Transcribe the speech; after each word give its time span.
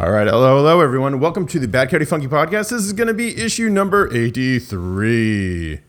All 0.00 0.10
right, 0.10 0.26
hello, 0.26 0.56
hello, 0.56 0.80
everyone. 0.80 1.20
Welcome 1.20 1.46
to 1.48 1.58
the 1.58 1.68
Bad 1.68 1.90
Coyote 1.90 2.06
Funky 2.06 2.26
Podcast. 2.26 2.70
This 2.70 2.86
is 2.86 2.94
going 2.94 3.08
to 3.08 3.12
be 3.12 3.36
issue 3.36 3.68
number 3.68 4.10
83. 4.10 5.80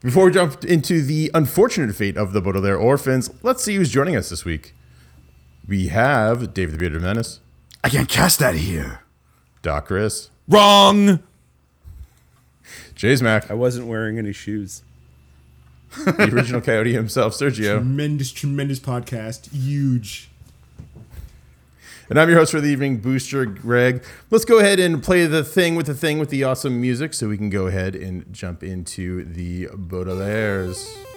Before 0.00 0.24
we 0.24 0.32
jump 0.32 0.64
into 0.64 1.02
the 1.02 1.30
unfortunate 1.32 1.94
fate 1.94 2.16
of 2.16 2.32
the 2.32 2.40
Baudelaire 2.40 2.76
orphans, 2.76 3.30
let's 3.44 3.62
see 3.62 3.76
who's 3.76 3.92
joining 3.92 4.16
us 4.16 4.28
this 4.28 4.44
week. 4.44 4.74
We 5.68 5.86
have 5.86 6.52
David 6.52 6.74
the 6.74 6.78
Bearded 6.78 7.00
Menace, 7.00 7.38
I 7.84 7.90
can't 7.90 8.08
cast 8.08 8.40
that 8.40 8.56
here. 8.56 9.02
Doc 9.62 9.86
Chris, 9.86 10.30
Wrong. 10.48 11.20
Jay's 12.96 13.22
Mac, 13.22 13.48
I 13.48 13.54
wasn't 13.54 13.86
wearing 13.86 14.18
any 14.18 14.32
shoes. 14.32 14.82
the 16.04 16.28
original 16.32 16.60
Coyote 16.60 16.92
himself, 16.92 17.34
Sergio, 17.34 17.76
Tremendous, 17.76 18.32
tremendous 18.32 18.80
podcast. 18.80 19.52
Huge. 19.52 20.28
And 22.08 22.20
I'm 22.20 22.28
your 22.28 22.38
host 22.38 22.52
for 22.52 22.60
the 22.60 22.68
evening, 22.68 22.98
Booster 22.98 23.44
Greg. 23.46 24.04
Let's 24.30 24.44
go 24.44 24.58
ahead 24.58 24.78
and 24.78 25.02
play 25.02 25.26
the 25.26 25.42
thing 25.42 25.74
with 25.74 25.86
the 25.86 25.94
thing 25.94 26.18
with 26.18 26.30
the 26.30 26.44
awesome 26.44 26.80
music 26.80 27.14
so 27.14 27.28
we 27.28 27.36
can 27.36 27.50
go 27.50 27.66
ahead 27.66 27.96
and 27.96 28.32
jump 28.32 28.62
into 28.62 29.24
the 29.24 29.66
Baudelaires. 29.66 31.15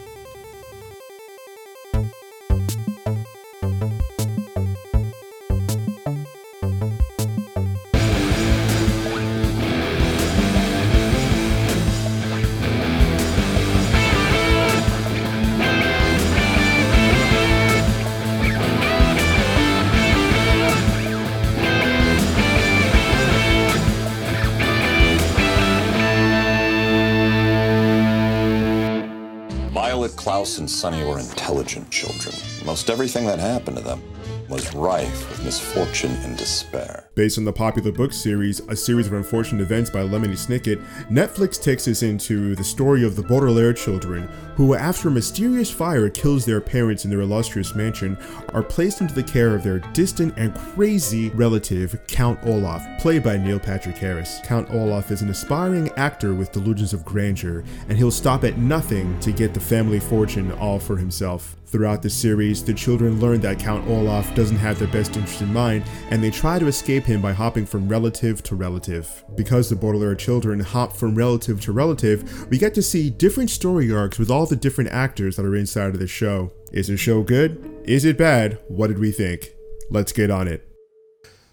Children. 32.84 32.90
Most 32.90 32.90
everything 32.90 33.26
that 33.26 33.40
happened 33.40 33.77
to 33.77 33.84
them 33.84 34.02
was 34.49 34.74
rife 34.74 35.30
with 35.30 35.44
misfortune 35.46 36.12
and 36.24 36.35
despair. 36.35 37.08
Based 37.13 37.38
on 37.38 37.46
the 37.46 37.54
popular 37.54 37.91
book 37.91 38.12
series, 38.12 38.62
A 38.62 38.76
Series 38.76 39.05
of 39.05 39.13
Unfortunate 39.13 39.62
Events 39.62 39.91
by 39.91 39.99
Lemony 39.99 40.36
Snicket, 40.36 40.84
Netflix 41.08 41.62
takes 41.62 41.88
us 41.88 42.02
into 42.02 42.55
the 42.55 42.63
story 42.63 43.05
of 43.05 43.16
the 43.16 43.21
Baudelaire 43.21 43.74
children, 43.74 44.27
who, 44.55 44.74
after 44.74 45.10
a 45.10 45.12
mysterious 45.12 45.70
fire 45.70 46.10
kills 46.10 46.46
their 46.46 46.62
parents 46.62 47.05
in 47.05 47.12
their 47.12 47.21
illustrious 47.21 47.76
mansion, 47.76 48.18
are 48.54 48.63
placed 48.63 49.02
into 49.02 49.14
the 49.14 49.24
care 49.24 49.54
of 49.54 49.64
their 49.64 49.80
distant 49.93 50.34
and 50.38 50.55
crazy 50.55 51.30
relative, 51.30 51.99
Count 52.08 52.40
Olaf, 52.43 52.84
played 52.99 53.21
by 53.21 53.38
Neil 53.38 53.60
Patrick 53.60 53.98
Harris. 53.98 54.40
Count 54.43 54.68
Olaf 54.71 55.12
is 55.12 55.21
an 55.21 55.30
aspiring 55.30 55.90
actor 55.96 56.34
with 56.34 56.52
delusions 56.52 56.93
of 56.93 57.05
grandeur, 57.05 57.64
and 57.88 57.99
he'll 57.99 58.10
stop 58.10 58.43
at 58.43 58.58
nothing 58.58 59.20
to 59.20 59.32
get 59.32 59.54
the 59.54 59.60
family 59.60 59.99
fortune 59.99 60.52
all 60.54 60.80
for 60.80 60.98
himself. 60.98 61.55
Throughout 61.71 62.01
the 62.01 62.09
series, 62.09 62.63
the 62.63 62.73
children 62.73 63.20
learn 63.20 63.41
that 63.41 63.59
Count 63.59 63.87
Olaf 63.87 64.34
doesn't 64.34 64.57
have 64.57 64.79
their 64.79 64.88
best 64.88 65.16
interest 65.16 65.41
in 65.41 65.53
mind, 65.53 65.84
and 66.09 66.23
they 66.23 66.31
try 66.31 66.57
to 66.57 66.66
escape 66.66 67.03
him 67.03 67.22
by 67.22 67.31
hopping 67.31 67.67
from 67.67 67.88
relative 67.88 68.41
to 68.44 68.56
relative. 68.56 69.23
Because 69.35 69.69
the 69.69 69.75
Baudelaire 69.75 70.16
children 70.16 70.59
hop 70.62 70.94
from 70.94 71.13
relative 71.13 71.62
to 71.62 71.72
relative, 71.72 72.50
we 72.50 72.57
get 72.57 72.73
to 72.73 72.81
see 72.81 73.12
different 73.12 73.51
story 73.51 73.91
arcs 73.91 74.17
with 74.17 74.31
all 74.31 74.47
the 74.47 74.56
different 74.56 74.90
actors 74.90 75.35
that 75.35 75.45
are 75.45 75.56
inside 75.56 75.94
of 75.94 76.00
the 76.00 76.07
show. 76.07 76.51
Is 76.72 76.88
the 76.88 76.97
show 76.97 77.22
good? 77.22 77.63
Is 77.84 78.03
it 78.03 78.17
bad? 78.17 78.57
What 78.67 78.88
did 78.88 78.97
we 78.97 79.12
think? 79.12 79.53
Let's 79.91 80.12
get 80.12 80.31
on 80.31 80.47
it. 80.47 80.69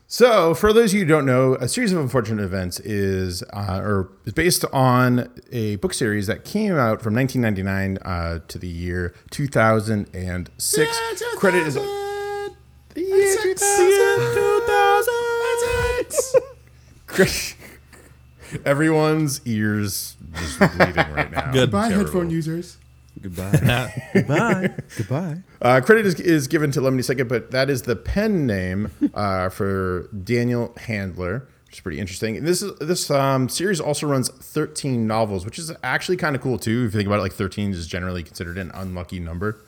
So, 0.08 0.54
for 0.54 0.72
those 0.72 0.92
of 0.92 1.00
you 1.00 1.04
who 1.04 1.10
don't 1.10 1.26
know, 1.26 1.56
a 1.56 1.66
series 1.66 1.92
of 1.92 1.98
unfortunate 1.98 2.42
events 2.44 2.78
is, 2.80 3.42
uh, 3.52 3.80
or 3.82 4.08
is 4.24 4.32
based 4.34 4.64
on 4.72 5.28
a 5.50 5.74
book 5.76 5.92
series 5.92 6.28
that 6.28 6.44
came 6.44 6.74
out 6.76 7.02
from 7.02 7.12
1999 7.14 7.98
uh, 8.08 8.38
to 8.46 8.56
the 8.58 8.68
year 8.68 9.14
2006. 9.30 11.22
Credit 11.36 11.66
is 11.66 11.74
the 11.74 11.80
year 12.94 13.54
2000. 13.54 15.12
Credit- 17.08 17.54
Everyone's 18.64 19.40
ears 19.44 20.16
just 20.34 20.58
bleeding 20.60 20.94
right 21.14 21.32
now. 21.32 21.50
Good. 21.50 21.72
Bye, 21.72 21.88
Terrible. 21.88 22.04
headphone 22.06 22.30
users. 22.30 22.78
Goodbye. 23.20 23.92
Goodbye. 24.14 24.74
Goodbye. 24.96 25.42
Uh, 25.60 25.80
credit 25.80 26.06
is, 26.06 26.20
is 26.20 26.48
given 26.48 26.70
to 26.72 26.80
Lemony 26.80 27.00
Snicket, 27.00 27.28
but 27.28 27.50
that 27.50 27.70
is 27.70 27.82
the 27.82 27.96
pen 27.96 28.46
name 28.46 28.90
uh, 29.14 29.48
for 29.48 30.08
Daniel 30.08 30.74
Handler, 30.76 31.48
which 31.66 31.76
is 31.76 31.80
pretty 31.80 31.98
interesting. 31.98 32.36
And 32.36 32.46
this 32.46 32.62
is 32.62 32.78
this 32.78 33.10
um, 33.10 33.48
series 33.48 33.80
also 33.80 34.06
runs 34.06 34.28
13 34.28 35.06
novels, 35.06 35.44
which 35.44 35.58
is 35.58 35.72
actually 35.82 36.16
kind 36.16 36.36
of 36.36 36.42
cool 36.42 36.58
too. 36.58 36.84
If 36.86 36.94
you 36.94 36.98
think 36.98 37.06
about 37.06 37.18
it, 37.18 37.22
like 37.22 37.32
13 37.32 37.72
is 37.72 37.86
generally 37.86 38.22
considered 38.22 38.58
an 38.58 38.70
unlucky 38.74 39.20
number, 39.20 39.60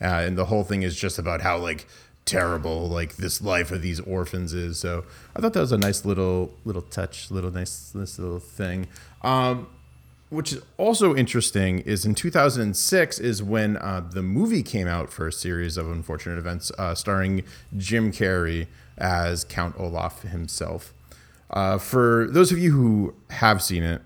uh, 0.00 0.06
and 0.06 0.36
the 0.36 0.46
whole 0.46 0.64
thing 0.64 0.82
is 0.82 0.96
just 0.96 1.18
about 1.18 1.40
how 1.40 1.58
like 1.58 1.86
terrible 2.24 2.88
like 2.88 3.16
this 3.16 3.40
life 3.40 3.70
of 3.70 3.82
these 3.82 4.00
orphans 4.00 4.52
is. 4.52 4.80
So 4.80 5.04
I 5.36 5.40
thought 5.40 5.52
that 5.52 5.60
was 5.60 5.72
a 5.72 5.78
nice 5.78 6.04
little 6.04 6.52
little 6.64 6.82
touch, 6.82 7.30
little 7.30 7.52
nice 7.52 7.90
this 7.94 8.18
little 8.18 8.40
thing. 8.40 8.88
Um, 9.22 9.68
which 10.28 10.52
is 10.54 10.62
also 10.76 11.14
interesting 11.14 11.78
is 11.80 12.04
in 12.04 12.14
2006 12.14 13.18
is 13.20 13.42
when 13.42 13.76
uh, 13.76 14.00
the 14.12 14.22
movie 14.22 14.62
came 14.62 14.88
out 14.88 15.12
for 15.12 15.26
a 15.28 15.32
series 15.32 15.76
of 15.76 15.88
unfortunate 15.90 16.36
events 16.38 16.72
uh, 16.78 16.94
starring 16.94 17.42
jim 17.76 18.10
carrey 18.10 18.66
as 18.98 19.44
count 19.44 19.74
olaf 19.78 20.22
himself 20.22 20.92
uh, 21.50 21.78
for 21.78 22.26
those 22.30 22.50
of 22.50 22.58
you 22.58 22.72
who 22.72 23.14
have 23.30 23.62
seen 23.62 23.82
it 23.84 24.02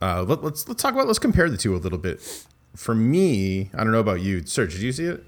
uh, 0.00 0.22
let, 0.22 0.42
let's 0.42 0.66
let's 0.66 0.82
talk 0.82 0.94
about 0.94 1.06
let's 1.06 1.18
compare 1.18 1.50
the 1.50 1.58
two 1.58 1.74
a 1.74 1.78
little 1.78 1.98
bit 1.98 2.20
for 2.74 2.94
me 2.94 3.68
i 3.74 3.78
don't 3.84 3.92
know 3.92 3.98
about 4.00 4.20
you 4.22 4.44
serge 4.46 4.72
did 4.72 4.82
you 4.82 4.92
see 4.92 5.04
it 5.04 5.24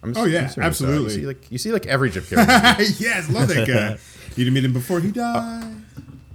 I'm 0.00 0.16
Oh, 0.16 0.26
yeah, 0.26 0.48
I'm 0.56 0.62
absolutely. 0.62 1.14
you 1.14 1.20
see 1.20 1.26
like 1.26 1.50
you 1.50 1.58
see 1.58 1.72
like 1.72 1.86
every 1.86 2.08
jim 2.10 2.22
carrey 2.22 2.46
yes, 3.00 3.28
love 3.30 3.48
that 3.48 3.66
guy. 3.66 3.98
You 4.36 4.44
didn't 4.44 4.54
meet 4.54 4.64
him 4.64 4.72
before 4.72 5.00
he 5.00 5.10
died. 5.10 5.74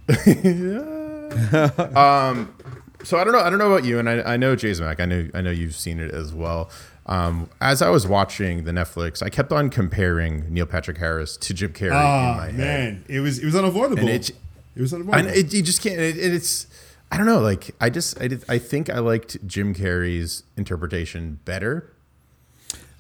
so 3.04 3.18
I 3.18 3.24
don't 3.24 3.34
know. 3.34 3.40
I 3.40 3.50
don't 3.50 3.60
know 3.60 3.72
about 3.72 3.86
you, 3.86 4.00
and 4.00 4.10
I, 4.10 4.34
I 4.34 4.38
know 4.38 4.56
Jay's 4.56 4.80
Mac. 4.82 5.00
I 5.00 5.06
know 5.06 5.28
I 5.34 5.42
know 5.42 5.52
you've 5.52 5.76
seen 5.76 6.00
it 6.00 6.12
as 6.12 6.34
well. 6.34 6.70
Um, 7.06 7.50
as 7.60 7.82
I 7.82 7.90
was 7.90 8.08
watching 8.08 8.64
the 8.64 8.72
Netflix, 8.72 9.22
I 9.22 9.30
kept 9.30 9.52
on 9.52 9.70
comparing 9.70 10.52
Neil 10.54 10.66
Patrick 10.66 10.98
Harris 10.98 11.36
to 11.38 11.54
Jim 11.54 11.74
Carrey 11.74 11.88
in 11.88 11.94
Oh 11.94 12.38
my 12.38 12.46
head, 12.46 12.56
man, 12.58 13.06
it 13.10 13.20
was 13.20 13.40
it 13.40 13.46
was 13.46 13.56
unavoidable. 13.56 14.00
and 14.00 14.10
it, 14.10 14.30
it 14.76 14.82
was 14.82 14.94
and 14.94 15.04
unavoidable. 15.04 15.38
it, 15.38 15.54
you 15.54 15.62
just 15.62 15.82
can't. 15.82 16.00
It, 16.00 16.18
it's 16.18 16.68
I 17.12 17.18
don't 17.18 17.26
know. 17.26 17.40
Like 17.42 17.72
I 17.82 17.90
just 17.90 18.20
I 18.22 18.28
did. 18.30 18.46
I 18.48 18.58
think 18.58 18.90
I 18.90 19.00
liked 19.00 19.46
Jim 19.46 19.74
Carrey's 19.76 20.44
interpretation 20.56 21.40
better. 21.46 21.93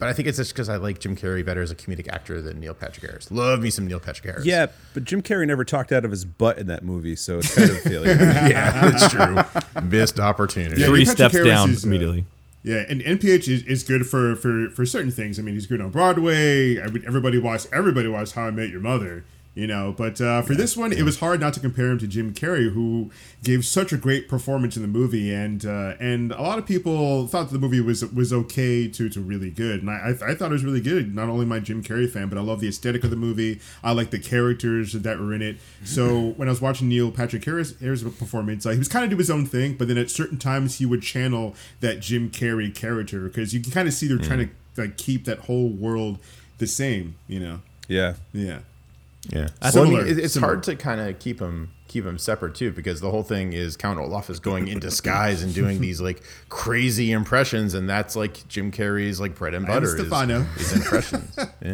But 0.04 0.10
I 0.10 0.14
think 0.14 0.28
it's 0.28 0.38
just 0.38 0.54
because 0.54 0.68
I 0.70 0.76
like 0.76 1.00
Jim 1.00 1.16
Carrey 1.16 1.46
better 1.46 1.62
as 1.62 1.72
a 1.72 1.76
comedic 1.76 2.08
actor 2.12 2.42
than 2.42 2.60
Neil 2.60 2.74
Patrick 2.74 3.10
Harris. 3.10 3.32
Love 3.32 3.62
me 3.62 3.70
some 3.70 3.88
Neil 3.88 4.00
Patrick 4.00 4.26
Harris. 4.26 4.46
Yeah, 4.46 4.68
but 4.94 5.06
Jim 5.06 5.22
Carrey 5.22 5.48
never 5.48 5.64
talked 5.64 5.92
out 5.92 6.04
of 6.04 6.12
his 6.12 6.26
butt 6.26 6.58
in 6.58 6.68
that 6.68 6.84
movie, 6.84 7.16
so 7.16 7.38
it's 7.40 7.56
kind 7.56 7.70
of 7.70 7.78
a 7.78 7.80
failure. 7.90 8.12
yeah, 8.16 8.90
that's 8.92 9.10
true. 9.10 9.82
Missed 9.82 10.20
opportunity. 10.20 10.82
Yeah, 10.82 10.88
Three 10.88 11.06
steps 11.06 11.34
Harris 11.34 11.48
down 11.48 11.70
is, 11.70 11.86
uh, 11.86 11.88
immediately. 11.88 12.26
Yeah, 12.64 12.84
and 12.88 13.02
NPH 13.02 13.48
is, 13.48 13.64
is 13.64 13.84
good 13.84 14.06
for, 14.08 14.36
for 14.36 14.70
for 14.70 14.86
certain 14.86 15.12
things. 15.12 15.38
I 15.40 15.42
mean, 15.42 15.54
he's 15.54 15.68
good 15.68 15.82
on 15.82 15.90
Broadway. 15.90 16.82
I 16.82 16.88
mean, 16.88 17.04
everybody 17.08 17.38
watched 17.38 17.68
everybody 17.74 18.08
watched 18.08 18.34
How 18.34 18.44
I 18.48 18.52
Met 18.52 18.70
Your 18.70 18.82
Mother. 18.82 19.26
You 19.56 19.68
know, 19.68 19.94
but 19.96 20.20
uh, 20.20 20.42
for 20.42 20.56
this 20.56 20.76
one, 20.76 20.92
it 20.92 21.04
was 21.04 21.20
hard 21.20 21.40
not 21.40 21.54
to 21.54 21.60
compare 21.60 21.92
him 21.92 22.00
to 22.00 22.08
Jim 22.08 22.34
Carrey, 22.34 22.74
who 22.74 23.12
gave 23.44 23.66
such 23.66 23.94
a 23.94 23.98
great 23.98 24.28
performance 24.28 24.76
in 24.76 24.82
the 24.82 24.88
movie, 24.88 25.32
and 25.32 25.64
uh, 25.64 25.94
and 26.00 26.32
a 26.32 26.42
lot 26.42 26.58
of 26.58 26.66
people 26.66 27.28
thought 27.28 27.52
the 27.52 27.60
movie 27.60 27.80
was 27.80 28.04
was 28.04 28.34
okay 28.34 28.88
to 28.88 29.10
to 29.10 29.22
really 29.22 29.52
good, 29.52 29.82
and 29.82 29.92
I 29.92 30.16
I, 30.22 30.32
I 30.32 30.34
thought 30.36 30.50
it 30.50 30.54
was 30.54 30.66
really 30.66 30.82
good. 30.82 31.14
Not 31.14 31.30
only 31.30 31.46
my 31.46 31.60
Jim 31.60 31.84
Carrey 31.84 32.10
fan, 32.10 32.30
but 32.30 32.40
I 32.40 32.42
love 32.42 32.62
the 32.62 32.68
aesthetic 32.68 33.04
of 33.04 33.12
the 33.12 33.16
movie. 33.16 33.60
I 33.84 33.92
like 33.92 34.10
the 34.10 34.18
characters 34.18 34.94
that 34.94 35.20
were 35.20 35.36
in 35.36 35.44
it. 35.44 35.58
So 35.84 36.30
when 36.38 36.48
I 36.48 36.52
was 36.52 36.62
watching 36.62 36.90
Neil 36.90 37.12
Patrick 37.12 37.46
Harris 37.46 37.80
Harris 37.80 38.02
performance, 38.02 38.66
uh, 38.66 38.72
he 38.72 38.80
was 38.80 38.88
kind 38.88 39.04
of 39.06 39.12
do 39.12 39.18
his 39.18 39.30
own 39.30 39.46
thing, 39.46 39.76
but 39.76 39.88
then 39.88 40.00
at 40.00 40.10
certain 40.10 40.40
times 40.40 40.80
he 40.80 40.88
would 40.88 41.04
channel 41.04 41.54
that 41.80 42.00
Jim 42.00 42.32
Carrey 42.32 42.74
character 42.74 43.26
because 43.28 43.54
you 43.54 43.60
can 43.62 43.72
kind 43.72 43.88
of 43.88 43.94
see 43.94 44.08
they're 44.08 44.18
trying 44.18 44.48
to 44.48 44.82
like 44.82 44.98
keep 44.98 45.26
that 45.26 45.42
whole 45.42 45.70
world 45.70 46.18
the 46.58 46.66
same. 46.66 47.14
You 47.28 47.40
know, 47.40 47.62
Yeah. 47.88 48.16
yeah. 48.34 48.60
Yeah, 49.30 49.48
well, 49.74 49.86
I 49.86 49.90
mean, 49.90 50.00
it- 50.08 50.20
it's 50.20 50.34
similar. 50.34 50.54
hard 50.54 50.64
to 50.64 50.76
kind 50.76 51.00
of 51.00 51.18
keep 51.20 51.40
them 51.40 51.72
keep 51.88 52.04
them 52.04 52.18
separate 52.18 52.56
too, 52.56 52.72
because 52.72 53.00
the 53.02 53.10
whole 53.12 53.24
thing 53.24 53.54
is 53.54 53.78
Count 53.78 54.00
Olaf 54.00 54.30
is 54.30 54.40
going 54.40 54.68
in 54.68 54.80
disguise 54.80 55.44
and 55.44 55.54
doing 55.54 55.80
these 55.80 56.02
like 56.02 56.24
crazy 56.50 57.12
impressions, 57.12 57.74
and 57.74 57.90
that's 57.90 58.16
like 58.16 58.46
Jim 58.50 58.72
Carrey's 58.72 59.20
like 59.22 59.36
bread 59.36 59.54
and 59.54 59.66
I 59.66 59.70
butter. 59.70 59.86
is- 59.96 60.02
Stefano. 60.02 60.46
Is, 60.58 60.74
impressions. 60.74 61.38
Yeah. 61.62 61.74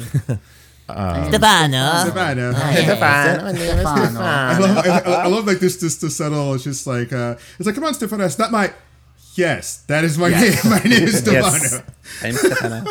Stefano. 1.29 2.03
Savannah. 2.05 2.53
Stefano. 2.53 4.19
I 4.21 4.57
love, 4.57 4.77
I, 4.87 4.99
I 5.11 5.27
love 5.27 5.45
like 5.45 5.59
this, 5.59 5.77
this, 5.77 5.97
the 5.97 6.09
subtle. 6.09 6.55
It's 6.55 6.63
just 6.63 6.87
like, 6.87 7.13
uh, 7.13 7.35
it's 7.59 7.65
like, 7.67 7.75
come 7.75 7.83
on, 7.83 7.93
Stefano. 7.93 8.25
It's 8.25 8.39
not 8.39 8.51
my. 8.51 8.73
Yes, 9.35 9.83
that 9.83 10.03
is 10.03 10.17
my 10.17 10.29
name. 10.29 10.53
My 10.65 10.79
name 10.79 11.03
is 11.03 11.19
Stefano. 11.19 11.43
Yes. 11.43 11.81
I'm 12.23 12.33
Stefano. 12.33 12.85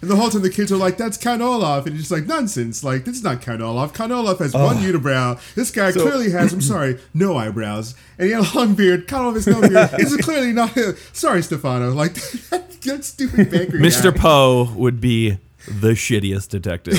And 0.00 0.10
the 0.10 0.16
whole 0.16 0.30
time 0.30 0.42
the 0.42 0.50
kids 0.50 0.70
are 0.70 0.76
like, 0.76 0.96
"That's 0.96 1.16
Count 1.16 1.42
Olaf," 1.42 1.86
and 1.86 1.94
he's 1.94 2.02
just 2.08 2.12
like, 2.12 2.26
"Nonsense! 2.26 2.84
Like 2.84 3.04
this 3.04 3.16
is 3.16 3.22
not 3.24 3.42
Count 3.42 3.60
Olaf. 3.60 3.92
Count 3.92 4.12
Olaf 4.12 4.38
has 4.38 4.54
one 4.54 4.76
unibrow. 4.76 5.38
This 5.54 5.70
guy 5.70 5.92
clearly 5.92 6.30
has, 6.30 6.52
I'm 6.52 6.60
sorry, 6.74 6.98
no 7.14 7.36
eyebrows, 7.36 7.94
and 8.18 8.26
he 8.26 8.32
had 8.32 8.44
a 8.44 8.56
long 8.58 8.74
beard. 8.74 9.08
Count 9.08 9.24
Olaf 9.24 9.34
has 9.36 9.46
no 9.46 9.60
beard. 9.60 9.90
This 9.98 10.12
is 10.12 10.24
clearly 10.24 10.52
not. 10.52 10.70
him. 10.70 10.94
Sorry, 11.12 11.42
Stefano. 11.42 11.90
Like 11.90 12.14
that 12.50 13.04
stupid 13.04 13.50
banker. 13.50 13.78
Mr. 13.78 14.14
Poe 14.16 14.72
would 14.74 15.00
be 15.00 15.38
the 15.66 15.90
shittiest 15.90 16.48
detective 16.48 16.94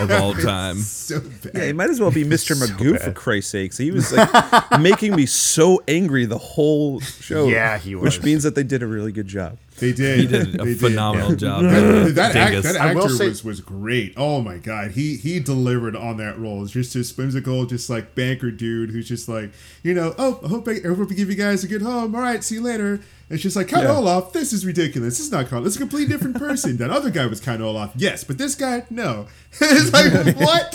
of 0.00 0.10
all 0.10 0.34
time. 0.52 0.76
So 0.78 1.20
bad. 1.20 1.50
Yeah, 1.54 1.66
he 1.66 1.72
might 1.72 1.90
as 1.90 2.00
well 2.00 2.10
be 2.10 2.24
Mr. 2.24 2.56
Magoo 2.56 2.98
for 3.00 3.12
Christ's 3.12 3.52
sakes. 3.52 3.76
He 3.78 3.90
was 3.92 4.12
like 4.12 4.80
making 4.80 5.14
me 5.14 5.26
so 5.26 5.80
angry 5.86 6.24
the 6.24 6.38
whole 6.38 6.98
show. 7.00 7.46
Yeah, 7.46 7.78
he 7.78 7.94
was. 7.94 8.02
Which 8.02 8.24
means 8.24 8.42
that 8.42 8.54
they 8.56 8.64
did 8.64 8.82
a 8.82 8.86
really 8.86 9.12
good 9.12 9.28
job. 9.28 9.58
They 9.80 9.92
did. 9.92 10.18
He 10.20 10.26
did 10.26 10.60
a 10.60 10.64
They 10.64 10.74
phenomenal 10.74 11.34
job. 11.36 11.62
That, 11.64 12.12
that, 12.16 12.36
act, 12.36 12.50
Dingus. 12.52 12.72
that 12.72 12.80
I 12.80 12.94
will 12.94 13.04
actor 13.04 13.14
say- 13.14 13.28
was, 13.28 13.44
was 13.44 13.60
great. 13.60 14.14
Oh 14.16 14.40
my 14.40 14.56
god, 14.58 14.92
he 14.92 15.16
he 15.16 15.40
delivered 15.40 15.94
on 15.96 16.16
that 16.18 16.38
role. 16.38 16.62
It's 16.62 16.72
just 16.72 16.94
this 16.94 17.16
whimsical, 17.16 17.66
just 17.66 17.88
like 17.90 18.14
banker 18.14 18.50
dude 18.50 18.90
who's 18.90 19.08
just 19.08 19.28
like, 19.28 19.52
you 19.82 19.94
know, 19.94 20.14
oh, 20.18 20.40
I 20.44 20.48
hope 20.48 20.68
I, 20.68 20.72
I 20.84 20.94
hope 20.94 21.10
I 21.10 21.14
give 21.14 21.30
you 21.30 21.36
guys 21.36 21.64
a 21.64 21.68
good 21.68 21.82
home. 21.82 22.14
All 22.14 22.20
right, 22.20 22.42
see 22.42 22.56
you 22.56 22.62
later. 22.62 23.00
And 23.30 23.38
she's 23.38 23.54
like 23.56 23.68
Count 23.68 23.84
Yeah. 23.84 23.96
Olaf. 23.96 24.32
This 24.32 24.52
is 24.54 24.64
ridiculous. 24.64 25.18
This 25.18 25.26
is 25.26 25.30
not 25.32 25.48
Count. 25.48 25.62
This 25.64 25.74
is 25.74 25.76
a 25.76 25.80
completely 25.80 26.08
different 26.12 26.36
person. 26.38 26.78
that 26.78 26.90
other 26.90 27.10
guy 27.10 27.26
was 27.26 27.40
Count 27.40 27.60
Olaf, 27.60 27.92
yes, 27.94 28.24
but 28.24 28.38
this 28.38 28.54
guy, 28.54 28.84
no. 28.90 29.26
it's 29.60 29.92
like 29.92 30.36
what? 30.36 30.72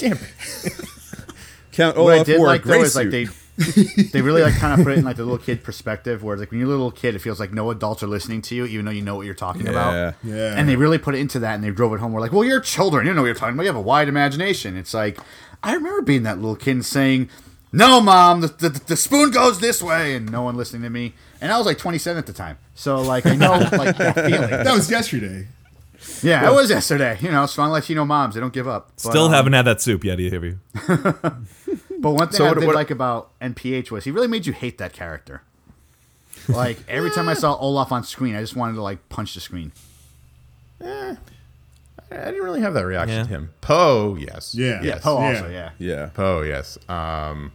Count 1.71 1.97
What 1.97 2.11
I 2.13 2.15
Olaf 2.15 2.25
did 2.27 2.38
wore 2.38 2.47
a 2.47 2.50
like 2.51 2.61
gray 2.61 2.77
though 2.77 2.83
is 2.83 2.95
like 2.95 3.09
they 3.09 3.27
they 4.11 4.21
really 4.21 4.41
like 4.41 4.55
kind 4.55 4.79
of 4.79 4.83
put 4.85 4.94
it 4.94 5.00
in 5.00 5.05
like 5.05 5.17
the 5.17 5.23
little 5.23 5.38
kid 5.38 5.63
perspective, 5.65 6.23
where 6.23 6.33
it's 6.35 6.39
like 6.41 6.51
when 6.51 6.59
you're 6.59 6.67
a 6.67 6.71
little 6.71 6.91
kid, 6.91 7.15
it 7.15 7.19
feels 7.19 7.39
like 7.39 7.53
no 7.53 7.69
adults 7.69 8.01
are 8.03 8.07
listening 8.07 8.41
to 8.44 8.55
you, 8.55 8.65
even 8.65 8.85
though 8.85 8.91
you 8.91 9.01
know 9.01 9.15
what 9.15 9.25
you're 9.25 9.35
talking 9.35 9.63
Yeah. 9.65 9.71
about. 9.71 10.15
Yeah. 10.23 10.55
And 10.57 10.67
they 10.67 10.75
really 10.75 10.97
put 10.97 11.15
it 11.15 11.19
into 11.19 11.39
that, 11.39 11.55
and 11.55 11.63
they 11.63 11.69
drove 11.71 11.94
it 11.94 12.00
home. 12.00 12.13
We're 12.13 12.21
like, 12.21 12.31
well, 12.33 12.44
you're 12.44 12.59
children, 12.59 13.05
you 13.05 13.13
know 13.13 13.21
what 13.21 13.27
you're 13.27 13.35
talking 13.35 13.53
about. 13.53 13.63
You 13.63 13.69
have 13.69 13.75
a 13.75 13.81
wide 13.81 14.07
imagination. 14.07 14.75
It's 14.75 14.94
like 14.94 15.17
I 15.61 15.73
remember 15.73 16.01
being 16.01 16.23
that 16.23 16.38
little 16.38 16.55
kid 16.55 16.71
and 16.71 16.85
saying, 16.85 17.29
"No, 17.71 18.01
mom, 18.01 18.41
the, 18.41 18.47
the, 18.47 18.69
the 18.69 18.95
spoon 18.95 19.31
goes 19.31 19.59
this 19.59 19.81
way," 19.81 20.15
and 20.15 20.31
no 20.31 20.41
one 20.41 20.55
listening 20.55 20.81
to 20.83 20.89
me. 20.89 21.13
And 21.39 21.51
I 21.51 21.57
was 21.57 21.65
like 21.65 21.77
27 21.77 22.17
at 22.17 22.25
the 22.25 22.33
time, 22.33 22.57
so 22.73 23.01
like 23.01 23.25
I 23.25 23.35
know 23.35 23.51
like 23.71 23.97
that 23.97 24.15
feeling. 24.15 24.50
That 24.50 24.73
was 24.73 24.89
yesterday. 24.89 25.47
Yeah, 26.21 26.50
it 26.50 26.53
was 26.53 26.69
yesterday. 26.69 27.17
You 27.21 27.31
know, 27.31 27.45
strong 27.45 27.71
Latino 27.71 28.05
moms, 28.05 28.35
they 28.35 28.41
don't 28.41 28.53
give 28.53 28.67
up. 28.67 28.91
But, 29.03 29.11
Still 29.11 29.25
um, 29.25 29.31
haven't 29.33 29.53
had 29.53 29.63
that 29.65 29.81
soup 29.81 30.03
yet, 30.03 30.19
you 30.19 30.31
have 30.31 30.44
you? 30.44 30.59
But 32.00 32.11
one 32.11 32.27
thing 32.27 32.38
So 32.38 32.45
I 32.45 32.50
what- 32.50 32.59
did 32.59 32.65
what- 32.67 32.75
like 32.75 32.91
about 32.91 33.38
NPH 33.39 33.91
was 33.91 34.03
he 34.03 34.11
really 34.11 34.27
made 34.27 34.45
you 34.45 34.53
hate 34.53 34.77
that 34.77 34.94
character. 34.94 35.41
Like 36.50 36.79
every 36.89 37.09
time 37.11 37.29
I 37.29 37.33
saw 37.44 37.55
Olaf 37.57 37.91
on 37.91 38.03
screen, 38.03 38.35
I 38.35 38.41
just 38.41 38.55
wanted 38.55 38.73
to 38.75 38.81
like 38.81 39.07
punch 39.09 39.33
the 39.33 39.39
screen. 39.39 39.71
I 40.81 41.15
didn't 42.09 42.44
really 42.44 42.61
have 42.61 42.73
that 42.75 42.85
reaction 42.85 43.17
Yeah. 43.17 43.23
to 43.23 43.29
him. 43.29 43.50
Poe, 43.61 44.15
yes. 44.19 44.53
Yeah. 44.53 44.81
Yes. 44.83 45.01
Poe 45.03 45.19
Yeah. 45.19 45.27
also, 45.27 45.50
yeah. 45.50 45.69
Yeah. 45.79 46.09
Poe, 46.13 46.41
yes. 46.41 46.77
Um, 46.89 47.51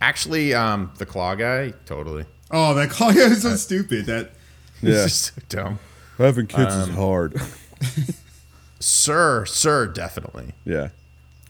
actually, 0.00 0.54
um, 0.54 0.92
the 0.98 1.06
claw 1.06 1.34
guy, 1.34 1.72
totally. 1.86 2.24
Oh, 2.50 2.74
that 2.74 2.90
claw 2.90 3.12
guy 3.12 3.20
is 3.30 3.42
so 3.42 3.56
stupid. 3.56 4.06
That 4.06 4.32
Yeah. 4.82 5.04
It's 5.04 5.04
just 5.04 5.34
so 5.34 5.42
dumb. 5.48 5.78
Having 6.18 6.48
kids 6.48 6.74
Um, 6.74 6.80
is 6.90 6.96
hard. 6.96 7.40
Sir, 8.80 9.44
sir, 9.46 9.86
definitely. 9.88 10.54
yeah. 10.64 10.90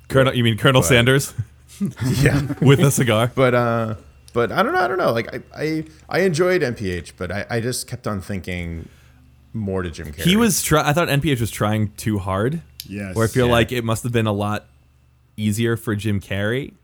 Colonel, 0.08 0.34
you 0.34 0.42
mean 0.42 0.56
Colonel 0.56 0.82
Sanders 0.82 1.34
Yeah. 2.22 2.40
with 2.62 2.80
a 2.80 2.90
cigar? 2.90 3.30
but 3.34 3.54
uh 3.54 3.94
but 4.32 4.50
I 4.52 4.62
don't 4.62 4.72
know, 4.72 4.78
I 4.80 4.88
don't 4.88 4.98
know. 4.98 5.12
Like 5.12 5.34
I 5.34 5.42
I, 5.54 5.84
I 6.08 6.20
enjoyed 6.20 6.62
MPH, 6.62 7.12
but 7.18 7.30
I, 7.30 7.46
I 7.50 7.60
just 7.60 7.86
kept 7.86 8.06
on 8.06 8.20
thinking 8.20 8.88
more 9.52 9.82
to 9.82 9.90
Jim 9.90 10.06
Carrey. 10.12 10.22
He 10.22 10.36
was. 10.36 10.62
Try- 10.62 10.86
I 10.88 10.92
thought 10.92 11.08
NPH 11.08 11.40
was 11.40 11.50
trying 11.50 11.92
too 11.96 12.18
hard. 12.18 12.60
Yes. 12.86 13.16
Or 13.16 13.24
I 13.24 13.26
feel 13.26 13.46
Yeah. 13.46 13.52
like 13.52 13.72
it 13.72 13.84
must 13.84 14.02
have 14.04 14.12
been 14.12 14.26
a 14.26 14.32
lot 14.32 14.66
easier 15.36 15.76
for 15.76 15.94
Jim 15.96 16.20
Carrey. 16.20 16.74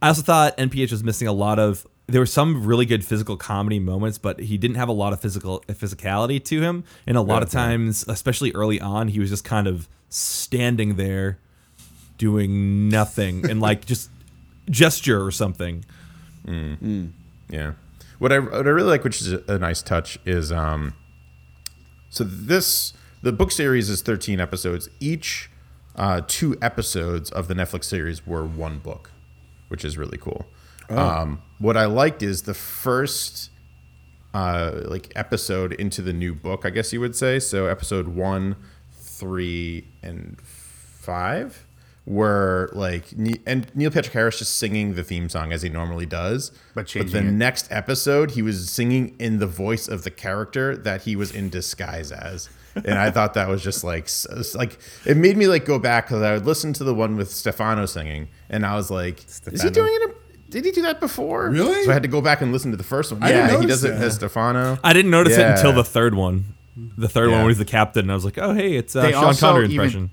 I 0.00 0.08
also 0.08 0.22
thought 0.22 0.56
NPH 0.56 0.90
was 0.92 1.04
missing 1.04 1.28
a 1.28 1.32
lot 1.32 1.58
of. 1.58 1.86
There 2.08 2.20
were 2.20 2.26
some 2.26 2.66
really 2.66 2.84
good 2.84 3.04
physical 3.04 3.36
comedy 3.36 3.78
moments, 3.78 4.18
but 4.18 4.40
he 4.40 4.58
didn't 4.58 4.76
have 4.76 4.88
a 4.88 4.92
lot 4.92 5.12
of 5.12 5.20
physical 5.20 5.60
physicality 5.68 6.42
to 6.44 6.60
him. 6.60 6.84
And 7.06 7.16
a 7.16 7.22
lot 7.22 7.42
of 7.42 7.50
times, 7.50 8.04
especially 8.08 8.52
early 8.52 8.80
on, 8.80 9.08
he 9.08 9.20
was 9.20 9.30
just 9.30 9.44
kind 9.44 9.66
of 9.66 9.88
standing 10.08 10.96
there, 10.96 11.38
doing 12.18 12.88
nothing, 12.88 13.48
and 13.48 13.60
like 13.60 13.84
just 13.86 14.10
gesture 14.68 15.24
or 15.24 15.30
something. 15.30 15.84
Yeah. 17.48 17.72
What 18.18 18.32
I 18.32 18.38
what 18.40 18.66
I 18.66 18.70
really 18.70 18.88
like, 18.90 19.04
which 19.04 19.20
is 19.20 19.32
a, 19.32 19.42
a 19.48 19.58
nice 19.58 19.82
touch, 19.82 20.18
is 20.24 20.52
um. 20.52 20.94
So 22.10 22.24
this 22.24 22.92
the 23.22 23.32
book 23.32 23.50
series 23.52 23.88
is 23.88 24.02
thirteen 24.02 24.40
episodes. 24.40 24.88
Each 25.00 25.50
uh, 25.96 26.22
two 26.26 26.56
episodes 26.60 27.30
of 27.30 27.48
the 27.48 27.54
Netflix 27.54 27.84
series 27.84 28.26
were 28.26 28.44
one 28.44 28.78
book, 28.78 29.10
which 29.68 29.84
is 29.84 29.96
really 29.96 30.18
cool. 30.18 30.46
Um, 30.88 31.42
what 31.58 31.76
I 31.76 31.86
liked 31.86 32.22
is 32.22 32.42
the 32.42 32.54
first 32.54 33.50
uh, 34.34 34.80
like 34.84 35.12
episode 35.14 35.72
into 35.74 36.02
the 36.02 36.12
new 36.12 36.34
book, 36.34 36.64
I 36.64 36.70
guess 36.70 36.92
you 36.92 37.00
would 37.00 37.16
say. 37.16 37.38
So 37.38 37.66
episode 37.66 38.08
one, 38.08 38.56
three, 38.92 39.88
and 40.02 40.40
five 40.40 41.66
were 42.04 42.68
like 42.72 43.12
and 43.46 43.70
Neil 43.76 43.90
Patrick 43.90 44.12
Harris 44.12 44.40
just 44.40 44.58
singing 44.58 44.94
the 44.94 45.04
theme 45.04 45.28
song 45.28 45.52
as 45.52 45.62
he 45.62 45.68
normally 45.68 46.06
does. 46.06 46.50
But 46.74 46.88
the 46.88 47.18
it. 47.18 47.22
next 47.22 47.70
episode, 47.70 48.32
he 48.32 48.42
was 48.42 48.68
singing 48.68 49.14
in 49.18 49.38
the 49.38 49.46
voice 49.46 49.86
of 49.86 50.02
the 50.02 50.10
character 50.10 50.76
that 50.76 51.02
he 51.02 51.14
was 51.14 51.30
in 51.30 51.48
disguise 51.48 52.10
as. 52.10 52.48
And 52.74 52.98
I 52.98 53.10
thought 53.10 53.34
that 53.34 53.48
was 53.48 53.62
just 53.62 53.84
like, 53.84 54.08
like 54.54 54.78
it 55.04 55.16
made 55.16 55.36
me 55.36 55.46
like 55.46 55.66
go 55.66 55.78
back 55.78 56.06
because 56.06 56.22
I 56.22 56.32
would 56.32 56.46
listen 56.46 56.72
to 56.74 56.84
the 56.84 56.94
one 56.94 57.16
with 57.16 57.30
Stefano 57.30 57.84
singing, 57.86 58.28
and 58.48 58.64
I 58.64 58.76
was 58.76 58.90
like, 58.90 59.22
is 59.28 59.62
he 59.62 59.70
doing 59.70 59.92
it? 59.92 60.16
Did 60.52 60.64
he 60.64 60.70
do 60.70 60.82
that 60.82 61.00
before? 61.00 61.50
Really? 61.50 61.84
So 61.84 61.90
I 61.90 61.94
had 61.94 62.02
to 62.02 62.08
go 62.08 62.20
back 62.20 62.40
and 62.42 62.52
listen 62.52 62.70
to 62.70 62.76
the 62.76 62.84
first 62.84 63.10
one. 63.12 63.22
I 63.22 63.28
didn't 63.28 63.40
yeah, 63.40 63.46
he 63.48 63.52
notice 63.62 63.68
does 63.82 63.84
it 63.84 63.92
as 63.94 64.14
Stefano. 64.16 64.78
I 64.84 64.92
didn't 64.92 65.10
notice 65.10 65.36
it 65.36 65.46
until 65.46 65.72
the 65.72 65.84
third 65.84 66.14
one. 66.14 66.44
The 66.96 67.08
third 67.08 67.28
one 67.28 67.38
Yeah. 67.38 67.42
where 67.42 67.48
he's 67.50 67.58
the 67.58 67.64
captain, 67.64 68.04
and 68.04 68.10
I 68.12 68.14
was 68.14 68.24
like, 68.24 68.38
"Oh, 68.38 68.54
hey, 68.54 68.76
it's 68.76 68.94
uh, 68.96 69.02
They 69.02 69.12
Sean 69.12 69.24
also 69.24 69.46
Connery 69.48 69.64
even- 69.64 69.72
impression." 69.74 70.10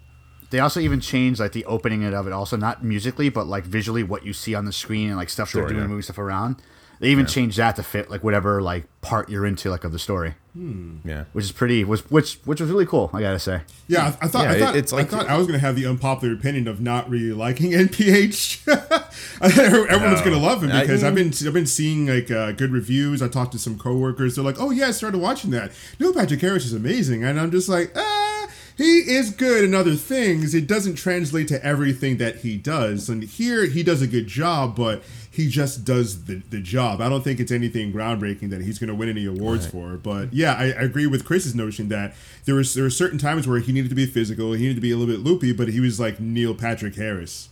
They 0.49 0.59
also 0.59 0.79
even 0.79 0.99
changed 0.99 1.39
like 1.39 1.51
the 1.51 1.63
opening 1.65 2.03
of 2.11 2.25
it, 2.25 2.33
also 2.33 2.57
not 2.57 2.83
musically, 2.83 3.29
but 3.29 3.45
like 3.47 3.65
visually 3.65 4.01
what 4.03 4.25
you 4.25 4.33
see 4.33 4.55
on 4.55 4.65
the 4.65 4.71
screen 4.73 5.09
and 5.09 5.17
like 5.17 5.29
stuff 5.29 5.49
Sure, 5.49 5.61
they're 5.61 5.69
doing, 5.69 5.81
yeah. 5.83 5.87
moving 5.87 6.01
stuff 6.01 6.17
around. 6.17 6.55
They 6.99 7.09
even 7.09 7.25
changed 7.25 7.57
that 7.57 7.77
to 7.77 7.83
fit 7.83 8.09
like 8.11 8.23
whatever 8.25 8.61
like 8.61 8.85
part 9.01 9.29
you're 9.29 9.45
into 9.45 9.69
like 9.69 9.85
of 9.85 9.93
the 9.93 9.99
story, 9.99 10.35
Yeah. 10.53 11.23
which 11.31 11.45
is 11.45 11.51
pretty 11.53 11.85
was 11.85 12.01
which 12.11 12.35
which 12.43 12.59
was 12.59 12.69
really 12.69 12.85
cool. 12.85 13.09
I 13.13 13.21
gotta 13.21 13.39
say. 13.39 13.61
Yeah, 13.87 14.15
I, 14.21 14.25
I 14.25 14.27
thought 14.27 14.43
Yeah, 14.43 14.51
I 14.51 14.59
thought, 14.59 14.75
it's 14.75 14.91
like- 14.91 15.05
I 15.05 15.09
thought 15.09 15.27
I 15.29 15.37
was 15.37 15.47
gonna 15.47 15.59
have 15.59 15.77
the 15.77 15.85
unpopular 15.85 16.33
opinion 16.33 16.67
of 16.67 16.81
not 16.81 17.09
really 17.09 17.31
liking 17.31 17.71
NPH. 17.71 18.67
I 19.41 19.49
thought 19.49 19.67
everyone's 19.89 20.21
gonna 20.21 20.37
love 20.39 20.61
him 20.61 20.71
I 20.71 20.81
because 20.81 21.03
I've 21.03 21.15
been 21.15 21.31
I've 21.47 21.53
been 21.53 21.65
seeing 21.65 22.07
like 22.07 22.29
uh, 22.29 22.51
good 22.51 22.71
reviews. 22.71 23.21
I 23.21 23.29
talked 23.29 23.53
to 23.53 23.59
some 23.59 23.79
coworkers. 23.79 24.35
They're 24.35 24.43
like, 24.43 24.59
"Oh 24.59 24.71
yeah, 24.71 24.87
I 24.87 24.91
started 24.91 25.19
watching 25.19 25.51
that. 25.51 25.71
Neil 25.99 26.13
Patrick 26.13 26.41
Harris 26.41 26.65
is 26.65 26.73
amazing," 26.73 27.23
and 27.23 27.39
I'm 27.39 27.51
just 27.51 27.69
like, 27.69 27.93
ah. 27.95 28.18
He 28.79 28.99
is 29.11 29.29
good 29.31 29.65
in 29.65 29.75
other 29.75 29.95
things. 29.95 30.55
It 30.55 30.65
doesn't 30.65 30.95
translate 30.95 31.49
to 31.49 31.61
everything 31.65 32.15
that 32.17 32.37
he 32.37 32.55
does. 32.55 33.09
And 33.09 33.23
here 33.23 33.65
he 33.65 33.83
does 33.83 34.01
a 34.01 34.07
good 34.07 34.25
job, 34.27 34.73
but 34.77 35.03
he 35.29 35.49
just 35.49 35.83
does 35.83 36.23
the, 36.23 36.35
the 36.49 36.61
job. 36.61 37.01
I 37.01 37.09
don't 37.09 37.21
think 37.21 37.41
it's 37.41 37.51
anything 37.51 37.91
groundbreaking 37.91 38.51
that 38.51 38.61
he's 38.61 38.79
going 38.79 38.87
to 38.87 38.95
win 38.95 39.09
any 39.09 39.25
awards 39.25 39.67
for. 39.67 39.97
But 39.97 40.33
yeah, 40.33 40.53
I, 40.53 40.67
I 40.67 40.83
agree 40.83 41.07
with 41.07 41.25
Chris's 41.25 41.53
notion 41.53 41.89
that 41.89 42.15
there 42.45 42.55
was 42.55 42.73
there 42.73 42.85
were 42.85 42.89
certain 42.89 43.19
times 43.19 43.49
where 43.49 43.59
he 43.59 43.73
needed 43.73 43.89
to 43.89 43.95
be 43.95 44.05
physical, 44.05 44.53
he 44.53 44.61
needed 44.61 44.75
to 44.75 44.81
be 44.81 44.91
a 44.91 44.95
little 44.97 45.13
bit 45.13 45.21
loopy, 45.25 45.51
but 45.51 45.67
he 45.67 45.81
was 45.81 45.99
like 45.99 46.21
Neil 46.21 46.55
Patrick 46.55 46.95
Harris. 46.95 47.49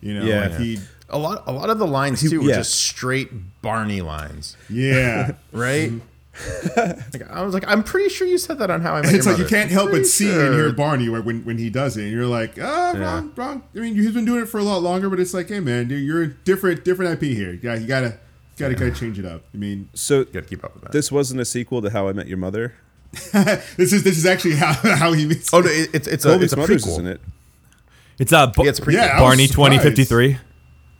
You 0.00 0.14
know, 0.14 0.24
Yeah. 0.24 0.40
like 0.46 0.58
he 0.60 0.78
A 1.08 1.18
lot, 1.18 1.42
a 1.48 1.52
lot 1.52 1.70
of 1.70 1.80
the 1.80 1.88
lines 1.88 2.20
too 2.22 2.40
were 2.40 2.50
yeah. 2.50 2.56
just 2.58 2.74
straight 2.76 3.30
Barney 3.62 4.00
lines, 4.00 4.56
yeah. 4.70 5.32
right? 5.52 5.90
Mm-hmm. 5.90 5.98
like, 6.76 7.30
I 7.30 7.42
was 7.42 7.54
like, 7.54 7.64
I'm 7.66 7.82
pretty 7.82 8.08
sure 8.08 8.26
you 8.26 8.38
said 8.38 8.58
that 8.58 8.70
on 8.70 8.80
How 8.80 8.94
I 8.94 9.02
Met 9.02 9.14
it's 9.14 9.26
Your 9.26 9.34
like 9.34 9.42
you 9.42 9.48
can't 9.48 9.70
help 9.70 9.86
but 9.86 9.90
Pretty 9.92 10.04
see 10.06 10.30
and 10.30 10.54
hear 10.54 10.72
Barney 10.72 11.08
when, 11.08 11.24
when 11.24 11.44
when 11.44 11.58
he 11.58 11.70
does 11.70 11.96
it, 11.96 12.04
and 12.04 12.12
you're 12.12 12.26
like, 12.26 12.58
ah, 12.60 12.92
wrong, 12.96 13.32
wrong. 13.36 13.62
I 13.74 13.78
mean, 13.80 13.94
he's 13.94 14.12
been 14.12 14.24
doing 14.24 14.42
it 14.42 14.46
for 14.48 14.58
a 14.58 14.62
lot 14.62 14.82
longer, 14.82 15.10
but 15.10 15.18
it's 15.20 15.34
like, 15.34 15.48
hey, 15.48 15.60
man, 15.60 15.88
dude, 15.88 16.04
you're 16.06 16.22
a 16.22 16.28
different 16.28 16.84
different 16.84 17.12
IP 17.20 17.30
here. 17.36 17.58
Yeah, 17.62 17.74
you 17.74 17.86
gotta 17.86 18.18
gotta 18.56 18.74
gotta 18.74 18.92
change 18.92 19.18
it 19.18 19.24
up. 19.24 19.42
I 19.52 19.56
mean, 19.56 19.88
So 19.94 20.24
Got 20.24 20.42
to 20.44 20.48
keep 20.48 20.64
up 20.64 20.74
with 20.74 20.84
that. 20.84 20.92
this 20.92 21.10
wasn't 21.10 21.40
a 21.40 21.44
sequel 21.44 21.82
to 21.82 21.90
How 21.90 22.08
I 22.08 22.12
Met 22.12 22.28
Your 22.28 22.38
Mother. 22.38 22.74
this 23.32 23.92
is 23.92 24.02
this 24.04 24.18
is 24.18 24.26
actually 24.26 24.56
how 24.56 24.72
how 24.96 25.12
he 25.12 25.26
meets. 25.26 25.52
oh 25.52 25.60
no, 25.60 25.68
it, 25.70 25.90
it's 25.94 26.06
it's 26.06 26.24
a 26.24 26.40
it's 26.40 26.52
a 26.52 26.56
prequel. 26.56 26.74
is 26.74 26.98
in 26.98 27.06
it. 27.06 27.20
It's 28.18 28.32
uh, 28.32 28.48
Ba- 28.48 28.64
Yeah, 28.64 28.70
it's 28.70 28.78
a 28.78 28.82
prequel. 28.82 28.92
Yeah, 28.92 29.18
Barney 29.18 29.48
twenty 29.48 29.78
fifty 29.78 30.04
three. 30.04 30.38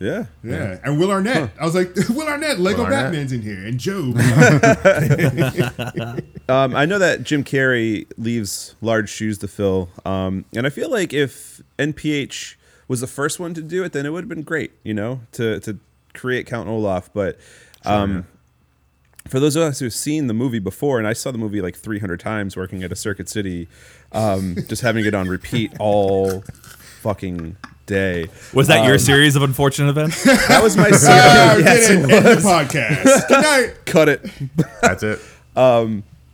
Yeah. 0.00 0.26
Yeah, 0.44 0.78
and 0.84 0.96
Will 0.98 1.10
Arnett. 1.10 1.50
I 1.60 1.64
was 1.64 1.74
like, 1.74 1.92
Will 2.10 2.28
Arnett, 2.28 2.60
Lego 2.60 2.78
Will 2.78 2.84
Arnett. 2.86 3.06
Batman's 3.06 3.32
in 3.32 3.42
here, 3.42 3.66
and 3.66 3.78
Job. 3.78 4.16
Um, 6.48 6.74
I 6.74 6.86
know 6.86 6.98
that 6.98 7.24
Jim 7.24 7.44
Carrey 7.44 8.06
leaves 8.16 8.74
large 8.80 9.10
shoes 9.10 9.36
to 9.38 9.48
fill, 9.48 9.90
um, 10.06 10.46
and 10.54 10.66
I 10.66 10.70
feel 10.70 10.90
like 10.90 11.12
if 11.12 11.60
NPH 11.78 12.54
was 12.88 13.02
the 13.02 13.06
first 13.06 13.38
one 13.38 13.52
to 13.52 13.60
do 13.60 13.84
it, 13.84 13.92
then 13.92 14.06
it 14.06 14.14
would 14.14 14.22
have 14.22 14.30
been 14.30 14.44
great, 14.44 14.70
you 14.82 14.94
know, 14.94 15.20
to 15.32 15.60
to 15.60 15.78
create 16.14 16.46
Count 16.46 16.66
Olaf. 16.66 17.10
But 17.12 17.38
um, 17.84 18.26
for 19.28 19.40
those 19.40 19.56
of 19.56 19.62
us 19.62 19.80
who've 19.80 19.92
seen 19.92 20.26
the 20.26 20.32
movie 20.32 20.58
before, 20.58 20.98
and 20.98 21.06
I 21.06 21.12
saw 21.12 21.30
the 21.30 21.36
movie 21.36 21.60
like 21.60 21.76
300 21.76 22.18
times 22.18 22.56
working 22.56 22.82
at 22.82 22.90
a 22.90 22.96
Circuit 22.96 23.28
City, 23.28 23.68
um, 24.12 24.56
just 24.68 24.80
having 24.80 25.04
it 25.04 25.12
on 25.12 25.28
repeat 25.28 25.72
all 25.78 26.40
fucking 27.02 27.58
day. 27.88 28.28
Was 28.54 28.68
that 28.68 28.84
your 28.84 28.94
Um, 28.94 28.98
series 29.00 29.34
of 29.34 29.42
unfortunate 29.42 29.90
events? 29.90 30.22
That 30.48 30.62
was 30.62 30.76
my 30.76 30.90
series. 30.92 31.02
Oh, 31.04 31.58
yes, 31.58 31.90
it 31.90 31.98
it. 31.98 32.22
The 32.22 32.34
was. 32.36 32.44
podcast. 32.44 33.28
Good 33.28 33.42
night. 33.42 33.74
Cut 33.86 34.08
it. 34.08 34.24
That's 34.80 35.02
it. 35.02 35.18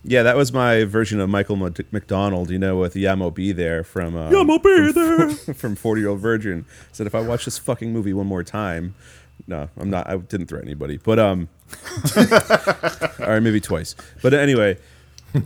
Yeah, 0.06 0.22
that 0.24 0.36
was 0.36 0.52
my 0.52 0.84
version 0.84 1.18
of 1.18 1.30
Michael 1.30 1.56
McDonald, 1.56 2.50
you 2.50 2.58
know, 2.58 2.76
with 2.76 2.92
Yamo 2.94 3.32
B 3.32 3.52
there 3.52 3.82
from 3.82 4.14
um, 4.14 4.30
Yamo 4.30 4.62
B 4.62 4.92
there. 4.92 5.30
from 5.54 5.74
Forty 5.76 6.02
Year 6.02 6.10
Old 6.10 6.20
Virgin. 6.20 6.66
Said 6.92 7.06
if 7.06 7.14
I 7.14 7.22
watch 7.22 7.46
this 7.46 7.56
fucking 7.56 7.90
movie 7.90 8.12
one 8.12 8.26
more 8.26 8.44
time, 8.44 8.94
no, 9.46 9.70
I'm 9.78 9.88
not. 9.88 10.06
I 10.06 10.18
didn't 10.18 10.48
threaten 10.48 10.68
anybody, 10.68 10.98
but 10.98 11.18
um, 11.18 11.48
or 13.20 13.40
maybe 13.40 13.60
twice. 13.62 13.94
But 14.20 14.34
anyway, 14.34 14.76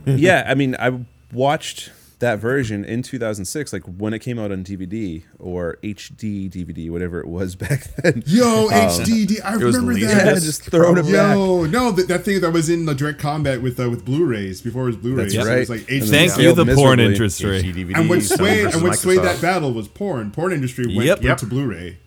yeah, 0.05 0.43
I 0.45 0.55
mean, 0.55 0.75
I 0.77 0.99
watched 1.31 1.91
that 2.19 2.39
version 2.39 2.83
in 2.83 3.01
2006, 3.01 3.71
like 3.71 3.83
when 3.83 4.13
it 4.13 4.19
came 4.19 4.37
out 4.37 4.51
on 4.51 4.63
DVD 4.63 5.23
or 5.39 5.77
HD 5.81 6.49
DVD, 6.49 6.89
whatever 6.91 7.19
it 7.21 7.27
was 7.27 7.55
back 7.57 7.83
then. 8.03 8.23
Yo, 8.25 8.67
HD. 8.69 9.41
I 9.41 9.55
was 9.55 9.63
remember 9.75 9.93
Laser 9.93 10.07
that. 10.07 10.25
Yeah, 10.25 10.33
just 10.33 10.63
throwing 10.63 10.97
it 10.97 11.03
back. 11.03 11.35
Yo, 11.35 11.65
no, 11.65 11.91
that, 11.91 12.07
that 12.09 12.25
thing 12.25 12.41
that 12.41 12.51
was 12.51 12.69
in 12.69 12.85
the 12.85 12.93
direct 12.93 13.19
combat 13.19 13.61
with 13.61 13.79
uh, 13.79 13.89
with 13.89 14.03
Blu-rays 14.05 14.61
before 14.61 14.83
it 14.83 14.87
was 14.87 14.95
Blu-rays. 14.97 15.33
That's 15.33 15.47
It 15.47 15.49
was 15.59 15.69
right. 15.69 15.79
like 15.79 15.87
HD. 15.87 16.09
Thank 16.09 16.37
you, 16.37 16.53
the 16.53 16.65
porn 16.75 16.99
industry. 16.99 17.61
DVD, 17.63 17.95
And 17.95 18.09
what 18.09 18.19
Sony 18.19 18.37
swayed 18.37 18.65
and 18.73 18.83
what 18.83 18.97
swayed 18.99 19.19
that 19.23 19.41
battle 19.41 19.71
was 19.73 19.87
porn. 19.87 20.31
Porn 20.31 20.51
industry 20.51 20.87
went, 20.87 21.07
Yep. 21.07 21.23
went 21.23 21.39
to 21.39 21.45
Blu-ray. 21.45 21.97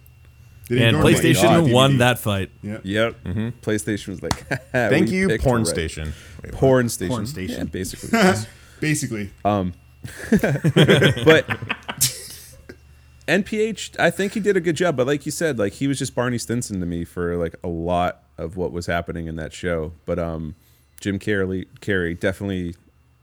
And 0.70 0.78
go 0.78 0.90
to, 0.90 1.04
like, 1.04 1.16
PlayStation 1.16 1.34
DVD. 1.66 1.72
won 1.72 1.98
that 1.98 2.18
fight. 2.18 2.50
Yeah. 2.62 2.78
Yep. 2.82 3.24
Mm-hmm. 3.24 3.48
PlayStation 3.60 4.08
was 4.08 4.22
like, 4.22 4.46
Thank 4.72 5.10
you, 5.10 5.28
picked 5.28 5.44
porn 5.44 5.62
right. 5.62 5.66
station. 5.66 6.12
Wait, 6.42 6.52
what? 6.52 6.60
Porn 6.60 6.88
station. 6.88 7.10
Porn 7.14 7.26
station. 7.26 7.58
Yeah, 7.58 7.64
basically. 7.64 8.18
Basically. 8.80 9.30
but 11.24 11.46
NPH, 13.28 13.98
I 13.98 14.10
think 14.10 14.34
he 14.34 14.40
did 14.40 14.56
a 14.56 14.60
good 14.60 14.76
job. 14.76 14.96
But 14.96 15.06
like 15.06 15.24
you 15.26 15.32
said, 15.32 15.58
like 15.58 15.74
he 15.74 15.86
was 15.86 15.98
just 15.98 16.14
Barney 16.14 16.38
Stinson 16.38 16.80
to 16.80 16.86
me 16.86 17.04
for 17.04 17.36
like 17.36 17.54
a 17.62 17.68
lot 17.68 18.22
of 18.38 18.56
what 18.56 18.72
was 18.72 18.86
happening 18.86 19.26
in 19.26 19.36
that 19.36 19.52
show. 19.52 19.92
But 20.06 20.18
um, 20.18 20.54
Jim 21.00 21.18
Carrey, 21.18 21.66
Carrey 21.80 22.18
definitely 22.18 22.74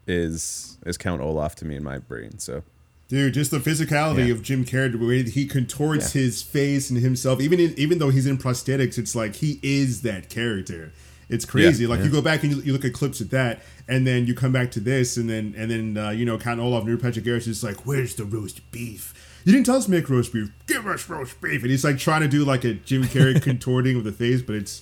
is 0.08 0.78
is 0.86 0.98
Count 0.98 1.22
Olaf 1.22 1.56
to 1.56 1.66
me 1.66 1.76
in 1.76 1.84
my 1.84 1.98
brain. 2.00 2.40
So 2.40 2.64
Dude, 3.10 3.34
just 3.34 3.50
the 3.52 3.58
physicality 3.58 4.28
Yeah. 4.28 4.34
of 4.34 4.44
Jim 4.44 4.64
Carrey, 4.64 4.92
the 4.92 5.04
way 5.06 5.24
he 5.24 5.48
contorts 5.48 6.14
his 6.14 6.44
face 6.44 6.92
and 6.92 7.00
himself, 7.00 7.42
even 7.42 7.60
in, 7.60 7.74
even 7.76 7.98
though 7.98 8.12
he's 8.12 8.28
in 8.28 8.38
prosthetics, 8.38 9.00
it's 9.00 9.16
like 9.16 9.38
he 9.38 9.60
is 9.64 10.04
that 10.04 10.30
character. 10.30 10.94
It's 11.30 11.46
crazy. 11.46 11.84
Yeah. 11.84 11.90
like 11.92 12.04
you 12.04 12.10
go 12.10 12.22
back 12.22 12.44
and 12.44 12.52
you, 12.52 12.62
you 12.62 12.74
look 12.74 12.84
at 12.86 12.94
clips 12.94 13.22
of 13.22 13.30
that, 13.30 13.62
and 13.88 14.06
then 14.06 14.26
you 14.26 14.34
come 14.34 14.52
back 14.52 14.72
to 14.72 14.80
this, 14.80 15.16
and 15.16 15.30
then 15.30 15.54
and 15.56 15.70
then 15.70 15.98
uh, 15.98 16.10
you 16.10 16.26
know 16.26 16.38
Count 16.38 16.60
Olaf, 16.60 16.86
Neil 16.86 16.98
Patrick 16.98 17.26
Harris 17.26 17.48
is 17.48 17.64
like, 17.64 17.86
"Where's 17.86 18.16
the 18.16 18.26
roast 18.26 18.70
beef? 18.72 19.14
You 19.46 19.54
didn't 19.54 19.66
tell 19.68 19.76
us 19.78 19.86
to 19.86 19.92
make 19.92 20.10
roast 20.10 20.34
beef. 20.34 20.52
Give 20.66 20.86
us 20.88 21.08
roast 21.08 21.40
beef." 21.40 21.62
And 21.62 21.70
he's 21.72 21.84
like 21.84 22.00
trying 22.00 22.22
to 22.22 22.28
do 22.28 22.44
like 22.44 22.64
a 22.64 22.74
Jim 22.74 23.04
Carrey 23.04 23.42
contorting 23.42 23.96
of 23.96 24.04
the 24.04 24.12
face, 24.12 24.42
but 24.42 24.56
it's. 24.56 24.82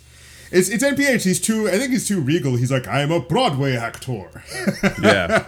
It's, 0.52 0.70
it's 0.70 0.84
NPH. 0.84 1.24
He's 1.24 1.40
too. 1.40 1.68
I 1.68 1.72
think 1.78 1.92
he's 1.92 2.08
too 2.08 2.20
regal. 2.22 2.56
He's 2.56 2.72
like, 2.72 2.88
I 2.88 3.02
am 3.02 3.12
a 3.12 3.20
Broadway 3.20 3.76
actor. 3.76 4.44
yeah, 5.02 5.46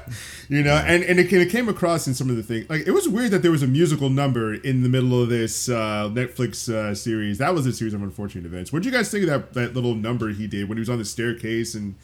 You 0.49 0.63
know, 0.63 0.75
and, 0.75 1.03
and 1.03 1.19
it, 1.19 1.31
it 1.31 1.49
came 1.49 1.69
across 1.69 2.07
in 2.07 2.13
some 2.13 2.29
of 2.29 2.35
the 2.35 2.43
things. 2.43 2.69
Like, 2.69 2.85
it 2.87 2.91
was 2.91 3.07
weird 3.07 3.31
that 3.31 3.41
there 3.41 3.51
was 3.51 3.63
a 3.63 3.67
musical 3.67 4.09
number 4.09 4.53
in 4.55 4.83
the 4.83 4.89
middle 4.89 5.21
of 5.21 5.29
this 5.29 5.69
uh, 5.69 6.09
Netflix 6.11 6.67
uh, 6.73 6.93
series. 6.95 7.37
That 7.37 7.53
was 7.53 7.65
a 7.65 7.73
series 7.73 7.93
of 7.93 8.01
unfortunate 8.03 8.45
events. 8.45 8.73
What 8.73 8.83
did 8.83 8.91
you 8.91 8.97
guys 8.97 9.09
think 9.11 9.23
of 9.23 9.29
that, 9.29 9.53
that 9.53 9.73
little 9.73 9.95
number 9.95 10.29
he 10.29 10.47
did 10.47 10.67
when 10.67 10.77
he 10.77 10.81
was 10.81 10.89
on 10.89 10.97
the 10.97 11.05
staircase 11.05 11.75
and 11.75 11.95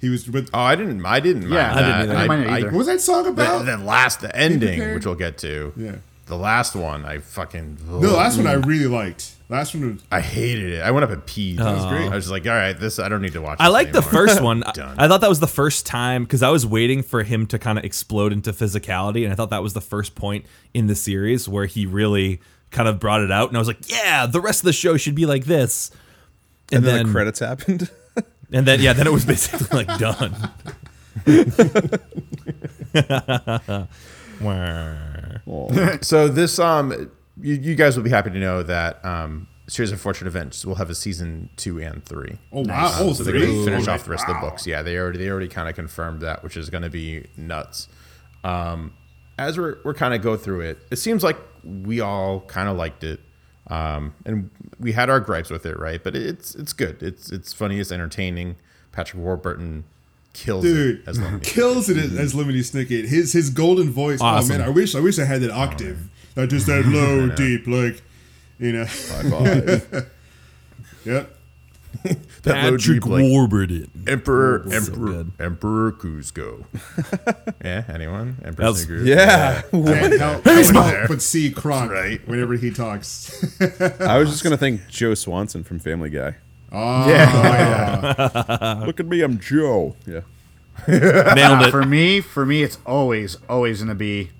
he 0.00 0.08
was 0.08 0.28
with. 0.28 0.50
Oh, 0.52 0.58
I 0.60 0.74
didn't. 0.74 1.04
I 1.06 1.20
didn't 1.20 1.42
mind 1.42 1.54
Yeah, 1.54 1.70
I 1.70 1.74
that. 1.74 1.80
didn't 1.80 1.94
either. 1.94 2.12
I 2.12 2.16
didn't 2.16 2.28
mind 2.28 2.42
it 2.42 2.50
either. 2.50 2.66
what 2.66 2.78
was 2.78 2.86
that 2.88 3.00
song 3.00 3.22
the, 3.24 3.30
about? 3.30 3.64
the 3.66 3.76
last, 3.78 4.20
the 4.20 4.34
ending, 4.36 4.94
which 4.94 5.06
we'll 5.06 5.14
get 5.14 5.38
to. 5.38 5.72
Yeah. 5.76 5.96
The 6.32 6.38
last 6.38 6.74
one, 6.74 7.04
I 7.04 7.18
fucking. 7.18 7.76
no, 7.86 8.00
the 8.00 8.10
last 8.10 8.38
one 8.38 8.46
I 8.46 8.54
really 8.54 8.86
liked. 8.86 9.34
Last 9.50 9.74
one 9.74 9.92
was. 9.92 10.02
I 10.10 10.22
hated 10.22 10.72
it. 10.72 10.80
I 10.80 10.90
went 10.90 11.04
up 11.04 11.10
and 11.10 11.20
peed. 11.20 11.58
That 11.58 11.74
was 11.74 11.84
oh. 11.84 11.90
great. 11.90 12.10
I 12.10 12.14
was 12.14 12.30
like, 12.30 12.46
all 12.46 12.54
right, 12.54 12.72
this. 12.72 12.98
I 12.98 13.10
don't 13.10 13.20
need 13.20 13.34
to 13.34 13.42
watch. 13.42 13.58
I 13.60 13.68
like 13.68 13.92
the 13.92 14.00
first 14.00 14.40
one. 14.40 14.62
I, 14.64 14.72
Done. 14.72 14.98
I 14.98 15.08
thought 15.08 15.20
that 15.20 15.28
was 15.28 15.40
the 15.40 15.46
first 15.46 15.84
time 15.84 16.24
because 16.24 16.42
I 16.42 16.48
was 16.48 16.64
waiting 16.64 17.02
for 17.02 17.22
him 17.22 17.46
to 17.48 17.58
kind 17.58 17.76
of 17.76 17.84
explode 17.84 18.32
into 18.32 18.50
physicality, 18.54 19.24
and 19.24 19.32
I 19.32 19.36
thought 19.36 19.50
that 19.50 19.62
was 19.62 19.74
the 19.74 19.82
first 19.82 20.14
point 20.14 20.46
in 20.72 20.86
the 20.86 20.94
series 20.94 21.50
where 21.50 21.66
he 21.66 21.84
really 21.84 22.40
kind 22.70 22.88
of 22.88 22.98
brought 22.98 23.20
it 23.20 23.30
out. 23.30 23.48
And 23.48 23.58
I 23.58 23.60
was 23.60 23.68
like, 23.68 23.90
yeah, 23.90 24.24
the 24.24 24.40
rest 24.40 24.62
of 24.62 24.64
the 24.64 24.72
show 24.72 24.96
should 24.96 25.14
be 25.14 25.26
like 25.26 25.44
this. 25.44 25.90
and 26.72 26.82
then, 26.82 27.08
the 27.08 27.12
credits 27.12 27.40
happened. 27.40 27.90
and 28.54 28.66
then 28.66 28.80
yeah, 28.80 28.94
then 28.94 29.06
it 29.06 29.12
was 29.12 29.26
basically 29.26 29.84
like 29.84 29.98
done. 29.98 30.50
So 36.02 36.28
this, 36.28 36.58
um, 36.58 37.10
you, 37.40 37.54
you 37.54 37.74
guys 37.74 37.96
will 37.96 38.04
be 38.04 38.10
happy 38.10 38.30
to 38.30 38.38
know 38.38 38.62
that 38.62 39.04
um, 39.04 39.48
series 39.68 39.92
of 39.92 40.00
fortunate 40.00 40.28
events 40.28 40.64
will 40.66 40.74
have 40.76 40.90
a 40.90 40.94
season 40.94 41.50
two 41.56 41.80
and 41.80 42.04
three. 42.04 42.38
Oh, 42.52 42.62
wow. 42.62 42.94
Oh, 42.98 43.12
So 43.12 43.22
they're 43.24 43.32
going 43.32 43.46
to 43.46 43.64
finish 43.64 43.88
off 43.88 44.04
the 44.04 44.10
rest 44.10 44.28
of 44.28 44.34
the 44.34 44.40
books. 44.40 44.66
Yeah, 44.66 44.82
they 44.82 44.96
already 44.98 45.18
they 45.18 45.30
already 45.30 45.48
kind 45.48 45.68
of 45.68 45.74
confirmed 45.74 46.20
that, 46.20 46.42
which 46.42 46.56
is 46.56 46.70
going 46.70 46.82
to 46.82 46.90
be 46.90 47.26
nuts. 47.36 47.88
Um, 48.44 48.94
as 49.38 49.58
we're 49.58 49.78
we're 49.84 49.94
kind 49.94 50.14
of 50.14 50.22
go 50.22 50.36
through 50.36 50.60
it, 50.62 50.78
it 50.90 50.96
seems 50.96 51.22
like 51.24 51.36
we 51.64 52.00
all 52.00 52.40
kind 52.42 52.68
of 52.68 52.76
liked 52.76 53.02
it, 53.04 53.20
um, 53.68 54.14
and 54.26 54.50
we 54.78 54.92
had 54.92 55.08
our 55.08 55.20
gripes 55.20 55.50
with 55.50 55.64
it, 55.64 55.78
right? 55.78 56.02
But 56.02 56.14
it's 56.16 56.54
it's 56.54 56.72
good. 56.72 57.02
It's 57.02 57.30
it's 57.30 57.52
funny. 57.52 57.80
It's 57.80 57.90
entertaining. 57.92 58.56
Patrick 58.92 59.22
Warburton 59.22 59.84
kills 60.32 60.64
Dude, 60.64 61.00
it 61.00 61.08
as 61.08 61.18
Lemony. 61.18 61.42
kills 61.42 61.88
it 61.88 61.96
as, 61.96 62.10
mm-hmm. 62.10 62.18
as 62.18 62.34
Lemony 62.34 62.58
Snicket. 62.60 63.06
His 63.08 63.32
his 63.32 63.50
golden 63.50 63.90
voice. 63.90 64.20
Oh, 64.20 64.26
awesome. 64.26 64.56
Oh 64.56 64.58
man, 64.58 64.66
I 64.66 64.70
wish 64.70 64.94
I 64.94 65.00
wish 65.00 65.18
I 65.18 65.24
had 65.24 65.40
that 65.42 65.50
oh, 65.50 65.58
octave. 65.60 66.08
Not 66.36 66.48
just 66.48 66.66
that 66.66 66.86
low, 66.86 67.28
deep, 67.28 67.66
like 67.66 68.02
you 68.58 68.72
know. 68.72 68.86
yep. 71.04 71.36
that 72.04 72.16
low 72.46 72.52
Patrick 72.72 73.02
deep, 73.02 73.06
like, 73.06 73.22
Warburton. 73.24 73.90
Emperor 74.06 74.64
So 74.66 74.76
Emperor 74.76 75.06
good. 75.06 75.32
Emperor 75.38 75.92
Kuzco. 75.92 76.64
yeah, 77.62 77.84
anyone? 77.88 78.38
Emperor 78.44 78.72
That's- 78.72 78.86
Kuzco? 78.86 79.06
yeah, 79.06 79.62
Can't 79.70 80.18
help, 80.18 80.44
Hey, 80.44 80.54
can't 80.54 80.66
Smoke. 80.66 80.94
help 80.94 81.08
but 81.08 81.22
see 81.22 81.50
Kronk 81.50 81.90
Right. 81.92 82.26
whenever 82.26 82.54
he 82.54 82.70
talks. 82.70 83.60
I 84.00 84.16
was 84.18 84.30
just 84.30 84.42
gonna 84.42 84.56
thank 84.56 84.88
Joe 84.88 85.14
Swanson 85.14 85.62
from 85.64 85.78
Family 85.78 86.08
Guy. 86.10 86.36
Oh, 86.72 87.08
Yeah. 87.08 88.82
Look 88.86 88.98
at 89.00 89.06
me, 89.06 89.20
I'm 89.22 89.38
Joe. 89.38 89.94
Yeah, 90.06 90.20
Nailed 90.88 91.62
it. 91.66 91.70
For 91.70 91.84
me, 91.84 92.20
for 92.20 92.46
me, 92.46 92.62
it's 92.62 92.78
always, 92.86 93.36
always 93.48 93.78
going 93.78 93.88
to 93.90 93.94
be 93.94 94.30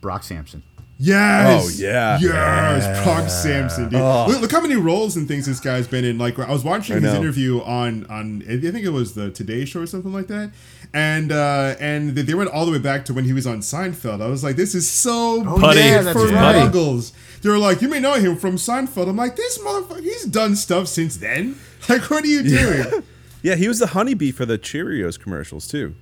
Brock 0.00 0.22
Samson. 0.22 0.62
Yes. 0.98 1.64
Oh, 1.64 1.68
yeah. 1.82 2.18
Yes. 2.20 3.04
Brock 3.04 3.28
Samson, 3.28 3.88
dude. 3.88 3.98
Look, 4.00 4.40
look 4.40 4.52
how 4.52 4.60
many 4.60 4.76
roles 4.76 5.16
and 5.16 5.26
things 5.26 5.46
this 5.46 5.58
guy's 5.58 5.88
been 5.88 6.04
in. 6.04 6.16
Like 6.16 6.38
I 6.38 6.52
was 6.52 6.62
watching 6.62 6.94
I 6.96 7.00
his 7.00 7.12
know. 7.12 7.18
interview 7.18 7.60
on 7.62 8.06
on 8.06 8.42
I 8.48 8.58
think 8.60 8.84
it 8.84 8.90
was 8.90 9.14
the 9.14 9.30
Today 9.32 9.64
Show 9.64 9.80
or 9.80 9.86
something 9.86 10.12
like 10.12 10.28
that, 10.28 10.52
and 10.94 11.32
uh 11.32 11.74
and 11.80 12.10
they 12.10 12.22
they 12.22 12.34
went 12.34 12.50
all 12.50 12.64
the 12.66 12.70
way 12.70 12.78
back 12.78 13.04
to 13.06 13.14
when 13.14 13.24
he 13.24 13.32
was 13.32 13.48
on 13.48 13.58
Seinfeld. 13.62 14.22
I 14.22 14.28
was 14.28 14.44
like, 14.44 14.54
this 14.54 14.76
is 14.76 14.88
so 14.88 15.42
Putty. 15.42 15.80
big 15.80 15.90
yeah, 16.04 16.12
for 16.12 16.26
right. 16.28 17.12
They 17.42 17.48
were 17.48 17.58
like, 17.58 17.82
you 17.82 17.88
may 17.88 17.98
know 17.98 18.14
him 18.14 18.36
from 18.36 18.54
Seinfeld. 18.54 19.08
I'm 19.08 19.16
like, 19.16 19.34
this 19.34 19.58
motherfucker, 19.58 20.02
he's 20.02 20.24
done 20.26 20.54
stuff 20.54 20.86
since 20.86 21.16
then. 21.16 21.56
Like, 21.88 22.10
what 22.10 22.24
are 22.24 22.28
you 22.28 22.42
doing? 22.42 23.02
yeah. 23.42 23.54
He 23.56 23.68
was 23.68 23.78
the 23.78 23.88
honeybee 23.88 24.30
for 24.30 24.46
the 24.46 24.58
Cheerios 24.58 25.18
commercials 25.18 25.66
too. 25.66 25.94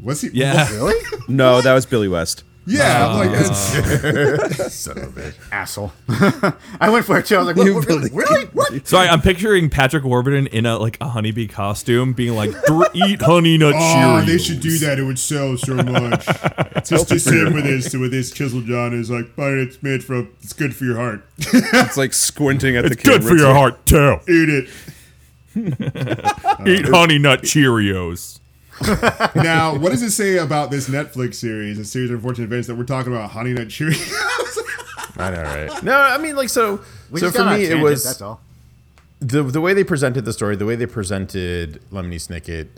Was 0.00 0.20
he? 0.22 0.30
Yeah. 0.32 0.68
Really? 0.72 0.94
No, 1.28 1.60
that 1.60 1.72
was 1.74 1.86
Billy 1.86 2.08
West. 2.08 2.44
Yeah. 2.64 3.08
I'm 3.08 3.18
like, 3.18 3.30
uh, 3.30 4.46
that's, 4.46 4.74
Son 4.74 4.96
of 4.98 5.16
a 5.16 5.20
bitch. 5.20 5.34
Asshole. 5.50 5.92
I 6.80 6.90
went 6.90 7.04
for 7.04 7.18
it 7.18 7.26
too. 7.26 7.34
I 7.34 7.38
was 7.42 7.46
like, 7.48 7.56
what, 7.56 7.74
what, 7.74 7.86
really? 7.86 8.10
really? 8.10 8.44
What? 8.46 8.86
Sorry, 8.86 9.08
I'm 9.08 9.20
picturing 9.20 9.68
Patrick 9.68 10.04
Warburton 10.04 10.46
in 10.48 10.64
a 10.66 10.78
like 10.78 10.96
a 11.00 11.08
honeybee 11.08 11.48
costume, 11.48 12.12
being 12.12 12.36
like, 12.36 12.50
"Eat 12.94 13.20
honey 13.20 13.58
nut 13.58 13.74
Oh, 13.74 13.78
Cheerios." 13.78 14.26
they 14.26 14.38
should 14.38 14.60
do 14.60 14.78
that. 14.78 15.00
It 15.00 15.02
would 15.02 15.18
sell 15.18 15.56
so 15.56 15.74
much. 15.74 16.24
just 16.86 17.08
just 17.08 17.26
him 17.28 17.52
with 17.54 17.64
his 17.64 17.96
with 17.96 18.12
his 18.12 18.30
chisel 18.30 18.60
John 18.60 18.94
is 18.94 19.10
like, 19.10 19.34
but 19.34 19.54
it's 19.54 19.82
made 19.82 20.04
for 20.04 20.20
it's 20.40 20.52
good 20.52 20.74
for 20.76 20.84
your 20.84 20.96
heart. 20.96 21.26
It's 21.38 21.96
like 21.96 22.12
squinting 22.12 22.76
at 22.76 22.84
the 22.84 22.92
It's 22.92 23.02
camera. 23.02 23.18
good 23.18 23.28
for 23.28 23.36
your 23.36 23.54
heart 23.54 23.84
too. 23.86 24.18
Eat 24.28 24.48
it. 24.48 24.68
Eat 26.66 26.86
honey 26.88 27.18
nut 27.18 27.42
Cheerios. 27.42 28.40
Now, 29.36 29.76
what 29.76 29.92
does 29.92 30.02
it 30.02 30.10
say 30.10 30.38
about 30.38 30.70
this 30.70 30.88
Netflix 30.88 31.34
series, 31.34 31.78
a 31.78 31.84
series 31.84 32.10
of 32.10 32.16
unfortunate 32.16 32.46
events 32.46 32.66
that 32.68 32.74
we're 32.74 32.84
talking 32.84 33.12
about? 33.12 33.30
Honey 33.30 33.52
Nut 33.52 33.68
Cheerios. 33.68 34.58
I 35.18 35.30
know, 35.30 35.42
right? 35.42 35.82
No, 35.82 35.94
I 35.94 36.18
mean, 36.18 36.36
like, 36.36 36.48
so. 36.48 36.80
We 37.10 37.20
so 37.20 37.30
for 37.30 37.38
got 37.38 37.48
on 37.48 37.58
me, 37.60 37.66
it 37.66 37.76
was 37.76 38.02
That's 38.02 38.22
all. 38.22 38.40
the 39.20 39.42
the 39.42 39.60
way 39.60 39.74
they 39.74 39.84
presented 39.84 40.24
the 40.24 40.32
story, 40.32 40.56
the 40.56 40.64
way 40.64 40.74
they 40.74 40.86
presented 40.86 41.80
Lemony 41.92 42.16
Snicket 42.16 42.68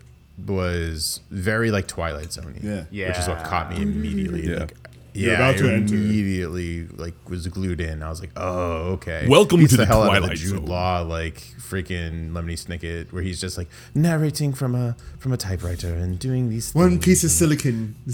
was 0.47 1.21
very 1.31 1.71
like 1.71 1.87
Twilight 1.87 2.33
Zone. 2.33 2.59
Yeah. 2.61 2.85
yeah. 2.91 3.09
which 3.09 3.19
is 3.19 3.29
what 3.29 3.45
caught 3.45 3.71
me 3.71 3.83
immediately. 3.83 4.51
Yeah. 4.51 4.59
Like, 4.61 4.77
You're 5.17 5.31
yeah, 5.31 5.37
about 5.37 5.55
I 5.55 5.59
to 5.59 5.73
enter. 5.73 5.95
immediately 5.95 6.87
like 6.89 7.15
was 7.31 7.47
glued 7.47 7.81
in. 7.81 8.03
I 8.03 8.09
was 8.09 8.21
like, 8.21 8.33
oh, 8.37 8.95
okay. 8.95 9.27
Welcome 9.29 9.61
Beats 9.61 9.71
to 9.71 9.77
the, 9.77 9.83
the 9.83 9.87
hell 9.87 10.03
out 10.03 10.09
of 10.09 10.15
the 10.15 10.21
Twilight 10.21 10.37
Jude 10.39 10.51
Zone. 10.57 10.67
Law, 10.67 11.01
like 11.03 11.37
freaking 11.59 12.33
Lemony 12.33 12.55
Snicket, 12.59 13.13
where 13.13 13.23
he's 13.23 13.41
just 13.41 13.57
like 13.57 13.69
narrating 13.95 14.53
from 14.53 14.75
a 14.75 14.97
from 15.21 15.33
a 15.33 15.37
typewriter 15.37 15.95
and 15.95 16.19
doing 16.19 16.51
these. 16.51 16.75
One 16.75 16.99
piece 16.99 17.23
of 17.25 17.31
silicon. 17.31 17.95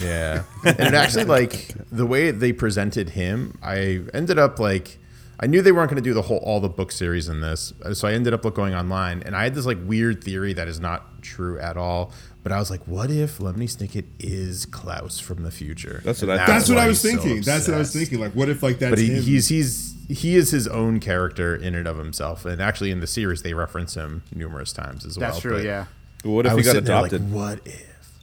Yeah. 0.00 0.42
And 0.66 0.80
it 0.80 0.92
actually 0.94 1.24
like 1.24 1.68
the 1.90 2.04
way 2.04 2.30
they 2.30 2.52
presented 2.52 3.10
him, 3.10 3.58
I 3.62 4.02
ended 4.12 4.38
up 4.38 4.58
like 4.58 4.98
I 5.40 5.46
knew 5.46 5.62
they 5.62 5.72
weren't 5.72 5.88
going 5.88 6.02
to 6.02 6.06
do 6.06 6.12
the 6.14 6.22
whole 6.22 6.38
all 6.38 6.60
the 6.60 6.68
book 6.68 6.92
series 6.92 7.28
in 7.28 7.40
this. 7.40 7.72
So 7.94 8.06
I 8.06 8.12
ended 8.12 8.34
up 8.34 8.44
look- 8.44 8.54
going 8.54 8.74
online 8.74 9.22
and 9.24 9.34
I 9.34 9.44
had 9.44 9.54
this 9.54 9.64
like 9.66 9.78
weird 9.82 10.22
theory 10.22 10.52
that 10.52 10.68
is 10.68 10.78
not 10.78 11.22
true 11.22 11.58
at 11.58 11.76
all. 11.76 12.12
But 12.44 12.52
I 12.52 12.58
was 12.58 12.70
like, 12.70 12.86
what 12.86 13.10
if 13.10 13.38
Lemony 13.38 13.64
Snicket 13.64 14.04
is 14.20 14.66
Klaus 14.66 15.18
from 15.18 15.42
the 15.42 15.50
future? 15.50 16.00
That's 16.04 16.20
what 16.22 16.30
I- 16.38 16.46
That's 16.46 16.68
what 16.68 16.76
I 16.78 16.86
was 16.86 17.02
he's 17.02 17.12
so 17.14 17.18
thinking. 17.22 17.42
That's 17.42 17.66
what 17.66 17.74
I 17.74 17.78
was 17.78 17.92
thinking. 17.92 18.20
Like, 18.20 18.32
what 18.32 18.48
if 18.50 18.62
like 18.62 18.78
that's 18.78 18.90
But 18.92 18.98
he, 18.98 19.06
him? 19.14 19.22
he's 19.22 19.48
he's 19.48 19.94
he 20.08 20.36
is 20.36 20.50
his 20.50 20.68
own 20.68 21.00
character 21.00 21.56
in 21.56 21.74
and 21.74 21.88
of 21.88 21.96
himself. 21.96 22.44
And 22.44 22.60
actually 22.60 22.90
in 22.90 23.00
the 23.00 23.06
series 23.06 23.40
they 23.42 23.54
reference 23.54 23.94
him 23.94 24.22
numerous 24.34 24.72
times 24.74 25.06
as 25.06 25.18
well. 25.18 25.30
That's 25.30 25.40
true. 25.40 25.52
But 25.56 25.64
Yeah. 25.64 25.86
What 26.22 26.44
if 26.46 26.52
I 26.52 26.56
he 26.56 26.62
got 26.62 26.76
adopted? 26.76 27.32
Like, 27.32 27.32
what 27.32 27.66
if? 27.66 28.20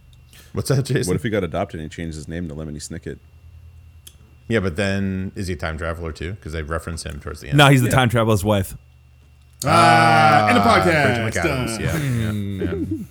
What's 0.54 0.70
that, 0.70 0.86
Jason? 0.86 1.10
what 1.10 1.16
if 1.16 1.24
he 1.24 1.30
got 1.32 1.44
adopted 1.44 1.80
and 1.80 1.92
he 1.92 1.96
changed 1.96 2.16
his 2.16 2.28
name 2.28 2.48
to 2.50 2.54
Lemony 2.56 2.76
Snicket? 2.78 3.18
Yeah, 4.48 4.60
but 4.60 4.76
then 4.76 5.32
is 5.36 5.48
he 5.48 5.54
a 5.54 5.58
time 5.58 5.78
traveler 5.80 6.12
too? 6.12 6.34
Because 6.34 6.52
they 6.54 6.62
reference 6.62 7.04
him 7.06 7.20
towards 7.20 7.42
the 7.42 7.50
end. 7.50 7.58
No, 7.58 7.70
he's 7.70 7.82
the 7.82 7.90
time 7.90 8.10
traveler's 8.10 8.44
wife. 8.44 8.76
ah, 9.66 10.50
and 10.50 10.58
a 10.58 10.62
Bridget 10.62 11.34
podcast. 11.44 11.44
McAdams, 11.44 11.78
Uh, 11.78 11.82
yeah, 11.82 11.98
yeah, 12.68 12.74
yeah. 12.74 13.04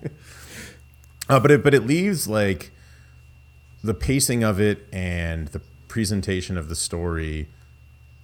uh, 1.28 1.40
but 1.40 1.50
it 1.50 1.62
but 1.64 1.74
it 1.74 1.86
leaves 1.86 2.28
like 2.28 2.70
the 3.82 3.94
pacing 3.94 4.42
of 4.44 4.60
it 4.60 4.86
and 4.92 5.48
the 5.48 5.60
presentation 5.88 6.56
of 6.56 6.68
the 6.68 6.76
story 6.76 7.48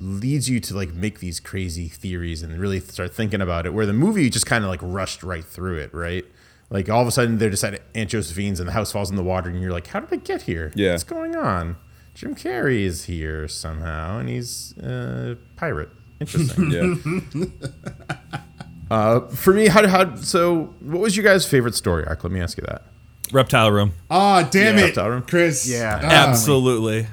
leads 0.00 0.48
you 0.48 0.60
to 0.60 0.74
like 0.74 0.94
make 0.94 1.18
these 1.18 1.40
crazy 1.40 1.88
theories 1.88 2.42
and 2.42 2.58
really 2.58 2.80
start 2.80 3.12
thinking 3.12 3.40
about 3.40 3.66
it. 3.66 3.74
Where 3.74 3.86
the 3.86 3.92
movie 3.92 4.30
just 4.30 4.46
kind 4.46 4.62
of 4.64 4.70
like 4.70 4.80
rushed 4.82 5.22
right 5.22 5.44
through 5.44 5.78
it, 5.78 5.92
right? 5.92 6.24
Like 6.70 6.88
all 6.88 7.00
of 7.02 7.08
a 7.08 7.10
sudden 7.10 7.38
they're 7.38 7.50
just 7.50 7.64
at 7.64 7.82
Aunt 7.94 8.10
Josephine's 8.10 8.60
and 8.60 8.68
the 8.68 8.72
house 8.72 8.92
falls 8.92 9.10
in 9.10 9.16
the 9.16 9.24
water 9.24 9.48
and 9.50 9.60
you're 9.60 9.72
like, 9.72 9.88
how 9.88 10.00
did 10.00 10.12
it 10.12 10.24
get 10.24 10.42
here? 10.42 10.72
Yeah. 10.74 10.92
what's 10.92 11.02
going 11.04 11.34
on? 11.34 11.76
Jim 12.14 12.34
Carrey 12.34 12.82
is 12.82 13.04
here 13.04 13.48
somehow 13.48 14.18
and 14.18 14.28
he's 14.28 14.76
a 14.78 15.36
pirate. 15.56 15.90
Interesting. 16.20 16.70
Yeah. 17.34 17.44
Uh, 18.90 19.20
for 19.28 19.52
me, 19.52 19.66
how, 19.68 19.86
how 19.86 20.14
so? 20.16 20.74
What 20.80 21.00
was 21.00 21.16
your 21.16 21.24
guys' 21.24 21.46
favorite 21.46 21.74
story 21.74 22.04
arc? 22.06 22.24
Let 22.24 22.32
me 22.32 22.40
ask 22.40 22.56
you 22.56 22.64
that. 22.68 22.82
Reptile 23.32 23.70
Room. 23.70 23.92
Ah, 24.10 24.48
damn 24.50 24.76
Yeah. 24.76 24.82
it, 24.82 24.86
Reptile 24.86 25.10
Room. 25.10 25.22
Chris. 25.22 25.68
Yeah. 25.68 26.00
Ah, 26.02 26.28
Absolutely. 26.28 27.06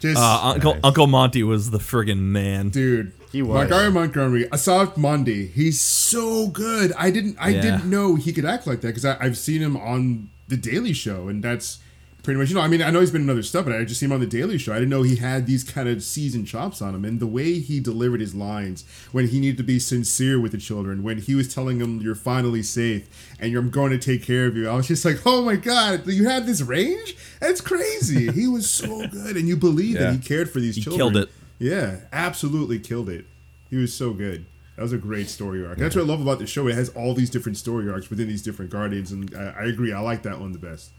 Just 0.00 0.18
Uh, 0.20 0.40
Uncle 0.54 0.72
Nice. 0.74 0.80
Uncle 0.82 1.06
Monty 1.06 1.42
was 1.42 1.70
the 1.70 1.78
friggin' 1.78 2.18
man. 2.18 2.70
dude. 2.70 3.12
He 3.30 3.42
was. 3.42 3.54
Montgomery 3.68 3.92
Montgomery. 3.92 4.44
Aasif 4.46 4.94
Mandvi. 4.96 5.52
He's 5.52 5.80
so 5.80 6.48
good. 6.48 6.92
I 6.98 7.12
didn't. 7.12 7.36
I 7.38 7.50
Yeah. 7.50 7.60
didn't 7.60 7.84
know 7.88 8.16
he 8.16 8.32
could 8.32 8.44
act 8.44 8.66
like 8.66 8.80
that 8.80 8.88
because 8.88 9.04
I've 9.04 9.38
seen 9.38 9.60
him 9.62 9.76
on 9.76 10.30
the 10.48 10.56
Daily 10.56 10.92
Show, 10.92 11.28
and 11.28 11.44
that's 11.44 11.78
pretty 12.22 12.38
much. 12.38 12.48
You 12.50 12.54
know, 12.56 12.60
I 12.60 12.68
mean, 12.68 12.82
I 12.82 12.90
know 12.90 13.00
he's 13.00 13.10
been 13.10 13.22
in 13.22 13.30
other 13.30 13.42
stuff, 13.42 13.64
but 13.64 13.74
I 13.74 13.84
just 13.84 14.00
see 14.00 14.06
him 14.06 14.12
on 14.12 14.20
the 14.20 14.26
Daily 14.26 14.58
Show. 14.58 14.72
I 14.72 14.76
didn't 14.76 14.90
know 14.90 15.02
he 15.02 15.16
had 15.16 15.46
these 15.46 15.64
kind 15.64 15.88
of 15.88 16.02
seasoned 16.02 16.46
chops 16.46 16.80
on 16.82 16.94
him, 16.94 17.04
and 17.04 17.20
the 17.20 17.26
way 17.26 17.58
he 17.60 17.80
delivered 17.80 18.20
his 18.20 18.34
lines 18.34 18.84
when 19.12 19.28
he 19.28 19.40
needed 19.40 19.56
to 19.58 19.62
be 19.62 19.78
sincere 19.78 20.40
with 20.40 20.52
the 20.52 20.58
children, 20.58 21.02
when 21.02 21.18
he 21.18 21.34
was 21.34 21.52
telling 21.52 21.78
them, 21.78 22.00
"You're 22.00 22.14
finally 22.14 22.62
safe, 22.62 23.08
and 23.38 23.50
you're, 23.52 23.60
I'm 23.62 23.70
going 23.70 23.90
to 23.92 23.98
take 23.98 24.22
care 24.22 24.46
of 24.46 24.56
you." 24.56 24.68
I 24.68 24.74
was 24.74 24.88
just 24.88 25.04
like, 25.04 25.20
"Oh 25.26 25.42
my 25.44 25.56
god, 25.56 26.06
you 26.06 26.28
have 26.28 26.46
this 26.46 26.62
range? 26.62 27.16
That's 27.40 27.60
crazy." 27.60 28.30
he 28.32 28.46
was 28.48 28.68
so 28.68 29.06
good, 29.08 29.36
and 29.36 29.48
you 29.48 29.56
believe 29.56 29.94
Yeah. 29.96 30.10
that 30.10 30.12
he 30.14 30.18
cared 30.18 30.50
for 30.50 30.60
these 30.60 30.76
He 30.76 30.82
children. 30.82 31.12
killed 31.12 31.16
it. 31.24 31.30
Yeah, 31.58 31.96
absolutely 32.12 32.78
killed 32.78 33.08
it. 33.08 33.26
He 33.68 33.76
was 33.76 33.92
so 33.94 34.12
good. 34.12 34.46
That 34.76 34.82
was 34.82 34.92
a 34.94 34.98
great 34.98 35.28
story 35.28 35.64
arc. 35.66 35.76
That's 35.76 35.94
what 35.94 36.02
I 36.02 36.06
love 36.06 36.22
about 36.22 36.38
the 36.38 36.46
show. 36.46 36.66
It 36.66 36.74
has 36.74 36.88
all 36.90 37.12
these 37.12 37.28
different 37.28 37.58
story 37.58 37.90
arcs 37.90 38.08
within 38.08 38.28
these 38.28 38.40
different 38.42 38.70
Guardians, 38.70 39.12
and 39.12 39.34
I, 39.36 39.54
I 39.60 39.64
agree. 39.64 39.92
I 39.92 40.00
like 40.00 40.22
that 40.22 40.40
one 40.40 40.52
the 40.52 40.58
best. 40.58 40.90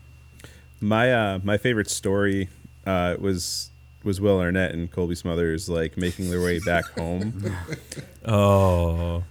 My 0.82 1.14
uh, 1.14 1.40
my 1.44 1.58
favorite 1.58 1.90
story 1.90 2.50
uh, 2.86 3.16
was 3.20 3.70
was 4.04 4.20
Will 4.20 4.40
Arnett 4.40 4.72
and 4.74 4.90
Cobie 4.92 5.14
Smulders 5.16 5.70
like 5.70 5.96
making 5.96 6.32
their 6.32 6.42
way 6.42 6.60
back 6.60 6.86
home, 6.98 7.56
Oh. 8.26 9.24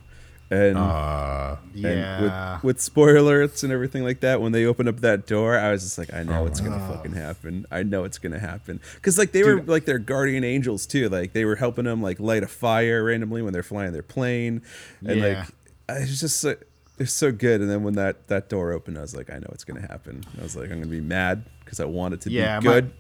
and, 0.48 0.76
Uh, 0.78 1.56
and 1.74 1.82
Yeah. 1.82 2.54
with, 2.56 2.64
with 2.64 2.80
spoiler 2.80 3.16
alerts 3.16 3.64
and 3.64 3.72
everything 3.72 4.04
like 4.04 4.20
that. 4.20 4.40
When 4.40 4.52
they 4.52 4.64
open 4.64 4.86
up 4.86 5.00
that 5.00 5.26
door, 5.26 5.58
I 5.58 5.72
was 5.72 5.82
just 5.82 5.98
like, 5.98 6.12
I 6.14 6.20
Oh 6.20 6.22
know 6.22 6.46
it's 6.46 6.60
gonna 6.60 6.78
fucking 6.88 7.12
happen. 7.14 7.66
I 7.72 7.82
know 7.82 8.04
it's 8.04 8.18
gonna 8.18 8.38
happen 8.38 8.78
because 8.94 9.18
like 9.18 9.32
they 9.32 9.42
were 9.42 9.60
like 9.62 9.86
their 9.86 9.98
guardian 9.98 10.44
angels 10.44 10.86
too. 10.86 11.08
Like 11.08 11.32
they 11.32 11.44
were 11.44 11.56
helping 11.56 11.84
them 11.84 12.00
like 12.00 12.20
light 12.20 12.44
a 12.44 12.48
fire 12.48 13.02
randomly 13.04 13.42
when 13.42 13.52
they're 13.52 13.64
flying 13.64 13.92
their 13.92 14.02
plane, 14.04 14.62
and 15.04 15.18
Yeah. 15.20 15.44
like 15.88 15.98
it's 16.02 16.20
just 16.20 16.38
so, 16.40 16.54
they're 17.00 17.06
so 17.06 17.32
good. 17.32 17.62
And 17.62 17.70
then 17.70 17.82
when 17.82 17.94
that 17.94 18.28
that 18.28 18.50
door 18.50 18.72
opened, 18.72 18.98
I 18.98 19.00
was 19.00 19.16
like, 19.16 19.30
I 19.30 19.38
know 19.38 19.48
it's 19.52 19.64
gonna 19.64 19.80
happen. 19.80 20.22
I 20.38 20.42
was 20.42 20.54
like, 20.54 20.70
I'm 20.70 20.76
gonna 20.80 20.86
be 20.90 21.00
mad 21.00 21.44
because 21.64 21.80
I 21.80 21.86
want 21.86 22.12
it 22.12 22.20
to 22.22 22.30
Yeah, 22.30 22.60
be 22.60 22.66
my- 22.66 22.72
good. 22.74 22.92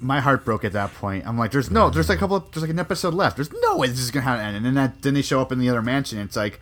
my 0.00 0.18
heart 0.20 0.44
broke 0.44 0.64
at 0.64 0.72
that 0.72 0.92
point. 0.94 1.24
I'm 1.24 1.38
like, 1.38 1.52
there's 1.52 1.70
no, 1.70 1.88
there's 1.88 2.08
like 2.08 2.18
a 2.18 2.20
couple, 2.20 2.36
of, 2.38 2.50
there's 2.50 2.62
like 2.62 2.70
an 2.72 2.80
episode 2.80 3.14
left. 3.14 3.36
There's 3.36 3.52
no 3.62 3.76
way 3.76 3.86
this 3.86 4.00
is 4.00 4.10
gonna 4.10 4.24
happen. 4.24 4.56
And 4.56 4.66
then 4.66 4.74
that, 4.74 5.02
then 5.02 5.14
they 5.14 5.22
show 5.22 5.40
up 5.40 5.52
in 5.52 5.60
the 5.60 5.68
other 5.68 5.80
mansion. 5.80 6.18
It's 6.18 6.34
like, 6.34 6.60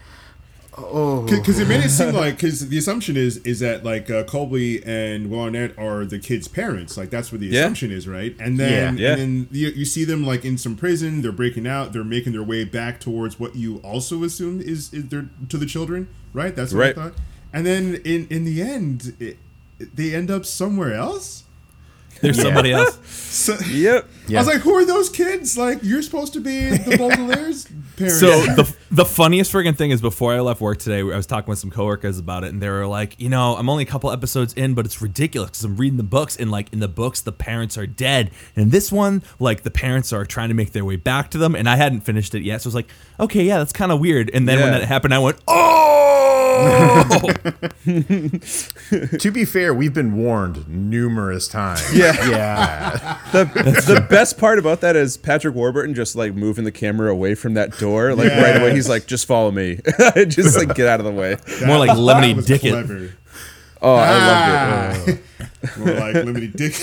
oh, 0.77 1.23
Because 1.23 1.59
it 1.59 1.69
made 1.69 1.85
it 1.85 1.89
seem 1.91 2.15
like 2.15 2.37
because 2.37 2.69
the 2.69 2.77
assumption 2.77 3.17
is 3.17 3.39
is 3.39 3.61
that 3.61 3.83
like 3.85 4.11
uh, 4.11 4.25
Cobie 4.25 4.83
and 4.85 5.31
Will 5.31 5.41
Arnett 5.41 5.79
are 5.79 6.05
the 6.05 6.19
kids' 6.19 6.49
parents. 6.49 6.97
Like 6.99 7.09
that's 7.11 7.33
what 7.33 7.41
the 7.41 7.47
Yeah. 7.47 7.61
assumption 7.61 7.91
is, 7.93 8.07
right? 8.07 8.37
And 8.39 8.59
then 8.61 8.99
Yeah. 8.99 9.13
and 9.13 9.21
then 9.21 9.49
you, 9.53 9.69
you 9.69 9.85
see 9.85 10.05
them 10.05 10.23
like 10.25 10.45
in 10.45 10.59
some 10.59 10.77
prison. 10.77 11.23
They're 11.23 11.33
breaking 11.33 11.67
out. 11.67 11.93
They're 11.93 12.05
making 12.05 12.33
their 12.35 12.43
way 12.43 12.65
back 12.65 13.01
towards 13.01 13.41
what 13.41 13.57
you 13.57 13.79
also 13.79 14.23
assume 14.25 14.61
is, 14.61 14.93
is 14.93 15.09
their 15.09 15.31
to 15.49 15.57
the 15.57 15.67
children, 15.67 16.09
right? 16.35 16.55
That's 16.55 16.75
what 16.75 16.81
Right. 16.81 16.99
I 16.99 17.03
thought. 17.05 17.15
And 17.55 17.65
then 17.65 17.95
in 18.05 18.27
in 18.29 18.45
the 18.45 18.61
end, 18.61 19.15
it, 19.19 19.39
they 19.79 20.15
end 20.15 20.31
up 20.31 20.45
somewhere 20.45 20.93
else. 20.95 21.45
There's 22.21 22.41
somebody 22.41 22.73
else. 22.73 22.99
So, 23.35 23.57
Yep. 23.71 24.09
I 24.31 24.39
was 24.39 24.47
like, 24.47 24.61
who 24.61 24.75
are 24.75 24.85
those 24.85 25.11
kids? 25.11 25.59
Like, 25.59 25.81
you're 25.83 26.03
supposed 26.03 26.33
to 26.35 26.41
be 26.41 26.71
the 26.71 26.77
Baudelaires' 26.99 27.69
parents. 27.97 28.21
So 28.21 28.29
the 28.55 28.77
the 28.91 29.05
funniest 29.05 29.53
friggin' 29.53 29.77
thing 29.77 29.91
is 29.91 30.01
before 30.01 30.33
I 30.33 30.41
left 30.41 30.61
work 30.61 30.79
today, 30.79 31.01
I 31.01 31.17
was 31.17 31.27
talking 31.27 31.51
with 31.51 31.59
some 31.59 31.71
coworkers 31.71 32.19
about 32.19 32.45
it, 32.45 32.53
and 32.53 32.63
they 32.63 32.69
were 32.69 32.87
like, 32.87 33.21
you 33.21 33.29
know, 33.29 33.57
I'm 33.57 33.69
only 33.69 33.83
a 33.83 33.87
couple 33.87 34.11
episodes 34.11 34.55
in, 34.55 34.75
but 34.75 34.87
it's 34.87 35.03
ridiculous 35.03 35.51
because 35.51 35.65
I'm 35.65 35.77
reading 35.77 35.97
the 35.97 36.03
books, 36.05 36.37
and 36.37 36.51
like 36.51 36.73
in 36.73 36.81
the 36.81 36.89
books, 36.89 37.21
the 37.21 37.33
parents 37.33 37.77
are 37.77 37.87
dead, 37.87 38.31
and 38.57 38.71
this 38.73 38.91
one, 38.91 39.23
like 39.39 39.63
the 39.63 39.71
parents 39.71 40.13
are 40.13 40.25
trying 40.25 40.49
to 40.49 40.55
make 40.55 40.73
their 40.73 40.85
way 40.85 40.97
back 40.97 41.31
to 41.33 41.39
them, 41.39 41.55
and 41.55 41.69
I 41.69 41.77
hadn't 41.77 42.01
finished 42.01 42.35
it 42.35 42.43
yet, 42.43 42.63
so 42.63 42.67
I 42.67 42.69
was 42.69 42.75
like, 42.75 42.89
okay, 43.21 43.43
yeah, 43.45 43.59
that's 43.59 43.73
kind 43.73 43.93
of 43.93 44.01
weird. 44.01 44.31
And 44.33 44.49
then 44.49 44.61
when 44.61 44.71
that 44.73 44.85
happened, 44.85 45.13
I 45.15 45.19
went, 45.19 45.39
oh, 45.49 47.31
to 49.19 49.31
be 49.33 49.45
fair, 49.45 49.75
we've 49.75 49.95
been 49.95 50.17
warned 50.17 50.69
numerous 50.69 51.49
times. 51.49 51.83
Yeah. 51.95 52.15
yeah, 52.31 53.19
The, 53.33 53.45
the 53.45 54.07
best 54.15 54.39
part 54.39 54.59
about 54.59 54.81
that 54.83 54.97
is 54.97 55.17
Patrick 55.17 55.55
Warburton 55.55 55.95
just 55.95 56.15
like 56.17 56.35
moving 56.35 56.65
the 56.65 56.73
camera 56.73 57.11
away 57.11 57.35
from 57.35 57.55
that 57.55 57.77
door. 57.79 58.15
Like 58.15 58.31
right 58.31 58.57
away, 58.61 58.73
he's 58.75 58.89
like, 58.89 59.07
just 59.07 59.27
follow 59.27 59.51
me. 59.51 59.81
just 60.29 60.57
like 60.57 60.75
get 60.75 60.87
out 60.87 61.01
of 61.01 61.07
the 61.07 61.13
way. 61.13 61.37
more 61.67 61.79
like 61.79 61.89
That 61.91 61.97
Lemony 61.99 62.35
was 62.37 62.47
Dickett. 62.47 62.73
clever. 62.73 63.11
Oh, 63.83 63.95
I 63.97 64.97
loved 64.97 65.09
it. 65.09 65.21
Ah. 65.41 65.79
More 65.79 65.95
like 65.95 66.15
limited 66.15 66.53
dick. 66.57 66.75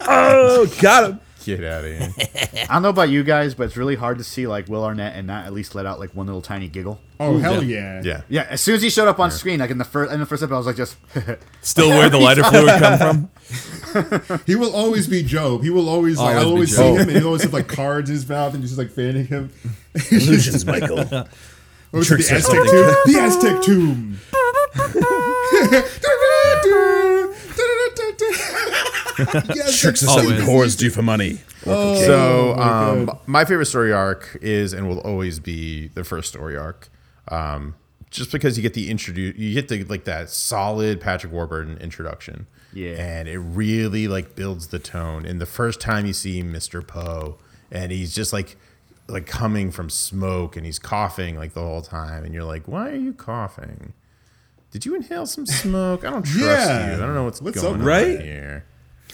Oh, 0.00 0.66
got 0.80 1.10
him. 1.12 1.20
Get 1.56 1.72
out 1.72 1.84
of 1.84 1.90
here. 1.90 2.66
I 2.68 2.74
don't 2.74 2.82
know 2.82 2.88
about 2.90 3.08
you 3.10 3.22
guys, 3.22 3.54
but 3.54 3.64
it's 3.64 3.76
really 3.76 3.96
hard 3.96 4.18
to 4.18 4.24
see 4.24 4.46
like 4.46 4.68
Will 4.68 4.84
Arnett 4.84 5.14
and 5.16 5.26
not 5.26 5.46
at 5.46 5.52
least 5.52 5.74
let 5.74 5.86
out 5.86 5.98
like 6.00 6.14
one 6.14 6.26
little 6.26 6.42
tiny 6.42 6.68
giggle. 6.68 7.00
Oh 7.18 7.38
hell 7.38 7.62
yeah! 7.62 8.00
Yeah. 8.02 8.22
Yeah, 8.28 8.46
as 8.48 8.60
soon 8.60 8.76
as 8.76 8.82
he 8.82 8.88
showed 8.90 9.08
up 9.08 9.18
on 9.20 9.30
screen, 9.30 9.60
like 9.60 9.70
in 9.70 9.78
the 9.78 9.84
first 9.84 10.12
in 10.12 10.20
the 10.20 10.26
first 10.26 10.42
episode, 10.42 10.54
I 10.54 10.58
was 10.58 10.66
like, 10.66 10.76
just 10.76 10.96
Still 11.62 11.88
where 11.90 12.08
the 12.08 12.18
lighter 12.18 12.42
fluid 12.44 12.68
come 12.80 13.28
from? 14.28 14.40
He 14.46 14.54
will 14.56 14.74
always 14.74 15.06
be 15.06 15.22
Job. 15.22 15.62
He 15.62 15.70
will 15.70 15.88
always 15.88 16.18
like 16.18 16.36
I 16.36 16.42
Always 16.44 16.46
be 16.46 16.50
always 16.52 16.76
see 16.76 16.82
Job. 16.82 16.96
him 16.96 17.08
and 17.08 17.18
he 17.18 17.24
always 17.24 17.42
have 17.42 17.52
like 17.52 17.68
cards 17.68 18.08
in 18.10 18.14
his 18.14 18.28
mouth 18.28 18.54
and 18.54 18.62
just 18.62 18.78
like 18.78 18.90
fanning 18.90 19.26
him. 19.26 19.50
Illusions, 20.10 20.64
Michael. 20.64 21.04
What 21.04 21.28
was 21.98 22.10
it, 22.12 22.18
the 22.18 22.34
Aztec 22.36 22.52
tomb? 22.54 22.94
The 23.06 23.18
Aztec 23.20 23.62
tomb. 23.62 24.18
Yes, 29.54 29.78
Tricks 29.78 30.02
us 30.02 30.08
Oh, 30.10 30.18
and 30.20 30.28
man. 30.30 30.40
whores 30.48 30.80
you 30.80 30.90
for 30.90 31.02
money. 31.02 31.38
So, 31.64 32.54
my 32.56 32.88
um, 32.90 33.04
God. 33.06 33.18
my 33.26 33.44
favorite 33.44 33.66
story 33.66 33.92
arc 33.92 34.36
is 34.40 34.72
and 34.72 34.88
will 34.88 35.00
always 35.00 35.38
be 35.40 35.88
the 35.88 36.04
first 36.04 36.28
story 36.28 36.56
arc. 36.56 36.88
Um, 37.28 37.74
just 38.10 38.32
because 38.32 38.56
you 38.56 38.62
get 38.62 38.74
the 38.74 38.90
introduce, 38.90 39.36
you 39.36 39.54
get 39.54 39.68
the 39.68 39.84
like 39.84 40.04
that 40.04 40.30
solid 40.30 41.00
Patrick 41.00 41.32
Warburton 41.32 41.78
introduction. 41.78 42.46
Yeah. 42.72 42.92
and 42.92 43.28
it 43.28 43.38
really 43.38 44.06
like 44.06 44.36
builds 44.36 44.68
the 44.68 44.78
tone. 44.78 45.26
And 45.26 45.40
the 45.40 45.46
first 45.46 45.80
time 45.80 46.06
you 46.06 46.12
see 46.12 46.40
Mr. 46.44 46.86
Poe, 46.86 47.36
and 47.70 47.90
he's 47.90 48.14
just 48.14 48.32
like 48.32 48.56
like 49.08 49.26
coming 49.26 49.70
from 49.72 49.90
smoke, 49.90 50.56
and 50.56 50.64
he's 50.64 50.78
coughing 50.78 51.36
like 51.36 51.52
the 51.54 51.60
whole 51.60 51.82
time, 51.82 52.24
and 52.24 52.32
you're 52.32 52.44
like, 52.44 52.66
why 52.68 52.90
are 52.90 52.94
you 52.96 53.12
coughing? 53.12 53.92
Did 54.70 54.86
you 54.86 54.94
inhale 54.94 55.26
some 55.26 55.46
smoke? 55.46 56.04
I 56.04 56.10
don't 56.10 56.22
trust 56.24 56.38
Yeah. 56.70 56.86
you. 56.90 56.94
I 56.94 56.96
don't 57.06 57.14
know 57.14 57.24
what's, 57.24 57.42
What's 57.42 57.60
going 57.60 57.74
up, 57.74 57.80
on 57.80 57.86
right? 57.86 58.20
here. 58.20 58.64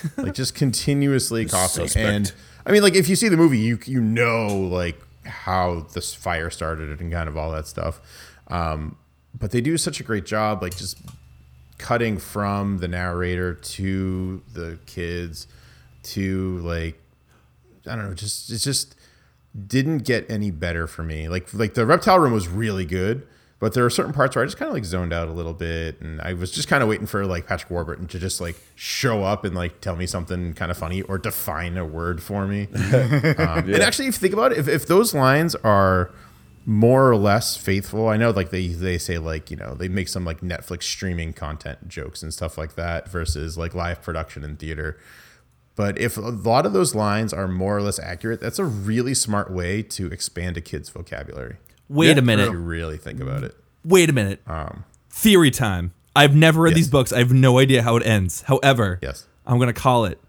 like 0.16 0.35
just 0.35 0.54
continuously 0.54 1.46
coughing. 1.46 1.88
Suspect. 1.88 2.06
And 2.06 2.32
I 2.64 2.72
mean, 2.72 2.82
like 2.82 2.94
if 2.94 3.09
you 3.09 3.16
see 3.16 3.28
the 3.28 3.37
movie, 3.37 3.59
you 3.59 3.78
you 3.85 4.00
know 4.00 4.48
like 4.48 5.00
how 5.24 5.87
this 5.92 6.14
fire 6.14 6.50
started 6.50 7.00
and 7.00 7.12
kind 7.12 7.28
of 7.28 7.37
all 7.37 7.50
that 7.52 7.66
stuff. 7.66 8.00
Um, 8.48 8.96
but 9.38 9.50
they 9.50 9.61
do 9.61 9.76
such 9.76 10.00
a 10.00 10.02
great 10.02 10.24
job, 10.24 10.62
like 10.62 10.76
just 10.76 10.98
cutting 11.78 12.18
from 12.18 12.78
the 12.78 12.88
narrator 12.88 13.54
to 13.54 14.42
the 14.52 14.78
kids 14.87 15.46
to 16.02 16.59
like 16.59 17.00
I 17.87 17.96
don't 17.96 18.09
know, 18.09 18.14
just 18.14 18.50
it 18.50 18.59
just 18.59 18.96
didn't 19.66 19.98
get 19.98 20.28
any 20.30 20.50
better 20.50 20.87
for 20.87 21.02
me. 21.02 21.28
Like 21.28 21.52
like 21.54 21.74
the 21.74 21.87
reptile 21.87 22.18
room 22.18 22.32
was 22.32 22.48
really 22.48 22.85
good, 22.85 23.26
but 23.59 23.73
there 23.73 23.85
are 23.85 23.90
certain 23.90 24.12
parts 24.12 24.37
where 24.37 24.45
I 24.45 24.47
just 24.47 24.59
kind 24.59 24.69
of 24.69 24.75
like 24.75 24.85
zoned 24.85 25.12
out 25.12 25.29
a 25.29 25.33
little 25.33 25.55
bit, 25.55 26.01
and 26.01 26.21
I 26.21 26.35
was 26.35 26.51
just 26.51 26.69
kind 26.69 26.83
of 26.83 26.88
waiting 26.88 27.07
for 27.07 27.25
like 27.25 27.47
Patrick 27.47 27.71
Warburton 27.71 28.07
to 28.09 28.19
just 28.19 28.40
like 28.40 28.57
show 28.75 29.25
up 29.25 29.45
and 29.45 29.55
like 29.55 29.81
tell 29.81 29.97
me 29.97 30.07
something 30.07 30.53
kind 30.53 30.71
of 30.71 30.77
funny 30.77 31.03
or 31.03 31.16
define 31.16 31.79
a 31.79 31.85
word 31.85 32.23
for 32.23 32.47
me. 32.47 32.69
um, 32.75 33.73
And 33.73 33.83
actually, 33.83 34.09
if 34.09 34.16
you 34.16 34.21
think 34.21 34.35
about 34.35 34.53
it, 34.53 34.59
if, 34.59 34.69
if 34.69 34.87
those 34.87 35.14
lines 35.14 35.55
are 35.57 36.12
more 36.66 37.09
or 37.09 37.16
less 37.16 37.57
faithful, 37.57 38.09
I 38.09 38.16
know 38.19 38.31
like 38.31 38.51
they 38.51 38.66
they 38.66 38.99
say 38.99 39.16
like 39.19 39.51
you 39.51 39.57
know 39.57 39.75
they 39.75 39.88
make 39.88 40.09
some 40.09 40.25
like 40.25 40.40
Netflix 40.40 40.83
streaming 40.83 41.33
content 41.33 41.88
jokes 41.88 42.23
and 42.23 42.35
stuff 42.35 42.59
like 42.59 42.75
that 42.75 43.09
versus 43.09 43.57
like 43.57 43.75
live 43.75 44.03
production 44.03 44.45
in 44.45 44.57
theater. 44.57 44.99
But 45.77 45.99
if 45.99 46.16
a 46.16 46.21
lot 46.21 46.66
of 46.66 46.73
those 46.73 46.95
lines 46.95 47.33
are 47.33 47.47
more 47.47 47.77
or 47.77 47.83
less 47.83 47.99
accurate, 47.99 48.40
that's 48.40 48.59
a 48.59 48.64
really 48.64 49.14
smart 49.14 49.51
way 49.51 49.83
to 49.83 50.07
expand 50.09 50.57
a 50.57 50.61
kid's 50.62 50.88
vocabulary. 50.88 51.57
Wait 51.88 52.16
a 52.16 52.18
If 52.18 52.25
minute. 52.25 52.51
you 52.51 52.59
really 52.59 52.96
think 52.99 53.20
about 53.20 53.44
it. 53.44 53.55
Wait 53.85 54.11
a 54.11 54.12
minute. 54.12 54.40
Um, 54.46 54.85
Theory 55.11 55.51
time. 55.51 55.92
I've 56.14 56.35
never 56.35 56.62
read 56.62 56.70
Yes. 56.70 56.77
these 56.77 56.88
books. 56.88 57.12
I 57.12 57.18
have 57.18 57.33
no 57.33 57.59
idea 57.59 57.83
how 57.83 57.96
it 57.96 58.05
ends. 58.07 58.42
However, 58.42 58.99
Yes. 59.03 59.27
I'm 59.46 59.59
gonna 59.59 59.72
call 59.72 60.05
it, 60.07 60.20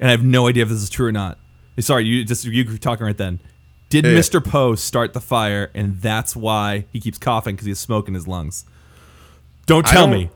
and 0.00 0.08
I 0.08 0.10
have 0.10 0.22
no 0.24 0.48
idea 0.48 0.64
if 0.64 0.68
this 0.68 0.82
is 0.82 0.90
true 0.90 1.06
or 1.06 1.12
not. 1.12 1.38
Sorry, 1.80 2.04
you 2.06 2.24
just 2.24 2.44
you 2.44 2.64
were 2.64 2.76
talking 2.76 3.06
right 3.06 3.16
then. 3.16 3.40
Did 3.88 4.04
Yeah, 4.04 4.10
yeah. 4.12 4.18
Mr. 4.18 4.44
Poe 4.44 4.74
start 4.74 5.12
the 5.14 5.20
fire, 5.20 5.70
and 5.74 6.00
that's 6.02 6.34
why 6.36 6.84
he 6.92 7.00
keeps 7.00 7.18
coughing 7.18 7.54
because 7.54 7.64
he 7.66 7.70
has 7.70 7.78
smoke 7.78 8.06
in 8.08 8.14
his 8.14 8.26
lungs? 8.28 8.64
Don't 9.66 9.86
tell 9.86 10.06
don't- 10.06 10.18
me. 10.18 10.30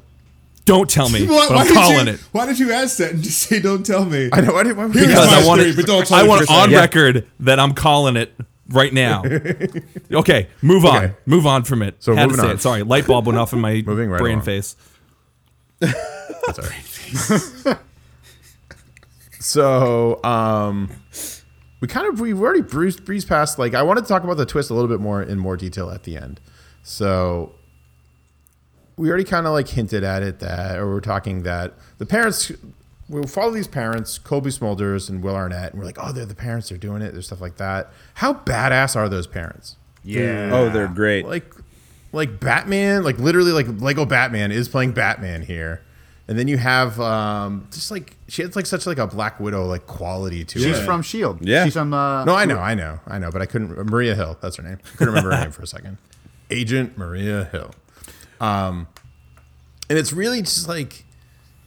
Don't 0.64 0.88
tell 0.88 1.08
me. 1.08 1.26
Why, 1.26 1.48
but 1.48 1.56
why 1.56 1.62
I'm 1.62 1.74
calling 1.74 2.06
you, 2.06 2.12
it 2.12 2.20
Why 2.30 2.46
did 2.46 2.60
you 2.60 2.70
ask 2.72 2.98
that 2.98 3.10
and 3.14 3.20
just 3.24 3.38
say, 3.40 3.58
"Don't 3.60 3.84
tell 3.84 4.04
me"? 4.04 4.30
I 4.32 4.40
know. 4.42 4.54
I 4.56 4.62
didn't, 4.62 4.76
why 4.76 4.84
would 4.86 4.94
Here's 4.94 5.08
you 5.08 5.12
because 5.12 5.28
I 5.32 5.44
want 5.44 5.60
story, 5.60 5.74
but 5.74 5.86
don't 5.86 6.12
I 6.12 6.22
want 6.22 6.38
for 6.38 6.44
it 6.44 6.50
a 6.50 6.52
on 6.52 6.68
second. 6.70 6.78
record 6.80 7.26
that 7.40 7.58
I'm 7.58 7.74
calling 7.74 8.14
it 8.16 8.32
right 8.74 8.92
now. 8.92 9.22
okay, 10.12 10.48
move 10.62 10.84
on. 10.84 11.04
Okay. 11.04 11.14
Move 11.26 11.46
on 11.46 11.64
from 11.64 11.82
it. 11.82 12.02
So 12.02 12.14
Had 12.14 12.30
moving 12.30 12.44
on. 12.44 12.50
it. 12.52 12.60
Sorry, 12.60 12.82
light 12.82 13.06
bulb 13.06 13.26
went 13.26 13.38
off 13.38 13.52
in 13.52 13.60
my 13.60 13.82
Moving 13.86 14.10
right 14.10 14.18
brain 14.18 14.34
along. 14.34 14.44
face. 14.44 14.76
Right. 15.80 17.78
so, 19.40 20.22
um, 20.24 20.90
we 21.80 21.88
kind 21.88 22.06
of 22.06 22.20
we've 22.20 22.40
already 22.40 22.62
breezed, 22.62 23.04
breezed 23.04 23.28
past. 23.28 23.58
Like, 23.58 23.74
I 23.74 23.82
wanted 23.82 24.02
to 24.02 24.08
talk 24.08 24.24
about 24.24 24.36
the 24.36 24.46
twist 24.46 24.70
a 24.70 24.74
little 24.74 24.88
bit 24.88 25.00
more 25.00 25.22
in 25.22 25.38
more 25.38 25.56
detail 25.56 25.90
at 25.90 26.04
the 26.04 26.16
end. 26.16 26.40
So, 26.82 27.54
we 28.96 29.08
already 29.08 29.24
kind 29.24 29.46
of 29.46 29.52
like 29.52 29.68
hinted 29.68 30.04
at 30.04 30.22
it 30.22 30.38
that, 30.40 30.78
or 30.78 30.86
we're 30.88 31.00
talking 31.00 31.42
that 31.42 31.74
the 31.98 32.06
parents. 32.06 32.52
We'll 33.12 33.24
follow 33.26 33.50
these 33.52 33.68
parents, 33.68 34.18
Cobie 34.18 34.50
Smulders 34.50 35.08
and 35.10 35.22
Will 35.22 35.34
Arnett, 35.36 35.72
and 35.72 35.78
we're 35.80 35.84
like, 35.86 35.98
oh, 36.00 36.12
they're 36.12 36.24
the 36.24 36.34
parents. 36.34 36.70
They're 36.70 36.78
doing 36.78 37.02
it. 37.02 37.12
There's 37.12 37.26
stuff 37.26 37.42
like 37.42 37.58
that. 37.58 37.92
How 38.14 38.32
badass 38.32 38.96
are 38.96 39.08
those 39.08 39.26
parents? 39.26 39.76
Yeah. 40.02 40.50
Oh, 40.52 40.70
they're 40.70 40.88
great. 40.88 41.26
like 41.26 41.54
like 42.12 42.40
Batman, 42.40 43.04
like 43.04 43.18
literally 43.18 43.52
like 43.52 43.66
Lego 43.80 44.04
Batman 44.04 44.50
is 44.50 44.68
playing 44.68 44.92
Batman 44.92 45.42
here. 45.42 45.82
And 46.28 46.38
then 46.38 46.48
you 46.48 46.56
have 46.56 46.98
um 47.00 47.66
just 47.70 47.90
like 47.90 48.16
she 48.28 48.42
has 48.42 48.56
like 48.56 48.64
such 48.66 48.86
like 48.86 48.98
a 48.98 49.06
Black 49.06 49.38
Widow 49.40 49.66
like 49.66 49.86
quality 49.86 50.44
to 50.44 50.58
She's 50.58 50.78
her. 50.78 50.84
from 50.84 51.02
Shield. 51.02 51.46
Yeah. 51.46 51.64
She's 51.64 51.74
from. 51.74 51.92
Uh, 51.92 52.24
No, 52.24 52.34
I 52.34 52.44
know, 52.46 52.58
I 52.58 52.74
know, 52.74 53.00
I 53.06 53.18
know, 53.18 53.30
but 53.30 53.42
I 53.42 53.46
couldn't 53.46 53.70
Maria 53.90 54.14
Hill, 54.14 54.38
that's 54.40 54.56
her 54.56 54.62
name. 54.62 54.78
I 54.84 54.96
couldn't 54.96 55.14
remember 55.14 55.34
her 55.36 55.42
name 55.42 55.52
for 55.52 55.62
a 55.62 55.66
second. 55.66 55.98
Agent 56.50 56.96
Maria 56.96 57.44
Hill. 57.52 57.72
Um 58.40 58.88
and 59.90 59.98
it's 59.98 60.12
really 60.12 60.40
just 60.42 60.66
like 60.68 61.04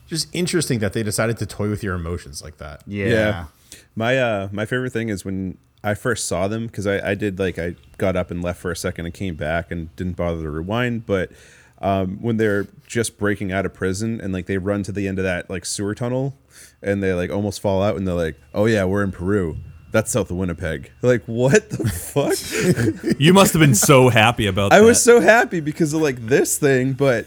just 0.06 0.28
interesting 0.32 0.78
that 0.80 0.92
they 0.92 1.02
decided 1.02 1.38
to 1.38 1.46
toy 1.46 1.68
with 1.68 1.82
your 1.82 1.94
emotions 1.94 2.42
like 2.42 2.58
that. 2.58 2.82
Yeah. 2.86 3.46
My 3.94 4.18
uh 4.18 4.48
my 4.52 4.66
favorite 4.66 4.92
thing 4.92 5.08
is 5.08 5.24
when 5.24 5.58
I 5.82 5.94
first 5.94 6.26
saw 6.26 6.48
them 6.48 6.66
because 6.66 6.86
I, 6.86 7.10
I 7.10 7.14
did 7.14 7.38
like 7.38 7.58
I 7.58 7.76
got 7.96 8.16
up 8.16 8.30
and 8.30 8.42
left 8.42 8.60
for 8.60 8.70
a 8.70 8.76
second 8.76 9.06
and 9.06 9.14
came 9.14 9.36
back 9.36 9.70
and 9.70 9.94
didn't 9.96 10.16
bother 10.16 10.42
to 10.42 10.50
rewind, 10.50 11.06
but 11.06 11.30
um, 11.78 12.18
when 12.22 12.38
they're 12.38 12.66
just 12.86 13.18
breaking 13.18 13.52
out 13.52 13.66
of 13.66 13.74
prison 13.74 14.20
and 14.20 14.32
like 14.32 14.46
they 14.46 14.58
run 14.58 14.82
to 14.84 14.92
the 14.92 15.06
end 15.06 15.18
of 15.18 15.24
that 15.24 15.50
like 15.50 15.64
sewer 15.64 15.94
tunnel 15.94 16.38
and 16.82 17.02
they 17.02 17.12
like 17.12 17.30
almost 17.30 17.60
fall 17.60 17.82
out 17.82 17.96
and 17.96 18.06
they're 18.06 18.14
like, 18.14 18.36
oh 18.54 18.66
yeah, 18.66 18.84
we're 18.84 19.04
in 19.04 19.12
Peru. 19.12 19.58
That's 19.92 20.10
south 20.10 20.30
of 20.30 20.36
Winnipeg. 20.36 20.90
Like 21.02 21.24
what 21.26 21.70
the 21.70 21.88
fuck? 21.88 23.16
You 23.20 23.32
must 23.32 23.52
have 23.52 23.60
been 23.60 23.74
so 23.74 24.08
happy 24.08 24.46
about 24.46 24.70
that. 24.70 24.76
I 24.76 24.80
that. 24.80 24.86
was 24.86 25.02
so 25.02 25.20
happy 25.20 25.60
because 25.60 25.92
of 25.94 26.02
like 26.02 26.16
this 26.26 26.58
thing, 26.58 26.94
but 26.94 27.26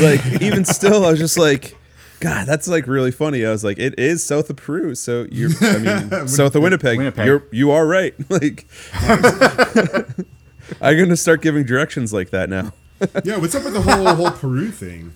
like 0.00 0.42
even 0.42 0.64
still, 0.64 1.06
I 1.06 1.10
was 1.10 1.18
just 1.18 1.38
like, 1.38 1.76
God, 2.20 2.46
that's 2.46 2.66
like 2.66 2.86
really 2.86 3.10
funny. 3.10 3.44
I 3.44 3.50
was 3.50 3.62
like, 3.62 3.78
it 3.78 3.98
is 3.98 4.22
south 4.24 4.48
of 4.48 4.56
Peru, 4.56 4.94
so 4.94 5.26
you're, 5.30 5.50
I 5.60 5.78
mean, 5.78 6.28
south 6.28 6.54
of 6.54 6.62
Winnipeg. 6.62 6.98
Winnipeg. 6.98 7.26
You're 7.26 7.44
you 7.50 7.70
are 7.70 7.86
right. 7.86 8.14
Like, 8.30 8.66
I'm 10.80 10.98
gonna 10.98 11.16
start 11.16 11.42
giving 11.42 11.64
directions 11.64 12.12
like 12.12 12.30
that 12.30 12.48
now. 12.48 12.72
Yeah, 13.24 13.36
what's 13.36 13.54
up 13.54 13.64
with 13.64 13.74
the 13.74 13.82
whole 13.82 14.14
whole 14.14 14.30
Peru 14.30 14.70
thing? 14.70 15.12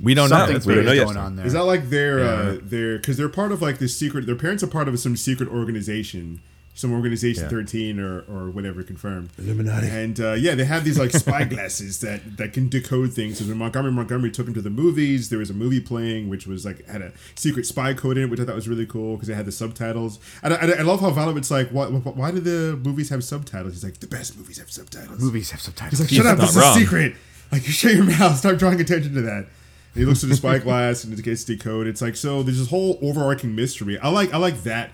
we 0.00 0.14
don't 0.14 0.30
know. 0.30 0.36
Something's 0.36 0.66
we 0.66 0.74
don't 0.74 0.84
big 0.84 0.86
know 0.86 0.92
is 0.92 0.98
yet. 0.98 1.04
going 1.04 1.16
on 1.16 1.36
there. 1.36 1.46
Is 1.46 1.52
that 1.54 1.64
like 1.64 1.90
they're 1.90 2.20
uh, 2.20 2.58
they're 2.62 2.98
because 2.98 3.16
they're 3.16 3.28
part 3.28 3.52
of 3.52 3.60
like 3.62 3.78
this 3.78 3.96
secret? 3.96 4.26
Their 4.26 4.36
parents 4.36 4.62
are 4.62 4.68
part 4.68 4.88
of 4.88 4.98
some 4.98 5.16
secret 5.16 5.48
organization, 5.48 6.40
some 6.78 6.92
organization 6.92 7.42
Yeah. 7.42 7.48
thirteen 7.50 7.98
or 7.98 8.20
or 8.28 8.50
whatever 8.50 8.84
confirmed. 8.84 9.30
Illuminati. 9.36 9.88
And 9.88 10.20
uh, 10.20 10.32
yeah, 10.34 10.54
they 10.54 10.64
have 10.64 10.84
these 10.84 10.96
like 10.98 11.10
spy 11.10 11.42
glasses 11.54 11.98
that 12.00 12.36
that 12.36 12.52
can 12.52 12.68
decode 12.68 13.12
things. 13.12 13.38
So 13.38 13.46
when 13.46 13.58
Montgomery 13.58 13.90
Montgomery 13.90 14.30
took 14.30 14.44
them 14.46 14.54
to 14.54 14.62
the 14.62 14.70
movies, 14.70 15.28
there 15.28 15.40
was 15.40 15.50
a 15.50 15.54
movie 15.54 15.80
playing 15.80 16.28
which 16.28 16.46
was 16.46 16.64
like 16.64 16.86
had 16.86 17.02
a 17.02 17.12
secret 17.34 17.66
spy 17.66 17.94
code 17.94 18.16
in 18.16 18.24
it, 18.24 18.30
which 18.30 18.38
I 18.38 18.44
thought 18.44 18.54
was 18.54 18.68
really 18.68 18.86
cool 18.86 19.16
because 19.16 19.28
it 19.28 19.34
had 19.34 19.44
the 19.46 19.52
subtitles. 19.52 20.20
And 20.42 20.54
I, 20.54 20.78
I 20.78 20.82
love 20.82 21.00
how 21.00 21.10
Valent's 21.10 21.50
like, 21.50 21.68
why, 21.70 21.86
why 21.88 21.98
why 22.12 22.30
do 22.30 22.38
the 22.38 22.76
movies 22.76 23.08
have 23.10 23.24
subtitles? 23.24 23.72
He's 23.74 23.82
like, 23.82 23.98
the 23.98 24.06
best 24.06 24.36
movies 24.38 24.58
have 24.58 24.70
subtitles. 24.70 25.20
Movies 25.20 25.50
have 25.50 25.60
subtitles. 25.60 25.98
He's 25.98 26.12
like, 26.12 26.16
shut 26.16 26.26
up, 26.26 26.38
this 26.38 26.56
wrong. 26.56 26.70
is 26.70 26.76
a 26.76 26.80
secret. 26.80 27.14
Like, 27.50 27.66
you 27.66 27.72
shut 27.72 27.94
your 27.94 28.04
mouth. 28.04 28.36
Stop 28.38 28.56
drawing 28.58 28.80
attention 28.80 29.14
to 29.14 29.22
that. 29.22 29.38
And 29.94 29.96
he 29.96 30.04
looks 30.04 30.22
at 30.22 30.28
the 30.30 30.36
spy 30.36 30.58
glass 30.66 31.02
and 31.02 31.12
it 31.18 31.22
gets 31.24 31.42
decoded. 31.44 31.88
It's 31.88 32.02
like 32.02 32.14
so. 32.14 32.42
There's 32.44 32.58
this 32.58 32.68
whole 32.68 32.98
overarching 33.02 33.54
mystery. 33.56 33.98
I 33.98 34.10
like 34.10 34.32
I 34.32 34.36
like 34.36 34.62
that 34.62 34.90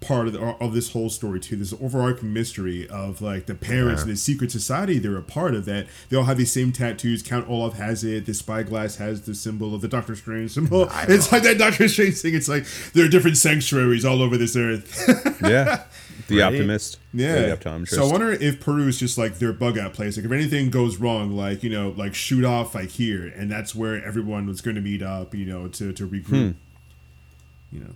part 0.00 0.26
of 0.26 0.32
the, 0.32 0.40
of 0.40 0.72
this 0.72 0.92
whole 0.92 1.10
story 1.10 1.40
too. 1.40 1.56
This 1.56 1.72
overarching 1.74 2.32
mystery 2.32 2.88
of 2.88 3.20
like 3.20 3.46
the 3.46 3.54
parents 3.54 4.02
and 4.02 4.10
the 4.10 4.16
secret 4.16 4.50
society 4.50 4.98
they're 4.98 5.16
a 5.16 5.22
part 5.22 5.54
of. 5.54 5.66
That 5.66 5.86
they 6.08 6.16
all 6.16 6.24
have 6.24 6.38
these 6.38 6.52
same 6.52 6.72
tattoos. 6.72 7.22
Count 7.22 7.48
Olaf 7.48 7.74
has 7.74 8.02
it. 8.02 8.26
The 8.26 8.34
spyglass 8.34 8.96
has 8.96 9.22
the 9.22 9.34
symbol 9.34 9.74
of 9.74 9.80
the 9.80 9.88
Doctor 9.88 10.16
Strange 10.16 10.52
symbol. 10.52 10.88
It's 11.08 11.30
like 11.30 11.42
that 11.42 11.58
Doctor 11.58 11.88
Strange 11.88 12.18
thing. 12.18 12.34
It's 12.34 12.48
like 12.48 12.64
there 12.94 13.04
are 13.04 13.08
different 13.08 13.36
sanctuaries 13.36 14.04
all 14.04 14.22
over 14.22 14.36
this 14.36 14.56
earth. 14.56 15.36
Yeah, 15.40 15.84
the 16.28 16.42
optimist. 16.42 16.98
Yeah. 17.14 17.54
The. 17.54 17.86
So 17.86 18.06
I 18.06 18.10
wonder 18.10 18.30
if 18.30 18.60
Peru 18.60 18.86
is 18.86 18.98
just 18.98 19.16
like 19.16 19.38
their 19.38 19.52
bug 19.52 19.78
out 19.78 19.94
place. 19.94 20.16
Like 20.16 20.26
if 20.26 20.32
anything 20.32 20.70
goes 20.70 20.98
wrong, 20.98 21.32
like 21.32 21.62
you 21.62 21.70
know, 21.70 21.94
like 21.96 22.14
shoot 22.14 22.44
off 22.44 22.74
like 22.74 22.90
here, 22.90 23.26
and 23.26 23.50
that's 23.50 23.74
where 23.74 24.04
everyone 24.04 24.46
was 24.46 24.60
going 24.60 24.76
to 24.76 24.82
meet 24.82 25.02
up. 25.02 25.34
You 25.34 25.46
know, 25.46 25.68
to 25.68 25.92
to 25.92 26.06
regroup. 26.06 26.52
Hmm. 26.52 27.76
You 27.76 27.80
know. 27.80 27.90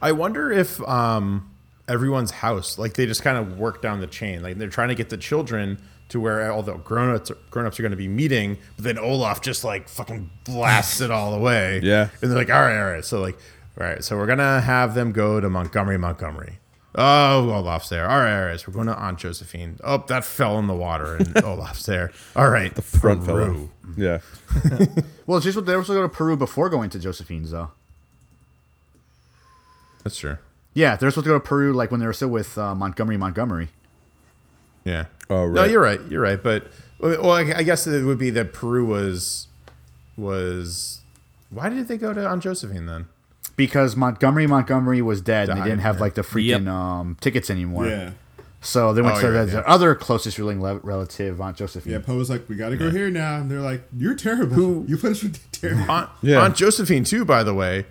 I 0.00 0.12
wonder 0.12 0.50
if 0.50 0.80
um, 0.88 1.50
everyone's 1.88 2.30
house, 2.30 2.78
like 2.78 2.94
they 2.94 3.06
just 3.06 3.22
kind 3.22 3.36
of 3.36 3.58
work 3.58 3.82
down 3.82 4.00
the 4.00 4.06
chain. 4.06 4.42
Like 4.42 4.58
they're 4.58 4.68
trying 4.68 4.88
to 4.88 4.94
get 4.94 5.10
the 5.10 5.16
children 5.16 5.80
to 6.08 6.20
where 6.20 6.52
all 6.52 6.62
the 6.62 6.74
grown-ups, 6.74 7.30
grown-ups 7.50 7.78
are 7.78 7.82
going 7.82 7.90
to 7.90 7.96
be 7.96 8.08
meeting, 8.08 8.58
but 8.76 8.84
then 8.84 8.98
Olaf 8.98 9.40
just 9.40 9.64
like 9.64 9.88
fucking 9.88 10.30
blasts 10.44 11.00
it 11.00 11.10
all 11.10 11.34
away. 11.34 11.80
Yeah. 11.82 12.10
And 12.20 12.30
they're 12.30 12.38
like, 12.38 12.50
all 12.50 12.60
right, 12.60 12.78
all 12.78 12.92
right. 12.92 13.04
So 13.04 13.20
like, 13.20 13.38
all 13.80 13.86
right, 13.86 14.04
so 14.04 14.16
we're 14.16 14.26
going 14.26 14.38
to 14.38 14.60
have 14.60 14.94
them 14.94 15.12
go 15.12 15.40
to 15.40 15.48
Montgomery, 15.48 15.98
Montgomery. 15.98 16.58
Oh, 16.94 17.50
Olaf's 17.50 17.88
there. 17.88 18.06
All 18.06 18.18
right, 18.18 18.38
all 18.38 18.46
right. 18.48 18.60
So 18.60 18.66
we're 18.68 18.74
going 18.74 18.88
to 18.88 18.94
Aunt 18.94 19.18
Josephine. 19.18 19.78
Oh, 19.82 20.04
that 20.08 20.24
fell 20.24 20.58
in 20.58 20.66
the 20.66 20.74
water 20.74 21.16
and 21.16 21.42
Olaf's 21.44 21.86
there. 21.86 22.12
All 22.36 22.50
right. 22.50 22.74
The 22.74 22.82
front 22.82 23.24
fellow. 23.24 23.70
Yeah. 23.96 24.18
well, 25.26 25.38
it's 25.38 25.44
just 25.44 25.56
what 25.56 25.64
they 25.64 25.74
also 25.74 25.94
go 25.94 26.02
to 26.02 26.08
Peru 26.10 26.36
before 26.36 26.68
going 26.68 26.90
to 26.90 26.98
Josephine's, 26.98 27.50
though. 27.50 27.70
That's 30.04 30.16
true. 30.18 30.38
Yeah, 30.74 30.96
they're 30.96 31.10
supposed 31.10 31.24
to 31.26 31.30
go 31.30 31.38
to 31.38 31.40
Peru 31.44 31.72
like 31.72 31.90
when 31.90 32.00
they 32.00 32.06
were 32.06 32.12
still 32.12 32.28
with 32.28 32.56
uh, 32.56 32.74
Montgomery 32.74 33.16
Montgomery. 33.16 33.68
Yeah. 34.84 35.06
Oh, 35.30 35.44
right. 35.44 35.54
No, 35.54 35.64
you're 35.64 35.82
right. 35.82 36.00
You're 36.08 36.22
right. 36.22 36.42
But 36.42 36.66
well, 36.98 37.30
I 37.32 37.40
I 37.56 37.62
guess 37.62 37.86
it 37.86 38.04
would 38.04 38.18
be 38.18 38.30
that 38.30 38.52
Peru 38.52 38.84
was 38.84 39.48
was. 40.16 41.00
Why 41.50 41.68
did 41.68 41.88
they 41.88 41.98
go 41.98 42.12
to 42.12 42.26
Aunt 42.26 42.42
Josephine 42.42 42.86
then? 42.86 43.06
Because 43.56 43.96
Montgomery 43.96 44.46
Montgomery 44.46 45.02
was 45.02 45.20
dead 45.20 45.48
and 45.50 45.60
they 45.60 45.64
didn't 45.64 45.80
have 45.80 45.96
yeah. 45.96 46.00
like 46.00 46.14
the 46.14 46.22
freaking 46.22 46.64
Yep. 46.64 46.68
um, 46.68 47.16
tickets 47.20 47.50
anymore. 47.50 47.86
Yeah. 47.86 48.10
So 48.62 48.94
they 48.94 49.02
went 49.02 49.16
Oh, 49.16 49.20
to 49.20 49.26
yeah, 49.26 49.32
their, 49.32 49.44
yeah. 49.46 49.52
their 49.54 49.68
other 49.68 49.94
closest 49.94 50.38
ruling 50.38 50.62
le- 50.62 50.76
relative, 50.78 51.40
Aunt 51.40 51.56
Josephine. 51.56 51.92
Yeah, 51.92 51.98
Poe 51.98 52.16
was 52.16 52.30
like, 52.30 52.48
"We 52.48 52.54
got 52.56 52.68
to 52.70 52.76
go 52.76 52.90
here 52.90 53.10
now," 53.10 53.36
and 53.40 53.50
they're 53.50 53.60
like, 53.60 53.82
"You're 53.96 54.14
terrible. 54.14 54.84
You 54.86 54.96
put 54.96 55.10
us 55.12 55.22
with 55.22 55.50
terrible." 55.52 55.90
Aunt, 55.90 56.08
Yeah. 56.22 56.40
Aunt 56.42 56.56
Josephine 56.56 57.04
too, 57.04 57.24
by 57.24 57.42
the 57.42 57.52
way, 57.52 57.86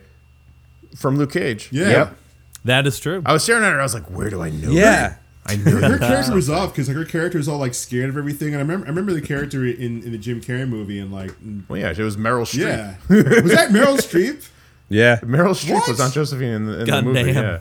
from 0.96 1.18
Luke 1.18 1.32
Cage. 1.34 1.70
Yeah. 1.72 1.90
Yep. 1.90 2.18
That 2.66 2.86
is 2.88 3.00
true. 3.00 3.22
I 3.26 3.34
was 3.34 3.44
staring 3.44 3.64
at 3.64 3.72
her. 3.74 3.80
I 3.80 3.84
was 3.84 3.94
like, 3.94 4.10
"Where 4.12 4.30
do 4.30 4.42
I 4.42 4.50
know?" 4.52 4.72
Yeah. 4.72 5.10
her? 5.10 5.20
I 5.48 5.56
knew 5.56 5.64
her 5.78 5.90
her. 5.94 5.98
character 5.98 6.36
was 6.36 6.50
off 6.50 6.72
because 6.72 6.88
like 6.88 6.96
her 6.98 7.06
character 7.06 7.40
is 7.40 7.48
all 7.48 7.58
like 7.58 7.74
scared 7.74 8.10
of 8.10 8.18
everything, 8.18 8.50
and 8.50 8.58
I 8.58 8.60
remember 8.60 8.86
I 8.86 8.90
remember 8.90 9.14
the 9.14 9.22
character 9.22 9.66
in, 9.66 10.04
in 10.04 10.12
the 10.12 10.18
Jim 10.20 10.40
Carrey 10.42 10.68
movie, 10.70 11.00
and 11.00 11.12
like, 11.12 11.32
Well, 11.68 11.80
yeah, 11.80 11.90
it 11.90 11.98
was 11.98 12.18
Meryl 12.18 12.44
Streep. 12.44 12.60
yeah, 12.68 12.96
was 13.10 13.52
that 13.52 13.70
Meryl 13.70 13.98
Streep? 13.98 14.48
Yeah. 14.90 15.18
Meryl 15.22 15.56
Streep 15.56 15.74
What? 15.74 15.90
was 15.90 16.00
on 16.00 16.12
Josephine 16.12 16.50
in 16.50 16.66
the, 16.68 16.80
in 16.82 16.86
the 16.86 17.02
movie. 17.02 17.34
damn. 17.34 17.44
Yeah. 17.44 17.60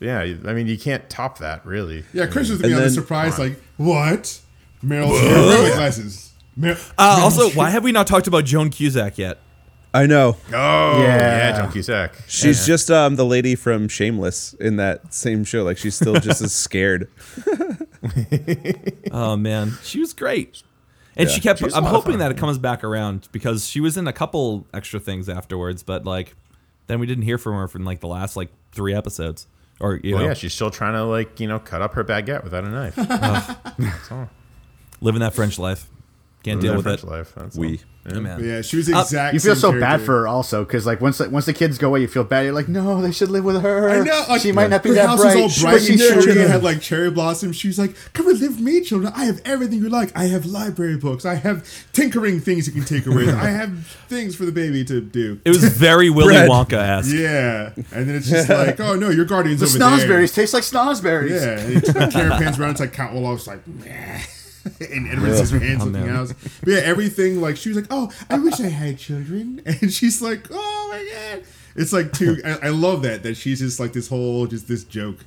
Yeah, 0.00 0.20
I 0.48 0.52
mean, 0.52 0.68
you 0.68 0.78
can't 0.78 1.10
top 1.10 1.38
that, 1.38 1.66
really. 1.66 2.04
Yeah, 2.12 2.26
Chris 2.26 2.50
was 2.50 2.60
And 2.60 2.68
me 2.70 2.74
the 2.76 2.82
then- 2.82 2.90
surprise, 2.90 3.36
like, 3.36 3.60
what? 3.78 4.38
Meryl 4.84 5.08
Streep 5.18 5.62
with 5.64 5.74
glasses. 5.74 6.32
Mer- 6.54 6.76
Uh, 6.96 7.16
Meryl 7.16 7.22
also, 7.24 7.48
Streep. 7.48 7.56
why 7.56 7.70
have 7.70 7.82
we 7.82 7.90
not 7.90 8.06
talked 8.06 8.28
about 8.28 8.44
Joan 8.44 8.70
Cusack 8.70 9.18
yet? 9.18 9.38
I 9.94 10.06
know. 10.06 10.36
Oh, 10.52 11.02
Yeah. 11.02 11.16
yeah, 11.16 11.56
John 11.58 11.72
Cusack. 11.72 12.14
She's 12.26 12.66
just 12.66 12.90
um 12.90 13.16
the 13.16 13.24
lady 13.24 13.54
from 13.54 13.88
Shameless 13.88 14.52
in 14.54 14.76
that 14.76 15.12
same 15.14 15.44
show. 15.44 15.64
Like 15.64 15.78
she's 15.78 15.94
still 15.94 16.14
just 16.20 16.40
as 16.42 16.52
scared. 16.54 17.08
Oh 19.10 19.36
man, 19.36 19.72
she 19.82 19.98
was 20.00 20.12
great. 20.12 20.62
And 21.16 21.28
Yeah. 21.28 21.34
she 21.34 21.40
kept. 21.40 21.58
She 21.58 21.64
was 21.64 21.74
a 21.74 21.78
I'm 21.78 21.84
hoping 21.84 22.12
fun, 22.12 22.18
that 22.20 22.30
it 22.30 22.36
comes 22.36 22.58
back 22.58 22.84
around 22.84 23.28
because 23.32 23.66
she 23.66 23.80
was 23.80 23.96
in 23.96 24.06
a 24.06 24.12
couple 24.12 24.66
extra 24.72 25.00
things 25.00 25.28
afterwards, 25.28 25.82
but 25.82 26.04
like, 26.04 26.34
then 26.86 27.00
we 27.00 27.06
didn't 27.06 27.24
hear 27.24 27.38
from 27.38 27.54
her 27.54 27.66
from 27.66 27.84
like 27.84 28.00
the 28.00 28.06
last 28.06 28.36
like 28.36 28.50
three 28.72 28.94
episodes, 28.94 29.46
or 29.80 29.96
you 30.04 30.14
Well, 30.14 30.22
know, 30.22 30.28
yeah, 30.28 30.34
she's 30.34 30.54
still 30.54 30.70
trying 30.70 30.92
to 30.92 31.04
like 31.04 31.40
you 31.40 31.48
know 31.48 31.58
cut 31.58 31.82
up 31.82 31.94
her 31.94 32.04
baguette 32.04 32.44
without 32.44 32.64
a 32.64 32.68
knife. 32.68 32.94
That's 33.78 34.12
all. 34.12 34.28
living 35.00 35.20
that 35.20 35.34
French 35.34 35.58
life. 35.58 35.88
Can't 36.42 36.60
deal 36.60 36.76
with 36.76 36.84
French 36.84 37.02
it. 37.02 37.06
life. 37.06 37.34
That's 37.36 37.56
We. 37.56 37.80
Yeah, 38.08 38.20
man. 38.20 38.42
Yeah, 38.42 38.62
she 38.62 38.76
was 38.78 38.86
the 38.86 38.98
exact. 38.98 39.34
You 39.34 39.40
feel 39.40 39.54
same 39.54 39.72
so 39.74 39.80
bad 39.80 40.00
for 40.00 40.20
her 40.20 40.28
also 40.28 40.64
because 40.64 40.86
like 40.86 41.00
once 41.02 41.18
the, 41.18 41.28
once 41.28 41.44
the 41.44 41.52
kids 41.52 41.76
go 41.76 41.88
away, 41.88 42.00
you 42.00 42.08
feel 42.08 42.24
bad. 42.24 42.46
You're 42.46 42.54
like, 42.54 42.68
no, 42.68 43.02
they 43.02 43.12
should 43.12 43.28
live 43.28 43.44
with 43.44 43.60
her. 43.60 43.90
I 43.90 44.00
know. 44.02 44.24
Like, 44.28 44.40
she 44.40 44.52
might 44.52 44.70
not 44.70 44.82
be 44.82 44.90
her 44.90 44.94
that 44.94 45.08
house 45.08 45.20
bright. 45.20 45.36
was 45.36 45.60
all 45.62 45.66
but 45.66 45.72
bright 45.72 45.82
she 45.82 45.92
and 45.92 46.00
should 46.00 46.22
cheery. 46.22 46.34
be. 46.36 46.48
Had 46.48 46.62
like 46.62 46.80
cherry 46.80 47.10
blossoms. 47.10 47.56
She's 47.56 47.78
like, 47.78 47.94
"Come 48.14 48.28
and 48.28 48.40
live 48.40 48.52
with 48.52 48.60
me, 48.60 48.80
children. 48.82 49.12
I 49.14 49.26
have 49.26 49.42
everything 49.44 49.80
you 49.80 49.90
like. 49.90 50.16
I 50.16 50.24
have 50.24 50.46
library 50.46 50.96
books. 50.96 51.26
I 51.26 51.34
have 51.34 51.68
tinkering 51.92 52.40
things 52.40 52.66
you 52.66 52.72
can 52.72 52.84
tinker 52.84 53.10
with. 53.14 53.28
I 53.34 53.50
have 53.50 53.86
things 54.08 54.34
for 54.34 54.46
the 54.46 54.52
baby 54.52 54.84
to 54.86 55.02
do." 55.02 55.40
It 55.44 55.50
was 55.50 55.64
very 55.64 56.08
Willy 56.18 56.34
Wonka 56.34 56.78
esque. 56.78 57.12
Yeah, 57.14 57.72
and 57.92 58.08
then 58.08 58.14
it's 58.14 58.30
just 58.30 58.48
like, 58.48 58.80
"Oh 58.80 58.94
no, 58.94 59.10
your 59.10 59.26
guardian's 59.26 59.60
The 59.60 59.66
over 59.84 59.98
there." 59.98 60.08
snozberries 60.18 60.34
taste 60.34 60.54
like 60.54 60.62
snozberries. 60.62 61.30
Yeah, 61.30 61.58
and 61.60 61.84
he 61.84 62.10
Karen 62.10 62.38
pans 62.38 62.58
around. 62.58 62.70
It's 62.70 62.80
like 62.80 62.94
Count 62.94 63.14
Olaf's 63.14 63.46
like, 63.46 63.66
Meh. 63.66 64.22
and 64.80 65.08
Edward 65.10 65.30
Scissorhands 65.30 65.78
looking 65.78 65.92
man. 65.92 66.16
out. 66.16 66.32
But 66.60 66.72
yeah, 66.72 66.80
everything 66.80 67.40
like 67.40 67.56
she 67.56 67.70
was 67.70 67.76
like, 67.76 67.86
"Oh, 67.90 68.12
I 68.30 68.38
wish 68.38 68.60
I 68.60 68.68
had 68.68 68.98
children," 68.98 69.62
and 69.66 69.92
she's 69.92 70.20
like, 70.22 70.46
"Oh 70.50 70.88
my 70.90 71.08
god." 71.12 71.44
It's 71.76 71.92
like 71.92 72.12
too. 72.12 72.40
I, 72.44 72.66
I 72.66 72.68
love 72.68 73.02
that 73.02 73.22
that 73.22 73.36
she's 73.36 73.60
just 73.60 73.80
like 73.80 73.92
this 73.92 74.08
whole 74.08 74.46
just 74.46 74.68
this 74.68 74.84
joke. 74.84 75.18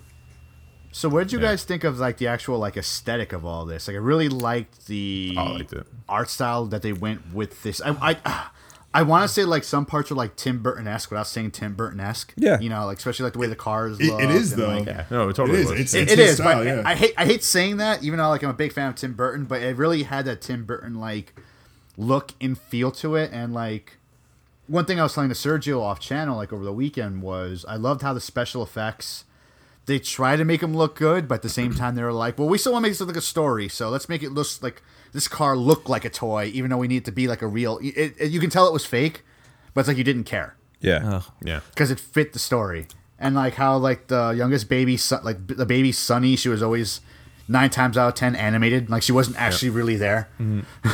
So 0.94 1.08
what 1.08 1.24
did 1.24 1.32
you 1.32 1.40
guys 1.40 1.64
think 1.64 1.86
of 1.86 2.00
like 2.00 2.18
the 2.18 2.28
actual 2.28 2.60
like 2.60 2.76
aesthetic 2.76 3.32
of 3.32 3.46
all 3.46 3.66
this? 3.66 3.88
Like 3.88 3.96
I 3.96 4.00
really 4.00 4.28
liked 4.28 4.88
the 4.88 5.36
oh, 5.38 5.42
I 5.42 5.52
liked 5.54 5.74
art 6.10 6.30
style 6.30 6.66
that 6.66 6.82
they 6.82 6.92
went 6.92 7.34
with 7.34 7.64
this. 7.64 7.82
I 7.82 8.18
I, 8.26 8.50
I 8.94 9.04
want 9.04 9.24
to 9.24 9.28
say 9.34 9.46
like 9.46 9.64
some 9.64 9.86
parts 9.86 10.12
are 10.12 10.16
like 10.16 10.36
Tim 10.36 10.62
Burton 10.62 10.86
esque 10.88 11.12
without 11.12 11.28
saying 11.28 11.52
Tim 11.52 11.76
Burton 11.76 12.00
esque. 12.02 12.34
Yeah. 12.36 12.60
you 12.60 12.68
know, 12.70 12.86
like 12.86 12.98
especially 12.98 13.24
like 13.24 13.34
the 13.34 13.40
way 13.40 13.48
the 13.48 13.56
cars. 13.56 14.00
It- 14.00 14.08
it 14.08 14.12
look 14.12 14.22
is, 14.32 14.56
though. 14.56 14.68
like, 14.68 14.86
Yeah, 14.86 15.06
no, 15.10 15.28
it 15.28 15.32
It 15.32 15.36
totally 15.36 15.62
is. 15.62 15.70
was. 15.72 15.80
It's, 15.80 15.94
It, 15.94 16.02
it's 16.04 16.12
it 16.14 16.20
his 16.20 16.30
is, 16.32 16.36
style, 16.38 16.58
but 16.58 16.66
yeah. 16.68 16.82
I 16.86 16.96
hate 16.96 17.14
I 17.18 17.26
hate 17.26 17.44
saying 17.44 17.78
that, 17.78 18.04
even 18.04 18.18
though 18.20 18.28
like 18.30 18.44
I'm 18.44 18.50
a 18.50 18.54
big 18.54 18.74
fan 18.74 18.90
of 18.90 18.96
Tim 18.96 19.14
Burton, 19.14 19.46
but 19.46 19.62
it 19.62 19.78
really 19.78 20.04
had 20.04 20.26
that 20.26 20.42
Tim 20.42 20.66
Burton 20.66 20.96
like 21.00 21.34
look 21.98 22.32
and 22.42 22.58
feel 22.58 22.92
to 22.92 23.16
it. 23.16 23.32
And 23.32 23.54
like 23.54 23.98
one 24.68 24.86
thing 24.86 25.00
I 25.00 25.04
was 25.04 25.14
telling 25.14 25.30
to 25.30 25.36
Sergio 25.36 25.82
off 25.82 26.00
channel 26.00 26.36
like 26.36 26.52
over 26.52 26.64
the 26.66 26.74
weekend 26.74 27.22
was 27.22 27.64
I 27.70 27.76
loved 27.78 28.02
how 28.02 28.14
the 28.14 28.22
special 28.22 28.62
effects 28.64 29.24
they 29.88 30.00
try 30.00 30.36
to 30.36 30.46
make 30.46 30.62
them 30.62 30.76
look 30.76 30.96
good, 30.96 31.28
but 31.28 31.36
at 31.36 31.42
the 31.42 31.50
same 31.50 31.74
time 31.74 31.96
they 31.96 32.04
were 32.04 32.14
like, 32.14 32.38
well, 32.38 32.48
we 32.48 32.58
still 32.58 32.72
want 32.74 32.84
to 32.84 32.88
make 32.88 32.92
this 32.92 33.00
look 33.00 33.10
like 33.10 33.18
a 33.18 33.22
story, 33.22 33.68
so 33.68 33.90
let's 33.90 34.08
make 34.08 34.22
it 34.24 34.32
look 34.32 34.48
like 34.62 34.82
this 35.12 35.28
car 35.28 35.58
look 35.58 35.90
like 35.90 36.06
a 36.06 36.10
toy, 36.10 36.46
even 36.54 36.70
though 36.70 36.78
we 36.78 36.88
need 36.88 36.98
it 36.98 37.06
to 37.06 37.12
be 37.12 37.28
like 37.28 37.42
a 37.42 37.48
real. 37.48 37.80
It, 37.82 38.16
it, 38.20 38.32
you 38.32 38.40
can 38.40 38.50
tell 38.50 38.68
it 38.68 38.74
was 38.74 38.86
fake, 38.86 39.24
but 39.74 39.82
it's 39.82 39.88
like 39.88 39.98
you 39.98 40.04
didn't 40.04 40.24
care 40.26 40.56
Yeah. 40.80 41.22
yeah. 41.44 41.60
because 41.72 41.92
it 41.92 42.00
fit 42.00 42.34
the 42.34 42.40
story 42.40 42.88
and 43.20 43.36
like 43.36 43.56
how 43.56 43.78
like 43.78 44.08
the 44.08 44.32
youngest 44.36 44.68
baby 44.70 44.98
like 45.24 45.48
the 45.48 45.66
baby 45.66 45.92
Sunny, 45.92 46.36
she 46.36 46.50
was 46.50 46.62
always 46.64 47.02
nine 47.48 47.70
times 47.70 47.98
out 47.98 48.08
of 48.10 48.14
ten 48.16 48.36
animated, 48.36 48.90
like 48.90 49.04
she 49.04 49.12
wasn't 49.12 49.40
actually 49.40 49.70
really 49.70 49.96
there. 49.96 50.30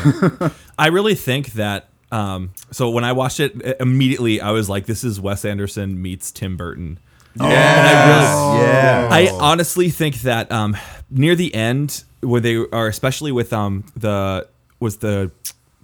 I 0.79 0.87
really 0.87 1.15
think 1.15 1.53
that. 1.53 1.89
Um, 2.09 2.51
so 2.71 2.89
when 2.89 3.03
I 3.03 3.11
watched 3.11 3.39
it 3.41 3.53
immediately, 3.81 4.39
I 4.39 4.51
was 4.51 4.69
like, 4.69 4.85
"This 4.85 5.03
is 5.03 5.19
Wes 5.19 5.43
Anderson 5.43 6.01
meets 6.01 6.31
Tim 6.31 6.55
Burton." 6.55 6.99
Yeah. 7.39 9.09
I 9.11 9.29
honestly 9.39 9.89
think 9.89 10.21
that 10.21 10.51
um, 10.51 10.75
near 11.09 11.35
the 11.35 11.53
end, 11.53 12.03
where 12.21 12.41
they 12.41 12.55
are, 12.55 12.87
especially 12.87 13.31
with 13.31 13.53
um, 13.53 13.85
the 13.95 14.47
was 14.79 14.97
the 14.97 15.31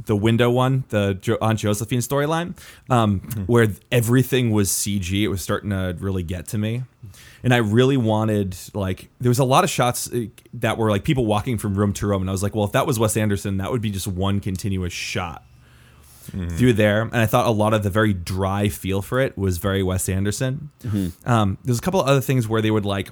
the 0.05 0.15
window 0.15 0.49
one, 0.49 0.83
the 0.89 1.13
jo- 1.13 1.37
Aunt 1.41 1.59
Josephine 1.59 1.99
storyline, 1.99 2.55
um, 2.89 3.19
where 3.45 3.67
everything 3.91 4.51
was 4.51 4.69
CG. 4.69 5.21
It 5.21 5.27
was 5.29 5.41
starting 5.41 5.69
to 5.69 5.95
really 5.99 6.23
get 6.23 6.47
to 6.49 6.57
me, 6.57 6.83
and 7.43 7.53
I 7.53 7.57
really 7.57 7.97
wanted 7.97 8.55
like 8.73 9.09
there 9.21 9.29
was 9.29 9.39
a 9.39 9.45
lot 9.45 9.63
of 9.63 9.69
shots 9.69 10.11
uh, 10.11 10.25
that 10.55 10.77
were 10.77 10.89
like 10.89 11.03
people 11.03 11.25
walking 11.25 11.57
from 11.57 11.75
room 11.75 11.93
to 11.93 12.07
room, 12.07 12.21
and 12.21 12.29
I 12.29 12.33
was 12.33 12.43
like, 12.43 12.55
well, 12.55 12.65
if 12.65 12.71
that 12.73 12.87
was 12.87 12.99
Wes 12.99 13.15
Anderson, 13.15 13.57
that 13.57 13.71
would 13.71 13.81
be 13.81 13.91
just 13.91 14.07
one 14.07 14.39
continuous 14.39 14.93
shot 14.93 15.43
through 16.23 16.73
there, 16.73 17.01
and 17.03 17.15
I 17.15 17.25
thought 17.25 17.45
a 17.45 17.51
lot 17.51 17.73
of 17.73 17.83
the 17.83 17.89
very 17.89 18.13
dry 18.13 18.69
feel 18.69 19.01
for 19.01 19.19
it 19.19 19.37
was 19.37 19.57
very 19.57 19.83
Wes 19.83 20.07
Anderson. 20.09 20.69
Um, 21.25 21.57
there's 21.63 21.79
a 21.79 21.81
couple 21.81 22.01
of 22.01 22.07
other 22.07 22.21
things 22.21 22.47
where 22.47 22.61
they 22.61 22.71
would 22.71 22.85
like, 22.85 23.09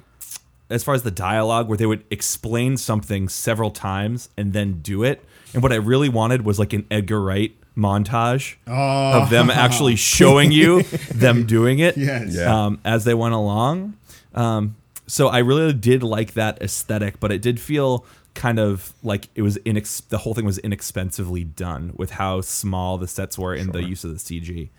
as 0.70 0.82
far 0.84 0.94
as 0.94 1.02
the 1.02 1.10
dialogue, 1.10 1.68
where 1.68 1.76
they 1.78 1.86
would 1.86 2.04
explain 2.10 2.76
something 2.76 3.28
several 3.28 3.70
times 3.70 4.28
and 4.36 4.52
then 4.52 4.80
do 4.82 5.02
it. 5.04 5.24
And 5.54 5.62
what 5.62 5.72
I 5.72 5.76
really 5.76 6.08
wanted 6.08 6.44
was 6.44 6.58
like 6.58 6.72
an 6.72 6.86
Edgar 6.90 7.20
Wright 7.20 7.54
montage 7.76 8.56
of 8.66 9.30
them 9.30 9.48
actually 9.50 9.96
showing 10.16 10.52
you 10.52 10.82
them 11.14 11.46
doing 11.46 11.78
it 11.78 11.96
Yes. 11.96 12.34
Yeah. 12.34 12.66
um, 12.66 12.80
as 12.84 13.04
they 13.04 13.14
went 13.14 13.34
along. 13.34 13.94
Um, 14.34 14.76
so 15.06 15.28
I 15.28 15.38
really 15.38 15.72
did 15.74 16.02
like 16.02 16.34
that 16.34 16.62
aesthetic, 16.62 17.20
but 17.20 17.30
it 17.32 17.42
did 17.42 17.60
feel 17.60 18.04
kind 18.34 18.58
of 18.58 18.92
like 19.02 19.28
it 19.34 19.42
was 19.42 19.58
inex- 19.58 20.08
the 20.08 20.18
whole 20.18 20.34
thing 20.34 20.44
was 20.44 20.58
inexpensively 20.58 21.44
done 21.44 21.92
with 21.96 22.12
how 22.12 22.40
small 22.40 22.98
the 22.98 23.08
sets 23.08 23.38
were 23.38 23.54
in 23.54 23.72
the 23.72 23.82
use 23.82 24.04
of 24.04 24.10
the 24.10 24.16
CG. 24.16 24.70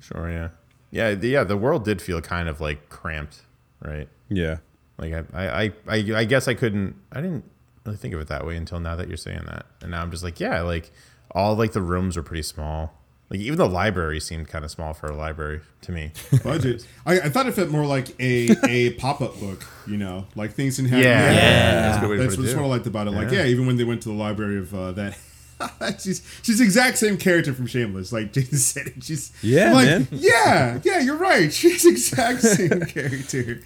Sure. 0.00 0.30
Yeah. 0.30 0.48
Yeah. 0.90 1.14
The, 1.14 1.28
yeah. 1.28 1.44
The 1.44 1.56
world 1.56 1.84
did 1.84 2.02
feel 2.02 2.20
kind 2.20 2.48
of 2.48 2.60
like 2.60 2.88
cramped, 2.88 3.42
right? 3.82 4.08
Yeah. 4.28 4.58
Like 4.98 5.12
I, 5.12 5.24
I, 5.34 5.64
I, 5.64 5.72
I, 5.88 5.96
I 6.16 6.24
guess 6.24 6.48
I 6.48 6.54
couldn't. 6.54 6.96
I 7.12 7.20
didn't 7.20 7.44
really 7.84 7.98
think 7.98 8.14
of 8.14 8.20
it 8.20 8.28
that 8.28 8.46
way 8.46 8.56
until 8.56 8.80
now 8.80 8.96
that 8.96 9.08
you're 9.08 9.16
saying 9.16 9.42
that, 9.46 9.66
and 9.82 9.90
now 9.90 10.02
I'm 10.02 10.10
just 10.10 10.24
like, 10.24 10.40
yeah, 10.40 10.62
like 10.62 10.90
all 11.30 11.54
like 11.54 11.72
the 11.72 11.82
rooms 11.82 12.16
were 12.16 12.22
pretty 12.22 12.42
small. 12.42 12.94
Like 13.28 13.40
even 13.40 13.58
the 13.58 13.68
library 13.68 14.20
seemed 14.20 14.46
kind 14.48 14.64
of 14.64 14.70
small 14.70 14.94
for 14.94 15.06
a 15.08 15.16
library 15.16 15.60
to 15.82 15.92
me. 15.92 16.12
budget. 16.44 16.86
I, 17.04 17.20
I 17.20 17.28
thought 17.28 17.46
it 17.46 17.54
felt 17.54 17.70
more 17.70 17.84
like 17.86 18.10
a 18.20 18.50
a 18.68 18.90
pop 18.94 19.20
up 19.20 19.38
book, 19.40 19.64
you 19.86 19.96
know, 19.96 20.26
like 20.36 20.52
things 20.52 20.76
didn't 20.76 20.90
have. 20.90 21.00
Yeah. 21.00 21.32
Yeah. 21.32 21.80
That's 21.82 21.96
a 21.98 22.00
good 22.02 22.10
way 22.10 22.16
That's 22.18 22.36
what's 22.38 22.52
too. 22.52 22.56
what 22.58 22.66
I 22.66 22.68
liked 22.68 22.86
about 22.86 23.08
it. 23.08 23.10
Like, 23.10 23.32
yeah, 23.32 23.44
even 23.46 23.66
when 23.66 23.76
they 23.76 23.84
went 23.84 24.02
to 24.02 24.08
the 24.10 24.14
library 24.14 24.58
of 24.58 24.72
uh, 24.74 24.92
that. 24.92 25.18
she's 26.00 26.22
she's 26.42 26.58
the 26.58 26.64
exact 26.64 26.98
same 26.98 27.16
character 27.16 27.52
from 27.54 27.66
Shameless, 27.66 28.12
like 28.12 28.32
Jason 28.32 28.58
said. 28.58 28.92
She's 29.02 29.32
Yeah, 29.42 29.72
like, 29.72 29.86
man. 29.86 30.08
Yeah, 30.12 30.78
yeah, 30.84 31.00
you're 31.00 31.16
right. 31.16 31.50
She's 31.52 31.82
the 31.82 31.90
exact 31.90 32.42
same 32.42 32.82
character. 32.82 33.62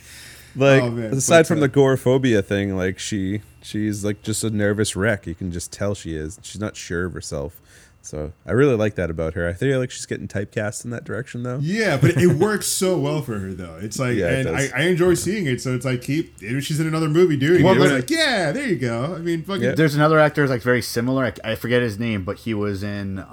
Like 0.57 0.83
Oh, 0.85 0.91
man. 0.91 1.13
aside 1.13 1.41
But, 1.41 1.47
from 1.49 1.57
uh, 1.59 1.61
the 1.61 1.67
agoraphobia 1.67 2.43
thing, 2.43 2.77
like 2.77 2.99
she 3.01 3.43
she's 3.63 4.05
like 4.05 4.23
just 4.23 4.43
a 4.45 4.51
nervous 4.51 4.95
wreck. 4.97 5.27
You 5.27 5.35
can 5.35 5.51
just 5.53 5.73
tell 5.73 5.95
she 5.97 6.15
is. 6.15 6.39
She's 6.43 6.61
not 6.61 6.77
sure 6.77 7.07
of 7.07 7.13
herself. 7.13 7.61
So 8.03 8.33
I 8.47 8.53
really 8.53 8.77
like 8.77 8.95
that 8.95 9.11
about 9.11 9.35
her. 9.35 9.47
I 9.49 9.53
feel 9.53 9.79
like 9.79 9.91
she's 9.91 10.07
getting 10.07 10.27
typecast 10.27 10.85
in 10.85 10.91
that 10.91 11.05
direction 11.05 11.43
though. 11.43 11.59
Yeah, 11.61 11.97
but 11.99 12.17
it 12.17 12.27
works 12.39 12.67
so 12.67 12.99
well 12.99 13.21
for 13.23 13.39
her 13.39 13.53
though. 13.53 13.79
It's 13.81 13.99
like, 13.99 14.17
Yeah, 14.17 14.31
it 14.31 14.47
and 14.47 14.57
I. 14.57 14.71
I 14.75 14.83
enjoy 14.85 15.15
seeing 15.15 15.47
it. 15.47 15.61
So 15.61 15.75
it's 15.75 15.85
like, 15.85 16.03
keep. 16.03 16.39
She's 16.41 16.81
in 16.81 16.87
another 16.87 17.09
movie 17.09 17.37
doing 17.37 17.63
Well, 17.63 17.75
it, 17.75 17.85
it's 17.85 17.93
like, 17.93 18.11
yeah, 18.11 18.53
there 18.53 18.67
you 18.67 18.77
go. 18.77 19.15
I 19.15 19.19
mean, 19.19 19.43
fucking. 19.43 19.63
Yeah. 19.63 19.75
There's 19.75 19.95
another 19.95 20.19
actor 20.19 20.49
like 20.49 20.63
very 20.63 20.83
similar. 20.83 21.27
I, 21.27 21.53
I 21.53 21.55
forget 21.55 21.83
his 21.83 21.99
name, 21.99 22.25
but 22.25 22.39
he 22.39 22.55
was 22.55 22.83
in. 22.83 23.19
Um, 23.19 23.27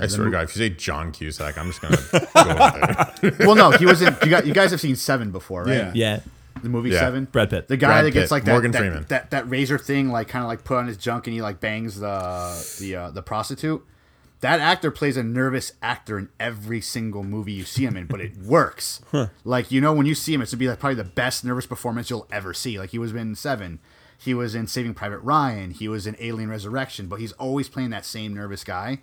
I 0.00 0.06
swear 0.08 0.26
to 0.26 0.30
God, 0.30 0.44
if 0.44 0.56
you 0.56 0.68
say 0.68 0.74
John 0.74 1.12
Cusack, 1.12 1.58
I'm 1.58 1.70
just 1.70 1.82
gonna 1.82 1.96
go 2.34 2.50
out 2.62 3.20
there. 3.20 3.36
Well, 3.40 3.54
no, 3.54 3.70
he 3.72 3.86
was 3.86 4.02
in. 4.02 4.16
You, 4.24 4.30
got, 4.30 4.46
you 4.46 4.54
guys 4.54 4.70
have 4.70 4.80
seen 4.80 4.96
Seven 4.96 5.30
before, 5.30 5.64
right? 5.64 5.76
Yeah. 5.76 5.92
Yeah. 5.94 6.20
The 6.62 6.68
movie 6.68 6.90
Yeah. 6.90 7.00
Seven. 7.00 7.24
Brad 7.26 7.50
Pitt. 7.50 7.68
The 7.68 7.76
guy 7.76 7.88
Brad 7.88 8.04
that 8.06 8.10
gets 8.12 8.24
Pitt. 8.26 8.30
like 8.30 8.44
that, 8.44 8.52
Morgan 8.52 8.70
that, 8.72 8.78
Freeman. 8.78 9.06
That, 9.08 9.30
that 9.30 9.48
razor 9.50 9.78
thing, 9.78 10.10
like 10.10 10.28
kind 10.28 10.42
of 10.44 10.48
like 10.48 10.64
put 10.64 10.76
on 10.78 10.86
his 10.86 10.96
junk, 10.96 11.26
and 11.26 11.34
he 11.34 11.42
like 11.42 11.60
bangs 11.60 12.00
the 12.00 12.76
the 12.80 12.96
uh, 12.96 13.10
the 13.10 13.22
prostitute. 13.22 13.84
that 14.40 14.58
actor 14.60 14.90
plays 14.90 15.16
a 15.16 15.22
nervous 15.22 15.72
actor 15.82 16.18
in 16.18 16.28
every 16.38 16.80
single 16.80 17.22
movie 17.22 17.52
you 17.52 17.64
see 17.64 17.84
him 17.84 17.96
in, 17.96 18.06
but 18.06 18.20
it 18.20 18.36
works. 18.42 19.00
Like 19.44 19.70
you 19.70 19.80
know, 19.80 19.92
when 19.92 20.06
you 20.06 20.14
see 20.14 20.32
him, 20.34 20.42
it's 20.42 20.50
to 20.52 20.56
be 20.56 20.68
like 20.68 20.78
probably 20.78 20.96
the 20.96 21.04
best 21.04 21.44
nervous 21.44 21.66
performance 21.66 22.10
you'll 22.10 22.26
ever 22.32 22.54
see. 22.54 22.78
Like 22.78 22.90
he 22.90 22.98
was 22.98 23.12
in 23.14 23.34
Seven, 23.34 23.78
he 24.18 24.32
was 24.34 24.54
in 24.54 24.66
Saving 24.66 24.94
Private 24.94 25.18
Ryan, 25.20 25.70
he 25.72 25.88
was 25.88 26.06
in 26.06 26.16
Alien 26.18 26.50
Resurrection, 26.50 27.06
but 27.06 27.20
he's 27.20 27.32
always 27.32 27.68
playing 27.68 27.90
that 27.90 28.04
same 28.04 28.34
nervous 28.34 28.64
guy. 28.64 29.00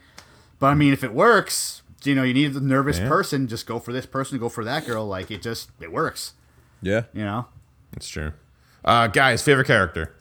But 0.60 0.67
I 0.67 0.74
mean, 0.74 0.91
if 0.91 1.04
it 1.04 1.13
works, 1.13 1.84
you 2.04 2.15
know, 2.15 2.24
you 2.24 2.34
need 2.34 2.56
a 2.56 2.60
nervous 2.60 3.00
person. 3.00 3.48
Just 3.48 3.67
go 3.67 3.80
for 3.80 3.91
this 3.93 4.06
person, 4.08 4.39
go 4.39 4.50
for 4.50 4.63
that 4.63 4.86
girl. 4.88 5.06
Like 5.06 5.30
it 5.30 5.41
just 5.43 5.70
it 5.80 5.91
works. 5.91 6.34
Yeah. 6.82 7.04
You 7.13 7.24
know. 7.26 7.46
It's 7.94 8.08
true. 8.10 8.34
Uh, 8.86 9.08
guys, 9.08 9.42
favorite 9.42 9.68
character? 9.68 10.13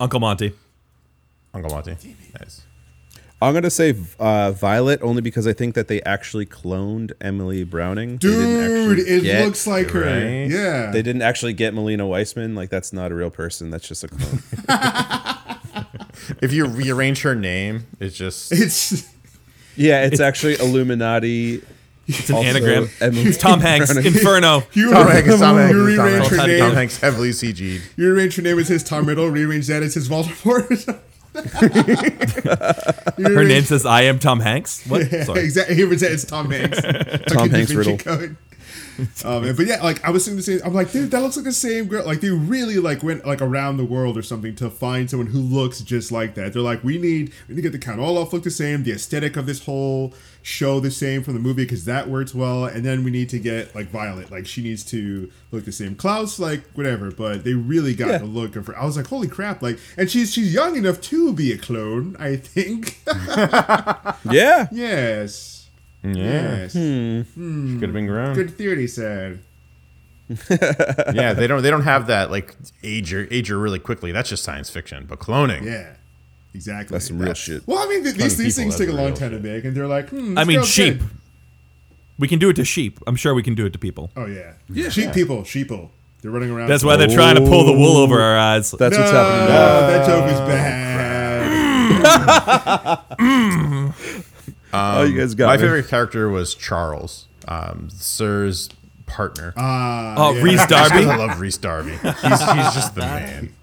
Uncle 0.00 0.20
Monty. 0.20 0.52
Uncle 1.54 1.70
Monty. 1.70 1.96
Nice. 2.40 2.62
I'm 3.40 3.54
gonna 3.54 3.70
say 3.70 3.94
uh, 4.18 4.50
Violet 4.52 5.00
only 5.00 5.22
because 5.22 5.46
I 5.46 5.52
think 5.52 5.74
that 5.76 5.86
they 5.86 6.02
actually 6.02 6.44
cloned 6.46 7.12
Emily 7.20 7.62
Browning. 7.62 8.16
They 8.16 8.28
didn't 8.28 8.60
actually 8.62 8.96
Dude, 8.96 9.08
it 9.08 9.22
get- 9.22 9.44
looks 9.44 9.66
like 9.66 9.90
her. 9.90 10.00
Right? 10.00 10.50
Yeah. 10.50 10.90
They 10.90 11.02
didn't 11.02 11.22
actually 11.22 11.52
get 11.52 11.72
Malina 11.72 12.08
Weissman. 12.08 12.54
Like 12.56 12.68
that's 12.70 12.92
not 12.92 13.12
a 13.12 13.14
real 13.14 13.30
person. 13.30 13.70
That's 13.70 13.86
just 13.86 14.02
a 14.04 14.08
clone. 14.08 14.42
If 16.42 16.52
you 16.52 16.66
rearrange 16.66 17.22
her 17.22 17.34
name, 17.34 17.86
it's 18.00 18.16
just 18.16 18.50
it's 18.52 19.08
yeah, 19.76 20.04
it's 20.04 20.20
actually 20.20 20.54
Illuminati. 20.58 21.62
It's 22.08 22.30
an 22.30 22.36
Also, 22.36 22.48
anagram. 22.48 22.88
Emily 23.00 23.22
It's 23.24 23.36
Tom 23.36 23.60
Hanks. 23.60 23.94
Inferno. 23.94 24.62
you, 24.72 24.90
Tom 24.90 25.06
Hanks. 25.08 25.38
Tom 25.38 25.56
Hanks. 25.56 25.74
you 25.74 25.96
Tom 25.96 26.06
rearrange 26.06 26.26
Hanks. 26.26 26.36
her 26.36 26.46
name. 26.46 26.58
Tom 26.60 26.74
Hanks 26.74 26.96
heavily 27.00 27.30
CG'd. 27.30 27.82
You 27.96 28.06
rearrange 28.12 28.36
her 28.36 28.42
name 28.42 28.58
as 28.58 28.68
his 28.68 28.82
Tom 28.82 29.04
Riddle. 29.06 29.28
Rearrange 29.28 29.66
that 29.66 29.82
as 29.82 29.94
his 29.94 30.08
Voldemort. 30.08 30.98
Her 33.18 33.44
name 33.44 33.62
says 33.62 33.84
I 33.86 34.02
am 34.02 34.18
Tom 34.18 34.40
Hanks. 34.40 34.84
What? 34.86 35.06
Sorry. 35.26 35.40
exactly. 35.44 35.76
He 35.76 35.84
was 35.84 36.02
it's 36.02 36.24
Tom 36.24 36.50
Hanks. 36.50 36.80
Tom 37.28 37.50
Hanks 37.50 37.72
riddle. 37.72 37.98
Code. 37.98 38.36
Um, 39.24 39.54
but 39.56 39.66
yeah, 39.66 39.80
like 39.82 40.04
I 40.04 40.10
was 40.10 40.24
seeing 40.24 40.36
the 40.36 40.42
same. 40.42 40.60
I'm 40.64 40.74
like, 40.74 40.90
dude, 40.90 41.10
that 41.12 41.20
looks 41.22 41.36
like 41.36 41.44
the 41.44 41.52
same 41.52 41.86
girl. 41.86 42.04
Like 42.04 42.20
they 42.20 42.30
really 42.30 42.78
like 42.78 43.02
went 43.04 43.24
like 43.24 43.40
around 43.40 43.76
the 43.76 43.84
world 43.84 44.18
or 44.18 44.22
something 44.22 44.56
to 44.56 44.70
find 44.70 45.08
someone 45.08 45.28
who 45.28 45.38
looks 45.38 45.80
just 45.80 46.10
like 46.10 46.34
that. 46.34 46.52
They're 46.52 46.62
like, 46.62 46.82
we 46.82 46.98
need 46.98 47.32
we 47.46 47.54
need 47.54 47.62
to 47.62 47.70
get 47.70 47.72
the 47.72 47.78
count 47.78 48.00
all 48.00 48.18
off 48.18 48.32
look 48.32 48.42
the 48.42 48.50
same, 48.50 48.82
the 48.82 48.90
aesthetic 48.92 49.36
of 49.36 49.46
this 49.46 49.64
whole 49.66 50.14
show 50.42 50.80
the 50.80 50.90
same 50.90 51.22
from 51.22 51.34
the 51.34 51.40
movie 51.40 51.64
because 51.64 51.84
that 51.84 52.08
works 52.08 52.34
well, 52.34 52.64
and 52.64 52.84
then 52.84 53.04
we 53.04 53.10
need 53.12 53.28
to 53.28 53.38
get 53.38 53.72
like 53.74 53.88
Violet, 53.90 54.30
like 54.32 54.46
she 54.46 54.62
needs 54.62 54.82
to 54.86 55.30
look 55.52 55.64
the 55.64 55.72
same. 55.72 55.94
Klaus, 55.94 56.40
like 56.40 56.64
whatever, 56.74 57.10
but 57.12 57.44
they 57.44 57.54
really 57.54 57.94
got 57.94 58.08
Yeah. 58.08 58.18
the 58.18 58.24
look 58.26 58.56
of 58.56 58.66
her. 58.66 58.76
I 58.78 58.84
was 58.84 58.96
like, 58.96 59.06
holy 59.06 59.28
crap, 59.28 59.62
like, 59.62 59.78
and 59.96 60.10
she's 60.10 60.32
she's 60.32 60.52
young 60.52 60.76
enough 60.76 61.00
to 61.02 61.32
be 61.32 61.52
a 61.52 61.58
clone, 61.58 62.16
I 62.18 62.34
think. 62.36 62.98
Yeah. 64.30 64.66
yes. 64.72 65.57
Yeah. 66.14 66.68
Yes. 66.72 66.72
Could 66.72 67.82
have 67.82 67.92
been 67.92 68.06
grown. 68.06 68.34
Good 68.34 68.56
theory, 68.56 68.86
said. 68.86 69.40
Yeah, 71.14 71.32
they 71.32 71.46
don't. 71.46 71.62
They 71.62 71.70
don't 71.70 71.82
have 71.82 72.08
that 72.08 72.30
like 72.30 72.54
age 72.82 73.12
her 73.12 73.26
age 73.30 73.48
her 73.48 73.58
really 73.58 73.78
quickly. 73.78 74.12
That's 74.12 74.28
just 74.28 74.44
science 74.44 74.68
fiction. 74.68 75.06
But 75.08 75.20
cloning. 75.20 75.64
Yeah, 75.64 75.94
exactly. 76.54 76.94
That's 76.94 77.06
some 77.08 77.18
real 77.18 77.32
shit. 77.34 77.66
Well, 77.66 77.78
I 77.78 77.86
mean, 77.88 78.02
th- 78.02 78.14
these, 78.16 78.36
these 78.36 78.54
things 78.56 78.76
take 78.76 78.90
a 78.90 78.92
long 78.92 79.06
real 79.06 79.16
time 79.16 79.30
to 79.30 79.40
make, 79.40 79.64
and 79.64 79.74
they're 79.74 79.86
like, 79.86 80.10
hmm, 80.10 80.36
I 80.36 80.44
mean, 80.44 80.58
girl's 80.58 80.68
sheep. 80.68 80.98
good. 80.98 81.08
We 82.18 82.28
can 82.28 82.38
do 82.38 82.50
it 82.50 82.56
to 82.56 82.64
sheep. 82.64 82.98
I'm 83.06 83.16
sure 83.16 83.32
we 83.32 83.42
can 83.42 83.54
do 83.54 83.64
it 83.64 83.72
to 83.72 83.78
people. 83.78 84.10
Oh 84.16 84.26
yeah, 84.26 84.52
yeah. 84.68 84.90
sheep 84.90 85.12
people, 85.12 85.42
sheeple. 85.42 85.88
They're 86.20 86.30
running 86.30 86.50
around. 86.50 86.68
That's 86.68 86.84
why 86.84 86.96
they're 86.96 87.08
trying 87.08 87.36
to 87.36 87.42
pull 87.42 87.64
the 87.64 87.72
wool 87.72 87.96
over 87.96 88.20
our 88.20 88.36
eyes. 88.36 88.70
That's 88.72 88.94
no, 88.94 89.00
what's 89.00 89.12
happening. 89.12 89.48
Now. 89.48 89.86
that 89.86 90.06
joke 90.06 90.28
is 90.30 90.40
bad. 90.40 90.98
oh, 94.72 95.02
you 95.04 95.18
guys 95.18 95.34
got 95.34 95.46
My 95.46 95.56
me. 95.56 95.62
favorite 95.62 95.88
character 95.88 96.28
was 96.28 96.54
Charles, 96.54 97.26
um, 97.46 97.88
Sir's 97.90 98.68
partner. 99.06 99.54
Ah, 99.56 100.14
Oh, 100.18 100.34
yeah. 100.34 100.42
Rhys 100.42 100.66
Darby. 100.68 101.04
I 101.06 101.16
love 101.16 101.40
Rhys 101.40 101.56
Darby. 101.58 101.92
He's, 101.92 102.00
he's 102.22 102.74
just 102.74 102.94
the 102.94 103.00
man. 103.00 103.54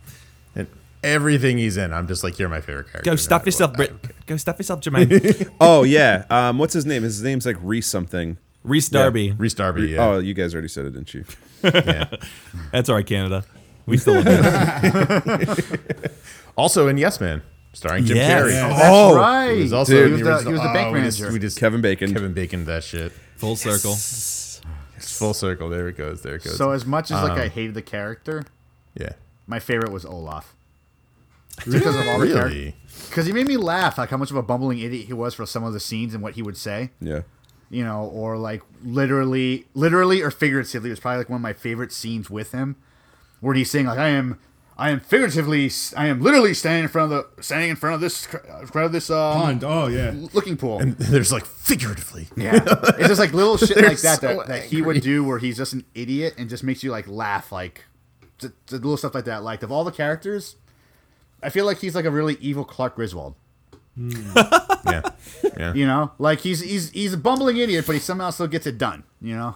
And 0.56 0.68
everything 1.04 1.58
he's 1.60 1.78
in, 1.78 1.94
I'm 1.94 2.08
just 2.08 2.24
like, 2.24 2.40
you're 2.40 2.50
my 2.50 2.62
favorite 2.62 2.92
character. 2.92 3.10
Go 3.12 3.16
stuff 3.16 3.42
matter 3.42 3.48
yourself, 3.50 3.78
what. 3.78 4.02
Brit. 4.02 4.26
Go 4.26 4.38
stuff 4.38 4.58
yourself, 4.58 4.80
Jemaine. 4.84 5.50
Oh 5.62 5.84
yeah. 5.84 6.26
Um, 6.30 6.58
what's 6.58 6.74
his 6.74 6.86
name? 6.86 7.04
His 7.04 7.22
name's 7.22 7.46
like 7.46 7.58
Rhys 7.62 7.86
something. 7.86 8.38
Rhys 8.64 8.90
Darby. 8.90 9.32
Rhys 9.34 9.54
Darby. 9.54 9.90
Yeah. 9.90 10.04
Oh, 10.06 10.18
you 10.20 10.34
guys 10.34 10.54
already 10.56 10.68
said 10.70 10.86
it, 10.86 10.92
didn't 10.94 11.14
you? 11.14 11.26
yeah. 11.64 12.06
That's 12.72 12.90
all 12.90 12.96
right, 12.96 13.06
Canada. 13.06 13.46
We 13.86 13.98
still 13.98 14.16
love 14.24 15.38
you. 15.40 16.10
Also 16.58 16.88
in 16.88 16.98
Yes 16.98 17.20
Man, 17.22 17.44
starring 17.76 18.06
Jim 18.06 18.18
Yes. 18.18 18.42
Carrey. 18.44 18.52
Yeah. 18.52 18.68
That's 18.70 18.82
Oh, 18.86 19.16
right. 19.16 19.54
He 19.56 19.62
was 19.64 19.74
also 19.74 19.94
Dude. 19.94 20.02
in 20.04 20.08
He 20.08 20.14
was 20.14 20.22
the- 20.24 20.30
original- 20.34 20.52
he 20.52 20.54
was 20.54 20.62
the 20.68 20.74
bank 20.74 20.88
oh, 20.90 20.94
we 20.94 21.02
just- 21.02 21.20
manager. 21.20 21.34
We 21.34 21.40
just 21.40 21.60
Kevin 21.60 21.82
Bacon. 21.82 22.14
Kevin 22.14 22.34
Bacon 22.34 22.66
that 22.66 22.84
shit. 22.84 23.12
Full 23.38 23.56
circle. 23.56 23.92
It's 23.94 24.62
full 25.20 25.34
circle. 25.34 25.70
There 25.70 25.88
it 25.88 25.98
goes. 25.98 26.22
There 26.22 26.36
it 26.36 26.44
goes. 26.44 26.58
So 26.58 26.72
as 26.72 26.86
much 26.86 27.12
as 27.12 27.22
like 27.22 27.34
Um, 27.34 27.40
I 27.40 27.48
hated 27.50 27.74
the 27.76 27.82
character, 27.82 28.44
yeah. 28.96 29.12
my 29.46 29.60
favorite 29.60 29.92
was 29.92 30.06
Olaf. 30.06 30.54
Because 31.70 31.96
of 31.96 32.08
all 32.08 32.20
the 32.20 32.28
characters. 32.28 32.54
Really? 32.54 32.76
Because 33.10 33.26
he 33.28 33.32
made 33.34 33.48
me 33.48 33.56
laugh, 33.58 33.98
like 33.98 34.10
how 34.10 34.18
much 34.18 34.30
of 34.32 34.36
a 34.38 34.42
bumbling 34.44 34.80
idiot 34.80 35.08
he 35.08 35.14
was 35.14 35.34
for 35.34 35.46
some 35.46 35.64
of 35.64 35.74
the 35.74 35.80
scenes 35.80 36.14
and 36.14 36.22
what 36.22 36.34
he 36.36 36.42
would 36.42 36.58
say. 36.58 36.90
Yeah. 37.00 37.22
You 37.70 37.84
know, 37.84 38.04
or 38.14 38.38
like 38.38 38.62
literally, 38.84 39.66
literally 39.74 40.22
or 40.22 40.32
figuratively, 40.32 40.90
it 40.90 40.94
was 40.94 41.00
probably 41.00 41.20
like 41.20 41.30
one 41.30 41.38
of 41.38 41.42
my 41.42 41.54
favorite 41.54 41.92
scenes 41.92 42.30
with 42.30 42.52
him, 42.52 42.76
where 43.42 43.56
he's 43.56 43.70
saying 43.72 43.86
like, 43.88 43.98
"I 44.00 44.10
am, 44.10 44.38
I 44.78 44.90
am 44.90 45.00
figuratively, 45.00 45.72
I 45.96 46.08
am 46.08 46.22
literally 46.22 46.54
standing 46.54 46.84
in 46.84 46.90
front 46.90 47.14
of 47.14 47.36
the, 47.36 47.42
standing 47.42 47.70
in 47.70 47.76
front 47.78 47.96
of 47.96 48.02
this, 48.02 48.26
in 48.60 48.68
front 48.68 48.86
of 48.86 48.92
this 48.92 49.10
um, 49.10 49.34
Pond. 49.34 49.64
Oh 49.64 49.88
yeah. 49.88 50.14
looking 50.34 50.58
pool." 50.58 50.80
And 50.80 50.94
there's 50.98 51.32
like 51.32 51.46
figuratively. 51.46 52.28
Yeah, 52.36 52.60
it's 52.98 53.08
just 53.08 53.20
like 53.20 53.34
little 53.34 53.58
shit 53.66 53.78
like 53.78 54.00
that 54.00 54.20
so 54.20 54.28
that, 54.38 54.48
that 54.48 54.64
he 54.66 54.82
would 54.82 55.02
do, 55.02 55.24
where 55.24 55.40
he's 55.40 55.58
just 55.58 55.74
an 55.74 55.86
idiot 55.94 56.36
and 56.38 56.50
just 56.50 56.64
makes 56.64 56.84
you 56.84 56.92
like 56.92 57.08
laugh, 57.08 57.52
like 57.52 57.86
the, 58.40 58.52
the 58.68 58.76
little 58.76 58.98
stuff 58.98 59.16
like 59.16 59.26
that. 59.26 59.44
Like 59.44 59.64
of 59.64 59.72
all 59.72 59.86
the 59.86 59.92
characters, 59.92 60.58
I 61.42 61.50
feel 61.50 61.66
like 61.66 61.80
he's 61.80 61.96
like 61.96 62.06
a 62.06 62.12
really 62.12 62.38
evil 62.42 62.66
Clark 62.66 62.96
Griswold. 62.96 63.36
Yeah. 64.88 65.02
Yeah. 65.58 65.74
You 65.74 65.88
know, 65.88 66.12
like 66.20 66.42
he's 66.42 66.60
he's 66.60 66.92
he's 66.92 67.14
a 67.14 67.18
bumbling 67.18 67.58
idiot, 67.58 67.86
but 67.88 67.94
he 67.94 68.00
somehow 68.00 68.30
still 68.30 68.46
gets 68.46 68.68
it 68.68 68.78
done. 68.78 69.04
You 69.20 69.36
know, 69.36 69.56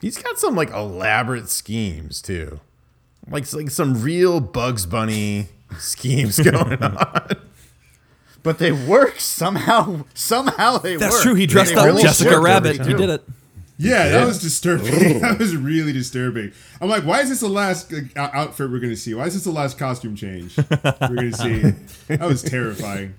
He's 0.00 0.18
got 0.18 0.38
some 0.38 0.54
like 0.54 0.70
elaborate 0.70 1.48
schemes 1.48 2.22
too. 2.22 2.60
Like 3.30 3.52
like 3.52 3.70
some 3.70 4.02
real 4.02 4.40
Bugs 4.40 4.86
Bunny 4.86 5.48
schemes 5.78 6.38
going 6.50 6.82
on. 6.82 7.36
but 8.42 8.58
they 8.58 8.72
work 8.72 9.20
somehow. 9.20 10.04
Somehow 10.14 10.78
they 10.78 10.92
work. 10.92 11.00
That's 11.00 11.14
work. 11.16 11.22
true. 11.22 11.34
He 11.34 11.46
dressed 11.46 11.74
up 11.74 11.86
really 11.86 12.02
Jessica 12.02 12.40
Rabbit. 12.40 12.78
they 12.78 12.84
He 12.84 12.94
did 12.94 13.10
it. 13.10 13.22
Yeah, 13.82 14.10
that 14.10 14.26
was 14.26 14.42
disturbing. 14.42 15.20
that 15.20 15.38
was 15.38 15.56
really 15.56 15.94
disturbing. 15.94 16.52
I'm 16.82 16.90
like, 16.90 17.04
why 17.04 17.20
is 17.22 17.30
this 17.30 17.40
the 17.40 17.48
last 17.48 17.90
like, 17.90 18.14
out- 18.14 18.34
outfit 18.34 18.70
we're 18.70 18.78
gonna 18.78 18.94
see? 18.94 19.14
Why 19.14 19.24
is 19.24 19.32
this 19.32 19.44
the 19.44 19.52
last 19.52 19.78
costume 19.78 20.14
change 20.16 20.54
we're 20.58 20.66
gonna 21.14 21.32
see? 21.32 21.60
That 22.08 22.20
was 22.20 22.42
terrifying. 22.42 23.14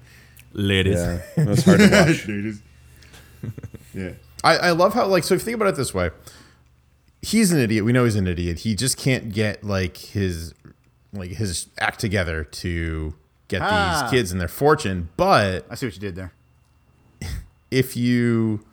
Ladies. 0.54 0.98
Yeah. 1.00 1.22
It 1.38 1.48
was 1.48 1.64
hard 1.66 1.80
to 1.80 1.90
watch. 1.90 2.26
Dude, 2.28 2.46
it's- 2.46 3.52
yeah. 3.96 4.12
I, 4.44 4.58
I 4.58 4.72
love 4.72 4.94
how 4.94 5.08
like 5.08 5.24
so 5.24 5.34
if 5.34 5.42
you 5.42 5.46
think 5.46 5.56
about 5.56 5.70
it 5.70 5.76
this 5.76 5.94
way, 5.96 6.12
he's 7.22 7.52
an 7.52 7.60
idiot. 7.60 7.86
We 7.86 7.92
know 7.92 8.04
he's 8.06 8.16
an 8.16 8.28
idiot. 8.28 8.60
He 8.60 8.76
just 8.76 8.98
can't 8.98 9.32
get 9.34 9.64
like 9.64 9.98
his 9.98 10.54
like 11.14 11.32
his 11.32 11.68
act 11.80 12.00
together 12.00 12.44
to 12.44 13.14
get 13.48 13.62
Ah. 13.62 14.02
these 14.04 14.12
kids 14.12 14.32
and 14.32 14.40
their 14.40 14.48
fortune. 14.48 15.10
But 15.18 15.66
I 15.70 15.76
see 15.76 15.86
what 15.88 15.94
you 15.96 16.00
did 16.02 16.16
there. 16.16 16.34
if 17.72 17.96
you 17.98 18.66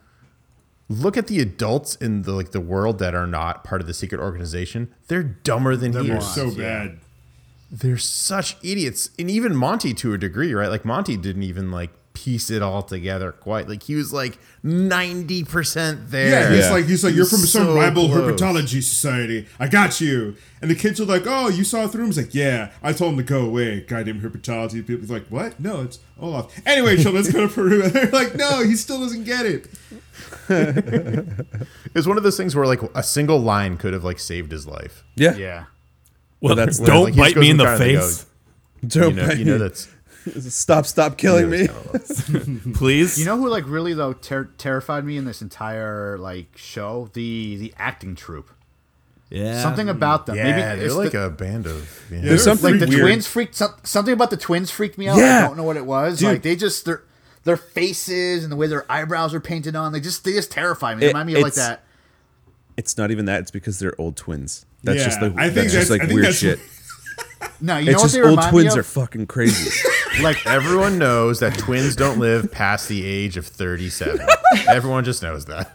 look 0.87 1.17
at 1.17 1.27
the 1.27 1.39
adults 1.39 1.95
in 1.97 2.23
the 2.23 2.31
like 2.31 2.51
the 2.51 2.61
world 2.61 2.97
that 2.99 3.13
are 3.13 3.27
not 3.27 3.63
part 3.63 3.81
of 3.81 3.87
the 3.87 3.93
secret 3.93 4.19
organization, 4.19 4.93
they're 5.07 5.23
dumber 5.23 5.75
than 5.75 5.93
he 5.93 6.07
They're 6.07 6.17
is. 6.17 6.33
so 6.33 6.49
bad. 6.55 6.99
They're 7.71 7.97
such 7.97 8.57
idiots. 8.63 9.11
And 9.19 9.29
even 9.29 9.55
Monty 9.55 9.93
to 9.95 10.13
a 10.13 10.17
degree, 10.17 10.53
right? 10.55 10.69
Like 10.69 10.85
Monty 10.85 11.15
didn't 11.17 11.43
even 11.43 11.69
like 11.69 11.91
piece 12.23 12.49
it 12.49 12.61
all 12.61 12.81
together 12.83 13.31
quite. 13.31 13.69
Like 13.69 13.83
he 13.83 13.95
was 13.95 14.11
like 14.11 14.37
90% 14.63 16.09
there. 16.09 16.29
Yeah, 16.29 16.49
he's 16.55 16.65
Yeah. 16.65 16.71
like 16.71 16.85
he's 16.85 17.03
like 17.03 17.15
you're 17.15 17.25
from 17.25 17.39
He's 17.39 17.51
some 17.51 17.65
so 17.67 17.75
rival 17.75 18.07
close. 18.09 18.21
herpetology 18.39 18.81
society. 18.83 19.47
I 19.59 19.67
got 19.67 20.01
you. 20.01 20.35
And 20.61 20.69
the 20.69 20.75
kids 20.75 20.99
are 20.99 21.05
like, 21.05 21.23
"Oh, 21.25 21.47
you 21.47 21.63
saw 21.63 21.87
through 21.87 22.01
him?" 22.01 22.07
He's 22.07 22.17
like, 22.17 22.35
"Yeah, 22.35 22.71
I 22.83 22.91
told 22.93 23.11
him 23.13 23.17
to 23.17 23.23
go 23.23 23.45
away." 23.45 23.79
Goddamn 23.81 24.19
herpetology 24.21 24.85
people. 24.85 25.01
He's 25.01 25.09
like, 25.11 25.27
"What? 25.27 25.59
No, 25.59 25.81
it's 25.81 25.99
Olaf." 26.19 26.51
Anyway, 26.65 26.95
children, 26.95 27.15
let's 27.23 27.31
go 27.31 27.47
to 27.47 27.53
Peru. 27.53 27.83
And 27.83 27.91
they're 27.93 28.11
like, 28.11 28.35
"No, 28.35 28.63
he 28.63 28.75
still 28.75 28.99
doesn't 28.99 29.23
get 29.23 29.45
it." 29.45 29.67
it's 31.95 32.07
one 32.07 32.17
of 32.17 32.23
those 32.23 32.35
things 32.37 32.55
where 32.55 32.65
like 32.65 32.81
a 32.95 33.03
single 33.03 33.39
line 33.39 33.77
could 33.77 33.93
have 33.93 34.03
like 34.03 34.19
saved 34.19 34.51
his 34.51 34.67
life. 34.67 35.03
Yeah. 35.15 35.35
Yeah. 35.35 35.63
Well, 36.41 36.55
that's- 36.55 36.79
don't 36.79 37.15
Like, 37.15 37.35
bite 37.35 37.37
me 37.37 37.49
in 37.49 37.57
the 37.57 37.65
kind 37.65 37.75
of 37.75 37.87
like, 37.87 37.99
face, 38.01 38.25
Don't 38.87 39.09
You 39.15 39.21
know, 39.21 39.27
bite 39.27 39.37
you 39.39 39.45
know 39.45 39.53
me. 39.53 39.57
that's 39.59 39.87
Stop! 40.39 40.85
Stop 40.85 41.17
killing 41.17 41.49
me. 41.49 41.67
please. 42.73 43.17
You 43.19 43.25
know 43.25 43.37
who 43.37 43.47
like 43.49 43.63
really 43.67 43.93
though 43.93 44.13
ter- 44.13 44.49
terrified 44.57 45.05
me 45.05 45.17
in 45.17 45.25
this 45.25 45.41
entire 45.41 46.17
like 46.17 46.57
show? 46.57 47.09
The 47.13 47.55
the 47.57 47.73
acting 47.77 48.15
troupe. 48.15 48.49
Yeah. 49.29 49.61
Something 49.61 49.89
about 49.89 50.25
them. 50.25 50.35
Yeah, 50.37 50.43
Maybe 50.43 50.61
they're 50.61 50.85
it's 50.87 50.95
like 50.95 51.11
the, 51.11 51.25
a 51.25 51.29
band 51.29 51.67
of. 51.67 52.03
Yeah. 52.11 52.21
There's 52.21 52.43
something 52.43 52.71
like 52.71 52.79
the 52.79 52.87
weird. 52.87 53.01
twins 53.01 53.27
freaked 53.27 53.55
some, 53.55 53.75
something 53.83 54.13
about 54.13 54.31
the 54.31 54.37
twins 54.37 54.71
freaked 54.71 54.97
me 54.97 55.07
out. 55.07 55.17
Yeah. 55.19 55.39
I 55.39 55.41
don't 55.47 55.55
know 55.57 55.63
what 55.63 55.77
it 55.77 55.85
was. 55.85 56.19
Dude. 56.19 56.29
Like 56.29 56.41
they 56.41 56.55
just 56.55 56.85
their 56.85 57.03
their 57.43 57.57
faces 57.57 58.43
and 58.43 58.51
the 58.51 58.55
way 58.55 58.67
their 58.67 58.91
eyebrows 58.91 59.33
are 59.33 59.39
painted 59.39 59.75
on, 59.75 59.91
they 59.93 59.99
just 59.99 60.23
they 60.25 60.33
just 60.33 60.51
terrify 60.51 60.95
me. 60.95 61.01
They 61.01 61.05
It- 61.07 61.09
remind 61.09 61.27
me 61.27 61.35
of 61.35 61.43
like 61.43 61.53
that. 61.53 61.83
It's 62.75 62.97
not 62.97 63.11
even 63.11 63.25
that. 63.25 63.41
It's 63.41 63.51
because 63.51 63.77
they're 63.79 63.93
old 63.99 64.15
twins. 64.17 64.65
That's 64.83 64.99
Yeah, 64.99 65.05
just 65.05 65.19
the 65.19 65.33
I 65.37 65.45
think 65.49 65.55
that's 65.55 65.73
just 65.73 65.91
like 65.91 66.01
I 66.01 66.05
think 66.05 66.15
weird 66.15 66.25
that's- 66.33 66.39
shit. 66.39 66.59
No, 67.61 67.77
you 67.77 67.87
know 67.87 67.91
It's 67.91 67.97
what 67.99 68.03
just 68.05 68.13
they 68.15 68.21
old 68.21 68.29
remind 68.31 68.49
twins 68.51 68.73
me 68.73 68.79
are 68.79 68.83
fucking 68.83 69.27
crazy. 69.27 69.69
Like 70.21 70.45
Everyone 70.45 70.97
knows 70.97 71.39
that 71.39 71.57
twins 71.57 71.95
don't 71.95 72.19
live 72.19 72.51
past 72.51 72.87
the 72.89 73.05
age 73.05 73.37
of 73.37 73.45
37. 73.47 74.19
Everyone 74.67 75.03
just 75.03 75.21
knows 75.23 75.45
that. 75.45 75.71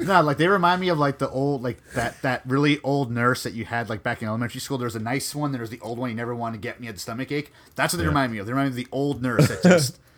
no, 0.00 0.22
like 0.22 0.38
they 0.38 0.48
remind 0.48 0.80
me 0.80 0.88
of 0.88 0.98
like 0.98 1.18
the 1.18 1.28
old 1.28 1.62
like 1.62 1.78
that 1.92 2.20
that 2.22 2.42
really 2.46 2.80
old 2.82 3.10
nurse 3.10 3.42
that 3.42 3.52
you 3.52 3.64
had 3.64 3.88
like 3.88 4.02
back 4.02 4.22
in 4.22 4.28
elementary 4.28 4.60
school. 4.60 4.78
There 4.78 4.86
was 4.86 4.96
a 4.96 5.00
nice 5.00 5.34
one. 5.34 5.52
There 5.52 5.60
was 5.60 5.70
the 5.70 5.80
old 5.80 5.98
one 5.98 6.10
you 6.10 6.16
never 6.16 6.34
wanted 6.34 6.56
to 6.56 6.60
get 6.66 6.80
me 6.80 6.86
had 6.86 6.96
the 6.96 7.00
stomach 7.00 7.30
ache. 7.30 7.52
That's 7.74 7.92
what 7.92 7.98
they 8.00 8.06
remind 8.06 8.32
me 8.32 8.38
of. 8.38 8.46
They 8.46 8.52
remind 8.52 8.74
me 8.74 8.80
of 8.82 8.88
the 8.88 8.94
old 8.96 9.22
nurse 9.22 9.48
that 9.48 9.62
just 9.62 9.98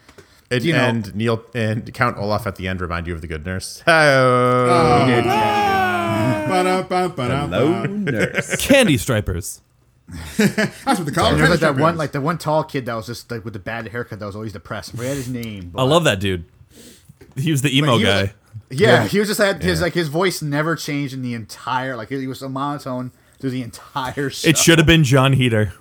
And, 0.50 0.62
You 0.62 0.72
know- 0.74 0.78
and 0.88 1.14
Neil 1.14 1.42
and 1.54 1.92
Count 1.94 2.16
Olaf 2.18 2.46
at 2.46 2.56
the 2.56 2.68
end 2.68 2.80
remind 2.80 3.06
you 3.06 3.14
of 3.14 3.20
the 3.22 3.26
good 3.26 3.44
nurse. 3.46 3.82
Oh. 3.86 5.04
did. 5.06 5.24
Yeah, 5.24 6.46
Hello, 6.46 7.84
nurse. 7.86 8.56
Candy 8.56 8.96
stripers. 8.98 9.60
That's 10.08 10.38
what 10.86 11.06
the 11.06 11.12
college 11.12 11.32
And 11.32 11.40
there's 11.40 11.50
like 11.50 11.60
that 11.60 11.76
one 11.76 11.94
is. 11.94 11.98
like 11.98 12.12
the 12.12 12.20
one 12.20 12.36
tall 12.38 12.62
kid 12.64 12.86
that 12.86 12.94
was 12.94 13.06
just 13.06 13.30
like 13.30 13.44
with 13.44 13.54
the 13.54 13.58
bad 13.58 13.88
haircut 13.88 14.18
that 14.18 14.26
was 14.26 14.36
always 14.36 14.52
depressed. 14.52 14.94
I 14.94 14.98
forget 14.98 15.16
his 15.16 15.28
name. 15.28 15.72
I 15.76 15.82
love 15.84 16.04
that 16.04 16.20
dude. 16.20 16.44
He 17.36 17.50
was 17.50 17.62
the 17.62 17.76
emo 17.76 17.96
he 17.98 18.04
was- 18.04 18.12
guy. 18.28 18.34
Yeah, 18.70 19.06
he 19.06 19.18
was 19.18 19.28
just 19.28 19.40
had 19.40 19.62
his 19.62 19.80
like 19.80 19.94
his 19.94 20.08
voice 20.08 20.42
never 20.42 20.74
changed 20.74 21.14
in 21.14 21.22
the 21.22 21.34
entire 21.34 21.96
like 21.96 22.08
he 22.08 22.26
was 22.26 22.42
a 22.42 22.48
monotone 22.48 23.12
through 23.38 23.50
the 23.50 23.62
entire 23.62 24.30
show. 24.30 24.48
It 24.48 24.58
should 24.58 24.78
have 24.78 24.86
been 24.86 25.04
Jon 25.04 25.32
Heder. 25.34 25.72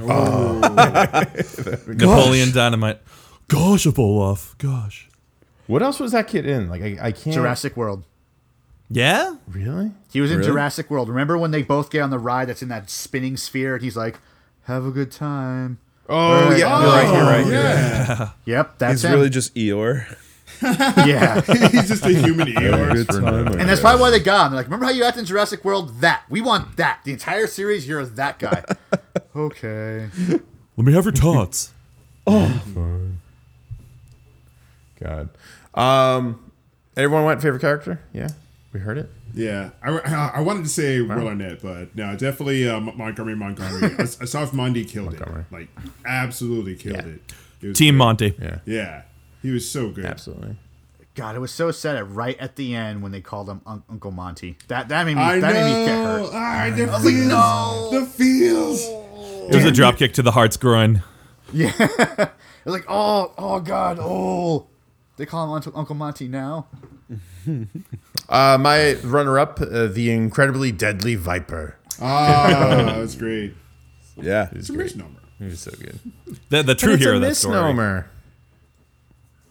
Oh. 0.00 0.58
Napoleon 1.86 2.52
Dynamite. 2.52 3.00
Gosh, 3.48 3.86
Olaf. 3.86 4.54
Gosh. 4.58 5.08
What 5.66 5.82
else 5.82 5.98
was 6.00 6.12
that 6.12 6.28
kid 6.28 6.46
in? 6.46 6.68
Like, 6.68 6.82
I, 6.82 6.98
I 7.00 7.12
can't. 7.12 7.34
Jurassic 7.34 7.76
World. 7.76 8.04
Yeah? 8.90 9.36
Really? 9.46 9.92
He 10.12 10.20
was 10.20 10.30
in 10.30 10.38
Really? 10.38 10.50
Jurassic 10.50 10.90
World. 10.90 11.08
Remember 11.08 11.36
when 11.36 11.50
they 11.50 11.62
both 11.62 11.90
get 11.90 12.00
on 12.02 12.10
the 12.10 12.18
ride 12.18 12.48
that's 12.48 12.62
in 12.62 12.68
that 12.68 12.88
spinning 12.90 13.36
sphere 13.36 13.74
and 13.74 13.84
he's 13.84 13.96
like, 13.96 14.18
"Have 14.64 14.86
a 14.86 14.90
good 14.90 15.12
time." 15.12 15.78
Oh, 16.08 16.48
Right. 16.48 16.58
yeah. 16.58 16.80
You're 16.80 16.88
right, 16.90 17.12
you're 17.14 17.24
right. 17.24 17.46
Yeah, 17.52 18.30
Yep, 18.46 18.78
that's 18.78 18.94
It's 18.94 19.04
him. 19.04 19.12
really 19.12 19.28
just 19.28 19.54
Eeyore. 19.54 20.06
yeah. 20.62 21.40
he's 21.70 21.88
just 21.88 22.04
a 22.06 22.08
human 22.08 22.48
Eeyore. 22.48 22.94
Good 22.94 23.08
time. 23.08 23.46
And 23.58 23.68
that's 23.68 23.80
probably 23.82 24.00
why 24.00 24.10
they 24.10 24.18
got 24.20 24.46
him. 24.46 24.52
They're 24.52 24.60
like, 24.60 24.66
remember 24.66 24.86
how 24.86 24.90
you 24.92 25.04
acted 25.04 25.20
in 25.20 25.26
Jurassic 25.26 25.64
World? 25.66 26.00
That. 26.00 26.22
We 26.30 26.40
want 26.40 26.78
that. 26.78 27.00
The 27.04 27.12
entire 27.12 27.46
series, 27.46 27.86
you're 27.86 28.04
that 28.06 28.38
guy. 28.38 28.64
okay. 29.36 30.08
Let 30.78 30.86
me 30.86 30.94
have 30.94 31.04
your 31.04 31.12
tots. 31.12 31.72
Oh. 32.26 32.62
God. 34.98 35.28
Um, 35.74 36.50
everyone 36.96 37.24
went 37.24 37.42
favorite 37.42 37.60
character? 37.60 38.00
Yeah, 38.12 38.28
we 38.72 38.80
heard 38.80 38.98
it. 38.98 39.10
Yeah, 39.34 39.70
I, 39.82 39.90
I, 39.98 40.30
I 40.36 40.40
wanted 40.40 40.64
to 40.64 40.68
say 40.68 41.00
Will 41.00 41.26
Arnett, 41.26 41.62
but 41.62 41.94
no, 41.96 42.16
definitely 42.16 42.68
uh, 42.68 42.80
Mon- 42.80 42.96
Montgomery 42.98 43.36
Montgomery. 43.36 43.82
I, 43.98 44.02
Aasif 44.02 44.50
Mandvi 44.50 44.88
killed 44.88 45.06
Montgomery. 45.06 45.44
it, 45.50 45.52
like 45.52 45.68
absolutely 46.04 46.74
killed 46.76 46.96
Yeah. 46.96 47.06
it. 47.06 47.32
It 47.60 47.74
Team 47.76 47.94
great. 47.94 47.98
Monty. 47.98 48.34
Yeah, 48.40 48.58
Yeah, 48.66 49.02
he 49.42 49.50
was 49.50 49.68
so 49.68 49.90
good. 49.90 50.04
absolutely. 50.04 50.56
God, 51.14 51.34
it 51.34 51.40
was 51.40 51.50
so 51.50 51.72
sad 51.72 51.96
at 51.96 52.08
right 52.10 52.38
at 52.38 52.54
the 52.54 52.76
end 52.76 53.02
when 53.02 53.10
they 53.10 53.20
called 53.20 53.48
him 53.48 53.60
Un- 53.66 53.82
Uncle 53.90 54.12
Monty. 54.12 54.56
That 54.68 54.88
that 54.90 55.04
made 55.04 55.16
me 55.16 55.20
I 55.22 55.40
that 55.40 55.52
made 55.52 55.64
me 55.64 55.86
get 55.86 55.96
know. 55.98 56.04
hurt. 56.04 56.30
Ah, 56.32 56.70
the 56.70 56.86
feels. 56.86 57.28
no. 57.28 57.88
The 58.00 58.06
feels. 58.06 58.80
It 59.50 59.54
was 59.56 59.64
a 59.64 59.72
dropkick 59.72 60.12
to 60.12 60.22
the 60.22 60.30
heart's 60.30 60.56
groin. 60.56 61.02
Yeah. 61.52 61.72
it 61.78 62.30
was 62.64 62.74
like, 62.74 62.84
oh, 62.88 63.32
oh 63.36 63.58
God, 63.60 63.98
oh. 64.00 64.68
They 65.16 65.26
call 65.26 65.44
him 65.46 65.50
Uncle, 65.54 65.72
Uncle 65.74 65.94
Monty 65.96 66.28
now. 66.28 66.68
Uh, 68.28 68.58
my 68.60 68.94
runner-up, 69.02 69.60
uh, 69.60 69.86
the 69.86 70.10
incredibly 70.10 70.70
deadly 70.72 71.14
Viper. 71.14 71.76
Ah, 72.00 72.94
that's 72.98 73.14
great. 73.14 73.54
Yeah. 74.16 74.48
It's 74.52 74.68
a 74.68 74.72
great. 74.72 74.84
misnomer. 74.96 75.20
He 75.38 75.44
was 75.46 75.60
so 75.60 75.70
good. 75.72 75.98
The, 76.50 76.62
the 76.62 76.74
true 76.74 76.96
hero 76.96 77.12
a 77.12 77.16
of 77.16 77.22
that 77.22 77.34
story. 77.36 77.54
misnomer. 77.54 78.10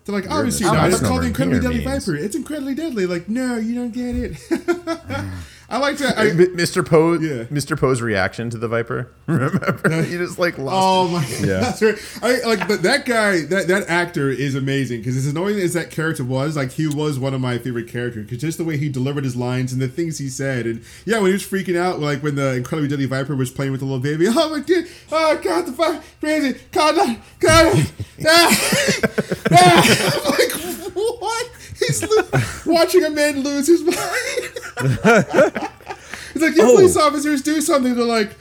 They're 0.05 0.15
like, 0.15 0.29
obviously 0.29 0.65
mis- 0.65 0.73
not. 0.73 0.89
It's 0.89 1.01
called 1.01 1.23
the 1.23 1.27
incredibly 1.27 1.59
deadly 1.59 1.85
means- 1.85 2.05
viper. 2.05 2.15
It's 2.17 2.35
incredibly 2.35 2.75
deadly. 2.75 3.05
Like, 3.05 3.27
no, 3.27 3.55
you 3.57 3.75
don't 3.75 3.91
get 3.91 4.15
it. 4.15 4.37
I 5.69 5.79
like 5.79 5.97
to. 5.97 6.07
I, 6.17 6.27
Mr. 6.27 6.85
Poe, 6.85 7.13
Yeah. 7.19 7.43
Mr. 7.45 7.77
Poe's 7.77 8.01
reaction 8.01 8.49
to 8.51 8.57
the 8.57 8.69
Viper. 8.69 9.11
Remember, 9.27 10.01
he 10.03 10.15
just 10.17 10.39
like 10.39 10.57
lost. 10.57 10.75
Oh 10.77 11.07
my 11.09 11.21
god! 11.21 11.45
Yeah. 11.45 11.59
That's 11.59 11.81
right. 11.81 11.97
I 12.21 12.39
like 12.47 12.67
but 12.69 12.83
that 12.83 13.05
guy. 13.05 13.41
That 13.41 13.67
that 13.67 13.89
actor 13.89 14.29
is 14.29 14.55
amazing 14.55 15.01
because 15.01 15.17
as 15.17 15.27
annoying 15.27 15.59
as 15.59 15.73
that 15.73 15.91
character 15.91 16.23
was, 16.23 16.55
like 16.55 16.71
he 16.71 16.87
was 16.87 17.19
one 17.19 17.33
of 17.33 17.41
my 17.41 17.57
favorite 17.57 17.89
characters 17.89 18.23
because 18.25 18.39
just 18.39 18.57
the 18.57 18.63
way 18.63 18.77
he 18.77 18.87
delivered 18.87 19.25
his 19.25 19.35
lines 19.35 19.73
and 19.73 19.81
the 19.81 19.89
things 19.89 20.17
he 20.19 20.29
said, 20.29 20.65
and 20.65 20.81
yeah, 21.05 21.17
when 21.17 21.27
he 21.27 21.33
was 21.33 21.43
freaking 21.43 21.75
out, 21.77 21.99
like 21.99 22.23
when 22.23 22.35
the 22.35 22.53
incredibly 22.55 22.87
deadly 22.87 23.05
viper 23.05 23.35
was 23.35 23.51
playing 23.51 23.73
with 23.73 23.81
the 23.81 23.85
little 23.85 23.99
baby. 23.99 24.27
Oh 24.29 24.49
my 24.49 24.59
god! 24.61 24.85
Oh 25.11 25.37
god, 25.43 25.65
the 25.65 25.73
fire 25.73 26.01
crazy! 26.21 26.57
God, 26.71 27.19
God! 27.39 27.87
Ah, 28.25 28.49
ah. 29.51 30.21
I'm 30.25 30.31
like 30.31 30.51
what? 30.95 31.51
He's 31.77 32.01
lo- 32.03 32.41
watching 32.73 33.03
a 33.03 33.09
man 33.11 33.41
lose 33.41 33.67
his 33.67 33.83
mind. 33.83 34.46
It's 36.35 36.43
like, 36.43 36.55
your 36.55 36.67
Oh. 36.67 36.75
police 36.75 36.95
officers 36.97 37.41
do 37.41 37.61
something. 37.61 37.95
They're 37.95 38.03
like, 38.05 38.31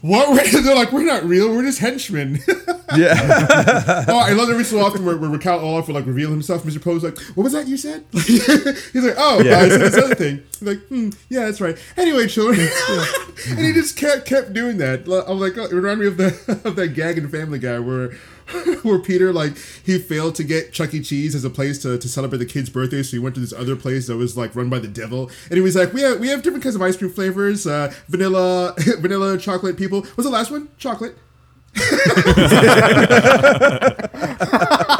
what? 0.00 0.42
They're 0.52 0.74
like, 0.74 0.90
we're 0.90 1.04
not 1.04 1.22
real. 1.24 1.50
We're 1.54 1.64
just 1.64 1.80
henchmen. 1.80 2.38
Yeah. 2.94 4.04
oh, 4.06 4.18
I 4.18 4.32
love 4.34 4.50
every 4.50 4.64
so 4.64 4.78
often 4.84 5.06
where, 5.06 5.16
where 5.16 5.38
Count 5.38 5.62
Olaf 5.62 5.86
will 5.88 5.94
like 5.94 6.04
reveal 6.04 6.28
himself. 6.28 6.62
Mr. 6.64 6.78
Poe's 6.82 7.02
like, 7.02 7.18
what 7.34 7.44
was 7.44 7.54
that 7.54 7.66
you 7.66 7.78
said? 7.78 8.04
He's 8.12 8.46
like, 8.94 9.14
oh, 9.16 9.40
Yeah. 9.42 9.60
I 9.60 9.68
said 9.70 9.80
this 9.80 9.96
other 9.96 10.14
thing. 10.14 10.42
He's 10.58 10.62
like, 10.68 10.78
hmm, 10.88 11.08
yeah, 11.30 11.46
that's 11.46 11.58
right. 11.62 11.74
Anyway, 11.96 12.26
children. 12.28 12.68
and 13.48 13.58
he 13.60 13.72
just 13.72 13.96
kept 13.96 14.26
kept 14.26 14.52
doing 14.52 14.76
that. 14.76 15.08
I'm 15.26 15.40
like, 15.40 15.56
oh, 15.56 15.64
it 15.64 15.72
reminded 15.72 15.98
me 16.00 16.06
of 16.08 16.16
the 16.18 16.60
of 16.68 16.76
that 16.76 16.88
gag 16.88 17.16
in 17.16 17.26
Family 17.30 17.58
Guy 17.58 17.78
where 17.78 18.10
where 18.82 18.98
Peter 18.98 19.32
like 19.32 19.56
he 19.84 19.98
failed 19.98 20.34
to 20.36 20.44
get 20.44 20.72
Chuck 20.72 20.94
E. 20.94 21.02
Cheese 21.02 21.34
as 21.34 21.44
a 21.44 21.50
place 21.50 21.80
to, 21.82 21.98
to 21.98 22.08
celebrate 22.08 22.38
the 22.38 22.46
kid's 22.46 22.70
birthday, 22.70 23.02
so 23.02 23.12
he 23.12 23.18
went 23.18 23.34
to 23.34 23.40
this 23.40 23.52
other 23.52 23.76
place 23.76 24.06
that 24.06 24.16
was 24.16 24.36
like 24.36 24.54
run 24.54 24.68
by 24.68 24.78
the 24.78 24.88
devil, 24.88 25.30
and 25.48 25.54
he 25.54 25.60
was 25.60 25.76
like, 25.76 25.92
we 25.92 26.02
have 26.02 26.20
we 26.20 26.28
have 26.28 26.42
different 26.42 26.62
kinds 26.62 26.76
of 26.76 26.82
ice 26.82 26.96
cream 26.96 27.10
flavors, 27.10 27.66
uh, 27.66 27.92
vanilla, 28.08 28.74
vanilla, 28.98 29.38
chocolate. 29.38 29.76
People, 29.76 30.02
what's 30.02 30.24
the 30.24 30.30
last 30.30 30.50
one? 30.50 30.68
Chocolate. 30.78 31.16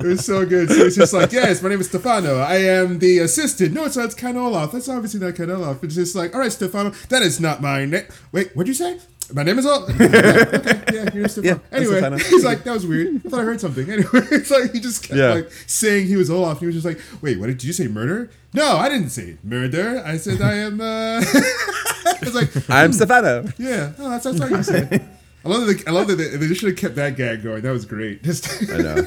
It 0.00 0.06
was 0.06 0.24
so 0.24 0.46
good. 0.46 0.70
So 0.70 0.84
it's 0.84 0.96
just 0.96 1.12
like, 1.12 1.32
yes, 1.32 1.60
my 1.60 1.68
name 1.70 1.80
is 1.80 1.88
Stefano. 1.88 2.38
I 2.38 2.56
am 2.56 3.00
the 3.00 3.18
assistant. 3.18 3.74
No, 3.74 3.84
it's 3.84 3.96
not. 3.96 4.06
It's 4.06 4.14
Ken 4.14 4.36
Olaf. 4.36 4.72
That's 4.72 4.88
obviously 4.88 5.18
not 5.20 5.34
Ken 5.34 5.50
Olaf. 5.50 5.82
It's 5.82 5.96
just 5.96 6.14
like, 6.14 6.34
all 6.34 6.40
right, 6.40 6.52
Stefano, 6.52 6.90
that 7.08 7.22
is 7.22 7.40
not 7.40 7.60
my 7.60 7.84
name. 7.84 8.04
Wait, 8.30 8.54
what'd 8.54 8.68
you 8.68 8.74
say? 8.74 8.98
My 9.34 9.42
name 9.42 9.58
is 9.58 9.66
Olaf. 9.66 9.90
okay, 10.00 10.82
yeah, 10.92 11.10
you're 11.14 11.28
Stefano. 11.28 11.42
Yeah, 11.48 11.52
I'm 11.70 11.82
anyway, 11.82 11.98
Stefano. 11.98 12.16
he's 12.18 12.44
like, 12.44 12.64
that 12.64 12.72
was 12.72 12.86
weird. 12.86 13.16
I 13.26 13.28
thought 13.28 13.40
I 13.40 13.42
heard 13.44 13.60
something. 13.60 13.86
Anyway, 13.90 14.08
it's 14.30 14.50
like 14.50 14.72
he 14.72 14.80
just 14.80 15.02
kept 15.02 15.18
Yeah. 15.18 15.34
like 15.34 15.50
saying 15.66 16.06
he 16.06 16.16
was 16.16 16.30
Olaf. 16.30 16.60
He 16.60 16.66
was 16.66 16.74
just 16.74 16.86
like, 16.86 16.98
wait, 17.20 17.38
what 17.38 17.46
did 17.48 17.62
you 17.62 17.72
say? 17.72 17.88
Murder? 17.88 18.30
No, 18.54 18.76
I 18.76 18.88
didn't 18.88 19.10
say 19.10 19.36
murder. 19.44 20.02
I 20.04 20.16
said 20.16 20.40
I 20.40 20.54
am. 20.54 20.80
uh 20.80 21.20
It's 22.20 22.34
like, 22.34 22.70
I'm 22.70 22.92
Stefano. 22.92 23.44
yeah, 23.58 23.92
oh, 23.98 24.10
that's 24.10 24.24
that's 24.24 24.40
what 24.40 24.50
you 24.50 24.62
said. 24.62 25.06
I 25.44 25.48
love 25.48 25.66
that. 25.66 25.78
They, 25.84 25.86
I 25.90 25.92
love 25.94 26.08
that 26.08 26.16
they, 26.16 26.28
they 26.36 26.54
should 26.54 26.68
have 26.70 26.78
kept 26.78 26.94
that 26.96 27.16
gag 27.16 27.42
going. 27.42 27.62
That 27.62 27.70
was 27.72 27.84
great. 27.84 28.22
Just, 28.24 28.48
I 28.72 28.78
know. 28.78 29.06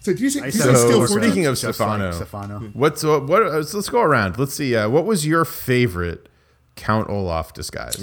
so, 0.00 0.12
do 0.14 0.22
you 0.22 0.30
say, 0.30 0.40
I 0.40 0.50
do 0.50 0.56
you 0.58 0.62
say 0.62 0.74
So, 0.74 0.74
still 0.74 1.06
speaking 1.08 1.46
of 1.46 1.58
Stefano, 1.58 2.06
like 2.06 2.14
Stefano. 2.14 2.60
what's 2.74 3.02
what? 3.02 3.26
what 3.26 3.42
uh, 3.42 3.50
let's 3.56 3.88
go 3.88 4.00
around. 4.02 4.38
Let's 4.38 4.54
see. 4.54 4.76
Uh, 4.76 4.88
what 4.88 5.04
was 5.06 5.26
your 5.26 5.44
favorite 5.44 6.28
Count 6.76 7.08
Olaf 7.10 7.52
disguise? 7.52 7.96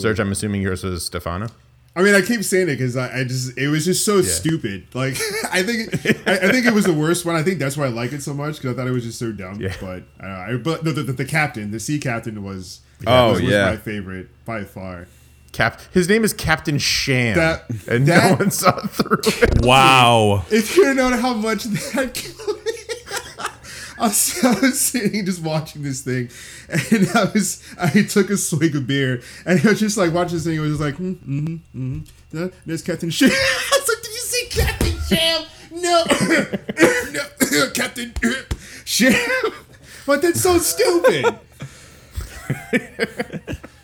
Serge, 0.00 0.18
I'm 0.20 0.32
assuming 0.32 0.62
yours 0.62 0.84
was 0.84 1.04
Stefano. 1.06 1.48
I 1.94 2.02
mean, 2.02 2.14
I 2.14 2.22
keep 2.22 2.42
saying 2.42 2.68
it 2.70 2.76
because 2.78 2.96
I, 2.96 3.20
I 3.20 3.24
just 3.24 3.56
it 3.58 3.68
was 3.68 3.84
just 3.84 4.04
so 4.04 4.22
stupid. 4.22 4.86
Like 4.94 5.14
I 5.52 5.62
think 5.62 5.94
I, 6.26 6.48
I 6.48 6.50
think 6.50 6.64
it 6.66 6.72
was 6.72 6.84
the 6.86 6.92
worst 6.94 7.26
one. 7.26 7.36
I 7.36 7.42
think 7.42 7.58
that's 7.58 7.76
why 7.76 7.84
I 7.84 7.88
like 7.88 8.12
it 8.12 8.22
so 8.22 8.32
much 8.32 8.56
because 8.56 8.72
I 8.72 8.76
thought 8.78 8.86
it 8.86 8.92
was 8.92 9.04
just 9.04 9.18
so 9.18 9.30
dumb. 9.32 9.60
Yeah. 9.60 9.74
But 9.80 10.04
uh, 10.22 10.26
I, 10.26 10.56
but 10.56 10.84
no, 10.84 10.92
the, 10.92 11.02
the, 11.02 11.12
the 11.12 11.24
captain, 11.26 11.70
the 11.70 11.80
sea 11.80 11.98
captain 11.98 12.42
was 12.42 12.80
Oh, 13.06 13.32
was, 13.32 13.42
was 13.42 13.50
yeah. 13.50 13.64
my 13.66 13.76
favorite 13.76 14.28
by 14.46 14.64
far. 14.64 15.06
Cap. 15.52 15.80
His 15.92 16.08
name 16.08 16.24
is 16.24 16.32
Captain 16.32 16.78
Sham, 16.78 17.36
That- 17.36 17.68
and 17.86 18.06
that- 18.06 18.30
no 18.30 18.36
one 18.36 18.50
saw 18.50 18.80
through 18.86 19.18
it. 19.26 19.62
Wow. 19.66 20.46
If 20.50 20.74
you 20.78 20.94
know 20.94 21.10
how 21.14 21.34
much 21.34 21.64
that 21.64 22.14
killed 22.14 22.61
me. 22.61 22.61
I 23.98 24.08
was, 24.08 24.44
I 24.44 24.60
was 24.60 24.80
sitting 24.80 25.24
just 25.24 25.42
watching 25.42 25.82
this 25.82 26.00
thing, 26.02 26.30
and 26.68 27.08
I 27.14 27.24
was 27.32 27.62
I 27.78 28.02
took 28.02 28.30
a 28.30 28.36
swig 28.36 28.74
of 28.76 28.86
beer, 28.86 29.22
and 29.44 29.60
I 29.60 29.68
was 29.70 29.80
just 29.80 29.96
like 29.96 30.12
watching 30.12 30.36
this 30.36 30.44
thing. 30.44 30.58
I 30.58 30.62
was 30.62 30.78
just 30.78 30.82
like, 30.82 30.96
mm, 30.96 31.16
mm, 31.16 31.60
mm, 31.74 32.08
no, 32.32 32.50
there's 32.66 32.82
Captain 32.82 33.10
Sham. 33.10 33.30
I 33.32 33.78
was 33.78 33.88
like, 33.88 34.02
did 34.02 34.12
you 34.12 34.20
see 34.20 34.46
Captain 34.50 34.98
Sham? 35.08 35.44
No, 35.72 36.04
no, 37.52 37.70
Captain 37.74 38.12
Sham. 38.84 39.52
But 40.06 40.22
that's 40.22 40.40
so 40.40 40.58
stupid. 40.58 41.38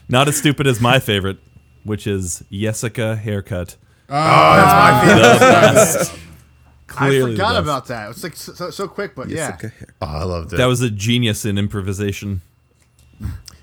Not 0.09 0.27
as 0.29 0.37
stupid 0.37 0.67
as 0.67 0.81
my 0.81 0.99
favorite, 0.99 1.39
which 1.85 2.07
is 2.07 2.43
Jessica 2.51 3.15
haircut. 3.17 3.77
I 4.11 6.05
Clearly 6.99 7.31
the 7.33 7.37
forgot 7.37 7.53
best. 7.55 7.63
about 7.63 7.87
that. 7.87 8.11
It's 8.11 8.23
like 8.23 8.37
so, 8.37 8.71
so 8.71 8.89
quick, 8.89 9.15
but 9.15 9.29
yeah. 9.29 9.51
Jessica 9.53 9.69
Hair- 9.79 9.95
Oh, 10.03 10.07
I 10.07 10.25
loved 10.25 10.53
it. 10.53 10.57
That 10.57 10.67
was 10.67 10.81
a 10.83 10.91
genius 10.91 11.45
in 11.45 11.57
improvisation. 11.59 12.43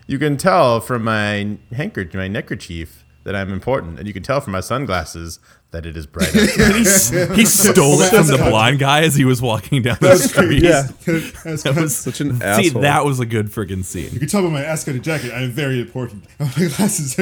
you 0.08 0.20
can 0.20 0.38
tell 0.38 0.80
from 0.80 1.04
my 1.04 1.58
handkerchief, 1.76 2.14
my 2.16 2.28
neckerchief, 2.28 3.04
that 3.24 3.36
I'm 3.36 3.52
important, 3.52 3.98
and 3.98 4.08
you 4.08 4.14
can 4.14 4.22
tell 4.22 4.40
from 4.40 4.54
my 4.54 4.60
sunglasses 4.60 5.40
that 5.72 5.84
it 5.88 5.98
is 5.98 6.06
bright. 6.06 6.30
He, 6.34 7.36
he 7.36 7.46
stole 7.46 8.00
it 8.02 8.10
from 8.12 8.28
the 8.28 8.38
blind 8.38 8.78
guy 8.78 9.02
as 9.02 9.16
he 9.16 9.26
was 9.26 9.42
walking 9.42 9.82
down 9.82 9.98
the 10.00 10.16
street. 10.18 10.62
Yeah, 10.62 10.84
That's 11.44 11.64
That 11.64 11.76
was 11.76 11.96
such 11.96 12.22
an 12.22 12.38
See, 12.40 12.46
asshole. 12.46 12.82
that 12.84 13.04
was 13.04 13.20
a 13.20 13.26
good 13.26 13.48
friggin' 13.48 13.84
scene. 13.84 14.12
You 14.14 14.20
can 14.20 14.28
tell 14.28 14.44
by 14.44 14.50
my 14.50 14.64
ascot 14.64 15.02
jacket, 15.02 15.32
I'm 15.34 15.50
very 15.50 15.82
important. 15.82 16.26
My 16.40 16.48
glasses 16.54 17.16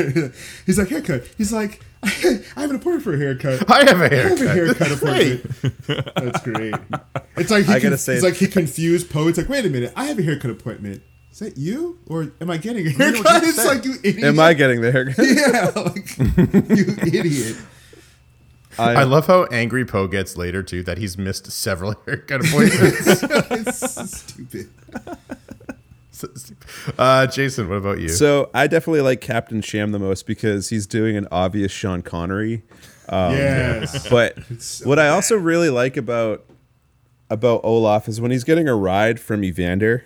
he's 0.66 0.78
like, 0.78 0.90
haircut. 0.90 1.24
He's 1.38 1.54
like, 1.54 1.80
I 2.56 2.62
have 2.62 2.70
an 2.70 2.76
appointment 2.76 3.04
for 3.04 3.14
a 3.14 3.18
haircut. 3.18 3.70
I 3.72 3.84
have 3.86 4.02
a 4.02 4.06
I 4.06 4.16
have 4.30 4.42
a 4.42 4.48
haircut. 4.48 4.78
haircut 4.80 4.92
appointment. 4.92 6.16
That's 6.16 6.42
great. 6.44 6.76
It's 7.38 7.50
like 7.52 7.66
he 7.68 7.72
I 7.74 7.80
gotta 7.80 7.90
con- 7.90 7.98
say- 7.98 8.16
it's 8.16 8.24
like 8.24 8.36
he 8.36 8.48
confused 8.48 9.10
Poe. 9.10 9.28
It's 9.28 9.38
like, 9.38 9.50
wait 9.50 9.66
a 9.66 9.70
minute, 9.70 9.94
I 9.96 10.06
have 10.06 10.20
a 10.20 10.24
haircut 10.24 10.52
appointment. 10.52 11.02
Is 11.32 11.40
that 11.40 11.58
you, 11.58 11.98
or 12.08 12.32
am 12.42 12.50
I 12.52 12.58
getting 12.58 12.86
a 12.86 12.92
haircut? 12.92 13.44
It's 13.44 13.56
said. 13.56 13.66
like 13.68 13.86
you 13.86 13.96
idiot. 14.04 14.24
Am 14.24 14.40
I 14.40 14.54
getting 14.54 14.82
the 14.82 14.92
haircut? 14.92 15.18
Yeah, 15.28 15.72
like 15.76 16.18
you 16.78 17.20
idiot. 17.20 17.58
I, 18.78 18.94
I 19.02 19.04
love 19.04 19.28
how 19.28 19.46
angry 19.46 19.86
Poe 19.86 20.08
gets 20.08 20.36
later 20.38 20.62
too 20.64 20.84
that 20.84 20.98
he's 20.98 21.18
missed 21.18 21.52
several 21.52 21.96
haircut 22.06 22.46
appointments. 22.46 23.24
It's 23.24 23.80
so 23.94 24.06
stupid. 24.06 24.70
So 26.24 26.30
stupid. 26.36 26.68
uh, 26.98 27.28
Jason, 27.28 27.68
what 27.70 27.76
about 27.76 28.00
you? 28.00 28.10
So 28.10 28.50
I 28.54 28.68
definitely 28.68 29.02
like 29.02 29.20
Captain 29.22 29.62
Sham 29.62 29.92
the 29.92 30.00
most 30.00 30.26
because 30.26 30.70
he's 30.70 30.88
doing 30.88 31.18
an 31.18 31.28
obvious 31.32 31.72
Sean 31.72 32.02
Connery. 32.02 32.64
yes. 33.10 34.08
But 34.10 34.38
so 34.60 34.88
what 34.88 35.00
I 35.00 35.10
also 35.10 35.36
really 35.36 35.70
like 35.70 35.98
about 35.98 36.46
about 37.30 37.62
Olaf 37.64 38.08
is 38.08 38.22
when 38.22 38.32
he's 38.32 38.44
getting 38.44 38.68
a 38.68 38.76
ride 38.76 39.20
from 39.20 39.44
Evander, 39.44 40.06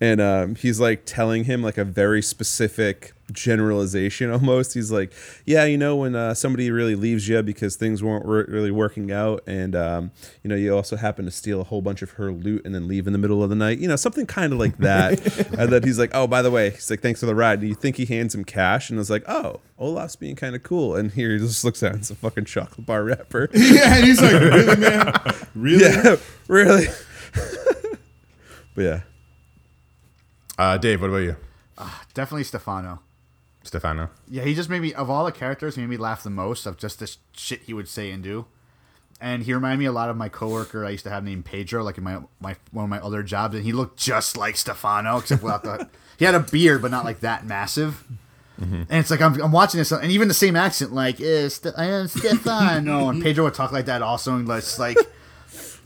and 0.00 0.20
um, 0.20 0.54
he's 0.56 0.78
like 0.78 1.02
telling 1.06 1.44
him 1.44 1.62
like 1.62 1.78
a 1.78 1.84
very 1.84 2.20
specific 2.22 3.14
generalization 3.32 4.30
almost. 4.32 4.74
He's 4.74 4.90
like, 4.90 5.12
"Yeah, 5.44 5.64
you 5.64 5.78
know, 5.78 5.96
when 5.96 6.14
uh, 6.14 6.34
somebody 6.34 6.70
really 6.70 6.94
leaves 6.94 7.28
you 7.28 7.42
because 7.42 7.76
things 7.76 8.02
weren't 8.02 8.26
re- 8.26 8.44
really 8.46 8.70
working 8.70 9.10
out, 9.10 9.42
and 9.46 9.74
um, 9.74 10.10
you 10.42 10.48
know, 10.48 10.56
you 10.56 10.74
also 10.74 10.96
happen 10.96 11.24
to 11.24 11.30
steal 11.30 11.60
a 11.60 11.64
whole 11.64 11.80
bunch 11.80 12.02
of 12.02 12.10
her 12.12 12.30
loot 12.30 12.64
and 12.64 12.74
then 12.74 12.86
leave 12.86 13.06
in 13.06 13.12
the 13.12 13.18
middle 13.18 13.42
of 13.42 13.48
the 13.48 13.56
night, 13.56 13.78
you 13.78 13.88
know, 13.88 13.96
something 13.96 14.26
kind 14.26 14.52
of 14.52 14.58
like 14.58 14.76
that." 14.78 15.20
and 15.58 15.72
then 15.72 15.82
he's 15.82 15.98
like, 15.98 16.10
"Oh, 16.12 16.26
by 16.26 16.42
the 16.42 16.50
way, 16.50 16.70
he's 16.70 16.90
like, 16.90 17.00
thanks 17.00 17.20
for 17.20 17.26
the 17.26 17.34
ride." 17.34 17.60
And 17.60 17.68
you 17.68 17.74
think 17.74 17.96
he 17.96 18.04
hands 18.04 18.34
him 18.34 18.44
cash, 18.44 18.90
and 18.90 19.00
it's 19.00 19.10
like, 19.10 19.24
"Oh, 19.26 19.60
Olaf's 19.78 20.16
being 20.16 20.36
kind 20.36 20.54
of 20.54 20.62
cool." 20.62 20.94
And 20.94 21.10
here 21.10 21.32
he 21.32 21.38
just 21.38 21.64
looks 21.64 21.82
at 21.82 21.94
it, 21.94 21.98
it's 21.98 22.10
a 22.10 22.14
fucking 22.14 22.44
chocolate 22.44 22.86
bar 22.86 23.02
wrapper. 23.02 23.48
yeah, 23.54 23.96
and 23.96 24.04
he's 24.04 24.20
like, 24.20 24.32
really, 24.32 24.76
man? 24.76 25.12
Really? 25.54 25.84
Yeah, 25.84 26.16
really. 26.48 26.86
but 28.74 28.82
yeah, 28.82 29.00
Uh, 30.58 30.78
Dave, 30.78 31.00
what 31.00 31.08
about 31.10 31.18
you? 31.18 31.36
Definitely 32.14 32.44
Stefano. 32.44 33.00
Stefano. 33.62 34.10
Yeah, 34.28 34.44
he 34.44 34.54
just 34.54 34.70
made 34.70 34.80
me 34.80 34.94
of 34.94 35.10
all 35.10 35.24
the 35.24 35.32
characters, 35.32 35.74
he 35.74 35.80
made 35.82 35.90
me 35.90 35.96
laugh 35.96 36.22
the 36.22 36.30
most 36.30 36.66
of 36.66 36.76
just 36.76 36.98
the 37.00 37.06
sh- 37.06 37.16
shit 37.32 37.62
he 37.62 37.74
would 37.74 37.88
say 37.88 38.10
and 38.10 38.22
do. 38.22 38.46
And 39.20 39.42
he 39.42 39.52
reminded 39.54 39.78
me 39.78 39.86
a 39.86 39.92
lot 39.92 40.08
of 40.10 40.16
my 40.16 40.28
coworker 40.28 40.84
I 40.84 40.90
used 40.90 41.04
to 41.04 41.10
have 41.10 41.24
named 41.24 41.44
Pedro, 41.46 41.82
like 41.82 41.98
in 41.98 42.04
my 42.04 42.20
my 42.40 42.56
one 42.70 42.84
of 42.84 42.90
my 42.90 43.00
other 43.00 43.22
jobs, 43.22 43.54
and 43.54 43.64
he 43.64 43.72
looked 43.72 43.98
just 43.98 44.36
like 44.36 44.56
Stefano, 44.56 45.18
except 45.18 45.42
without 45.42 45.62
the 45.62 45.88
he 46.18 46.24
had 46.26 46.34
a 46.34 46.40
beard, 46.40 46.82
but 46.82 46.90
not 46.90 47.04
like 47.04 47.20
that 47.20 47.46
massive. 47.46 48.04
And 48.58 48.86
it's 48.90 49.10
like 49.10 49.20
I'm, 49.20 49.38
I'm 49.42 49.52
watching 49.52 49.78
this, 49.78 49.90
and 49.92 50.10
even 50.10 50.28
the 50.28 50.34
same 50.34 50.54
accent, 50.56 50.92
like 50.92 51.20
eh, 51.20 51.48
St- 51.48 51.74
I 51.76 51.86
am 51.86 52.08
Stefano, 52.08 53.08
and 53.10 53.22
Pedro 53.22 53.44
would 53.44 53.54
talk 53.54 53.72
like 53.72 53.86
that 53.86 54.00
also, 54.02 54.34
and 54.34 54.48
it's 54.50 54.78
like 54.78 54.96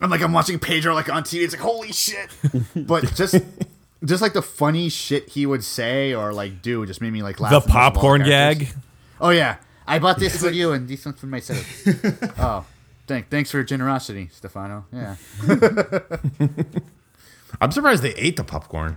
I'm 0.01 0.11
like 0.11 0.23
I'm 0.23 0.33
watching 0.33 0.59
Pedro 0.59 0.95
like 0.95 1.09
on 1.09 1.23
TV. 1.25 1.43
It's 1.45 1.55
like 1.55 1.63
holy 1.63 1.93
shit, 1.93 2.31
but 2.77 3.13
just. 3.15 3.37
Just 4.05 4.23
like 4.23 4.33
the 4.33 4.43
funny 4.43 4.89
shit 4.89 5.29
he 5.31 5.45
would 5.45 5.63
say 5.63 6.15
or 6.15 6.33
like 6.33 6.63
do 6.63 6.87
just 6.87 7.01
made 7.01 7.13
me 7.13 7.23
like 7.23 7.39
laugh. 7.41 7.51
The 7.51 7.57
most 7.57 7.69
of 7.69 7.77
all 7.77 7.91
popcorn 7.91 8.25
characters. 8.25 8.69
gag. 8.69 8.77
Oh 9.21 9.31
yeah, 9.31 9.57
I 9.87 9.99
bought 9.99 10.19
this 10.19 10.41
for 10.41 10.51
you 10.51 10.73
and 10.73 10.89
this 10.89 11.05
one 11.05 11.15
for 11.15 11.27
myself. 11.27 11.67
oh, 12.39 12.65
thank, 13.07 13.29
thanks 13.29 13.51
for 13.51 13.59
your 13.59 13.65
generosity, 13.65 14.31
Stefano. 14.33 14.87
Yeah, 14.93 15.17
I'm 17.61 17.71
surprised 17.73 18.03
they 18.03 18.15
ate 18.15 18.37
the 18.37 18.45
popcorn. 18.45 18.97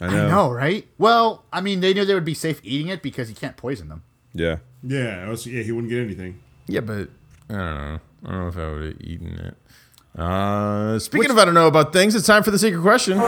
I 0.00 0.06
I 0.06 0.10
know. 0.10 0.28
know, 0.28 0.50
right? 0.50 0.86
Well, 0.98 1.44
I 1.52 1.60
mean, 1.60 1.80
they 1.80 1.92
knew 1.94 2.04
they 2.04 2.14
would 2.14 2.24
be 2.24 2.34
safe 2.34 2.60
eating 2.64 2.88
it 2.88 3.02
because 3.02 3.28
you 3.28 3.36
can't 3.36 3.56
poison 3.56 3.88
them. 3.88 4.02
Yeah. 4.32 4.56
Yeah, 4.82 5.28
was, 5.28 5.46
yeah, 5.46 5.62
he 5.62 5.72
wouldn't 5.72 5.90
get 5.90 6.00
anything. 6.00 6.40
Yeah, 6.66 6.80
but 6.80 7.10
I 7.50 7.52
don't 7.52 7.76
know. 7.76 8.00
I 8.24 8.30
don't 8.30 8.40
know 8.40 8.48
if 8.48 8.56
I 8.56 8.70
would 8.70 8.82
have 8.92 9.00
eaten 9.00 9.38
it. 9.38 9.56
Uh, 10.16 10.98
speaking 10.98 11.30
of 11.30 11.38
I 11.38 11.44
don't 11.44 11.54
know 11.54 11.66
about 11.66 11.92
things, 11.92 12.14
it's 12.14 12.26
time 12.26 12.42
for 12.42 12.50
the 12.50 12.58
secret 12.58 12.82
question. 12.82 13.18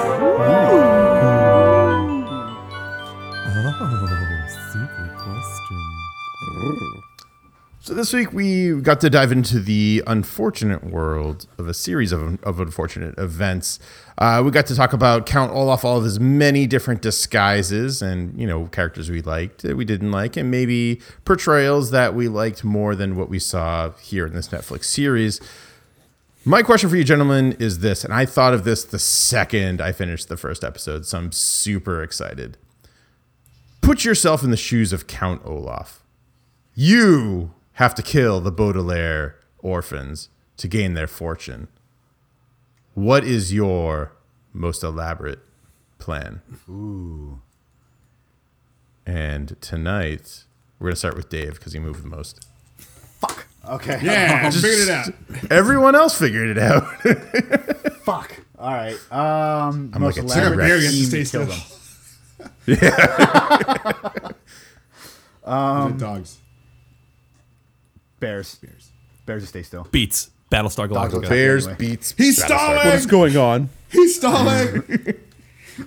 So 7.85 7.95
this 7.95 8.13
week 8.13 8.33
we 8.33 8.81
got 8.81 9.01
to 9.01 9.11
dive 9.11 9.33
into 9.33 9.59
the 9.59 10.05
unfortunate 10.07 10.85
world 10.85 11.49
of 11.59 11.67
a 11.67 11.75
series 11.75 12.13
of, 12.13 12.43
of 12.45 12.61
unfortunate 12.61 13.19
events. 13.19 13.81
Uh, 14.19 14.41
we 14.45 14.53
got 14.53 14.67
to 14.67 14.77
talk 14.77 14.93
about 14.93 15.27
Count 15.27 15.53
Olaf, 15.53 15.85
all 15.85 15.99
of 15.99 16.05
his 16.05 16.21
many 16.21 16.69
different 16.69 17.03
disguises, 17.03 18.01
and 18.01 18.39
you 18.41 18.47
know 18.47 18.67
characters 18.67 19.11
we 19.11 19.21
liked, 19.21 19.63
that 19.63 19.77
we 19.77 19.85
didn't 19.85 20.13
like, 20.13 20.37
and 20.37 20.51
maybe 20.51 21.01
portrayals 21.25 21.91
that 21.91 22.15
we 22.15 22.29
liked 22.29 22.63
more 22.63 22.95
than 22.95 23.17
what 23.17 23.29
we 23.29 23.41
saw 23.41 23.91
here 24.01 24.27
in 24.27 24.33
this 24.33 24.49
Netflix 24.49 24.85
series. 24.85 25.41
My 26.45 26.65
question 26.65 26.91
for 26.91 26.97
you, 26.97 27.05
gentlemen, 27.05 27.53
is 27.61 27.79
this, 27.79 28.05
and 28.05 28.13
I 28.13 28.27
thought 28.27 28.53
of 28.53 28.65
this 28.65 28.83
the 28.83 28.99
second 28.99 29.81
I 29.81 29.93
finished 29.93 30.29
the 30.29 30.37
first 30.37 30.65
episode, 30.65 31.07
so 31.07 31.19
I'm 31.19 31.31
super 31.31 32.03
excited. 32.03 32.59
Put 33.81 34.05
yourself 34.05 34.43
in 34.43 34.51
the 34.51 34.57
shoes 34.57 34.93
of 34.93 35.07
Count 35.07 35.41
Olaf. 35.45 36.03
You 36.75 37.55
have 37.75 37.95
to 37.95 38.03
kill 38.03 38.41
the 38.41 38.51
Baudelaire 38.51 39.39
orphans 39.61 40.31
to 40.57 40.67
gain 40.67 40.95
their 40.95 41.07
fortune. 41.07 41.69
What 42.95 43.23
is 43.23 43.55
your 43.55 44.13
most 44.53 44.83
elaborate 44.83 45.41
plan? 46.01 46.43
Ooh. 46.69 47.41
And 49.07 49.57
tonight, 49.61 50.43
we're 50.81 50.87
going 50.87 50.95
to 50.95 50.99
start 50.99 51.15
with 51.17 51.29
Dave 51.29 51.55
because 51.55 51.73
he 51.73 51.79
moved 51.79 52.03
the 52.03 52.09
most. 52.09 52.45
Fuck. 53.63 53.71
Okay. 53.73 53.99
Yeah, 54.03 54.43
i 54.47 54.51
figured 54.51 54.81
it 54.81 54.91
out. 54.91 55.09
Everyone 55.51 55.95
else 55.95 56.19
figured 56.19 56.49
it 56.57 56.59
out. 56.59 56.85
Fuck. 58.05 58.35
All 58.59 58.73
right. 58.73 58.95
Um, 59.13 59.91
I'm 59.95 60.01
most 60.03 60.19
like 60.19 60.25
a 60.37 60.41
elaborate 60.41 60.57
T-Rex. 60.57 60.69
Barry 60.69 60.85
has 60.85 60.95
to 60.95 61.07
scheme 61.07 61.25
stay 61.25 61.25
to 61.25 61.47
kill 61.47 61.53
still. 62.67 64.17
them. 64.17 64.35
Um, 65.45 65.99
dogs. 65.99 66.39
Bears. 68.21 68.55
Bears. 68.57 68.91
Bears 69.27 69.43
to 69.43 69.49
stay 69.49 69.63
still. 69.65 69.89
Beats. 69.91 70.31
Battlestar 70.53 70.89
Galactica. 70.89 71.29
Bears 71.29 71.67
Anyway. 71.67 71.79
beats. 71.79 72.15
He's 72.17 72.41
stalling! 72.43 72.87
What's 72.87 73.07
going 73.07 73.37
on? 73.37 73.69
He's 73.91 74.15
stalling! 74.17 74.85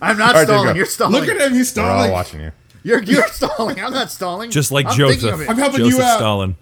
I'm 0.01 0.17
not 0.17 0.35
All 0.35 0.41
right, 0.41 0.47
there 0.47 0.55
you 0.57 0.61
stalling. 0.63 0.75
You're 0.75 0.85
stalling. 0.85 1.13
Look 1.13 1.29
at 1.29 1.39
him, 1.39 1.53
he's 1.53 1.69
stalling. 1.69 1.89
We're 1.89 1.93
all 1.93 1.99
stalling. 1.99 2.11
watching 2.11 2.39
you. 2.41 2.51
You're 2.83 3.03
you're 3.03 3.27
stalling. 3.27 3.79
I'm 3.79 3.93
not 3.93 4.11
stalling. 4.11 4.51
Just 4.51 4.71
like 4.71 4.87
I'm 4.87 4.97
Joseph. 4.97 5.33
of 5.35 5.41
it. 5.41 5.49
I'm 5.49 5.57
helping 5.57 5.85
you 5.85 5.91
Joseph 5.91 6.05
out. 6.05 6.17
Stalin. 6.17 6.55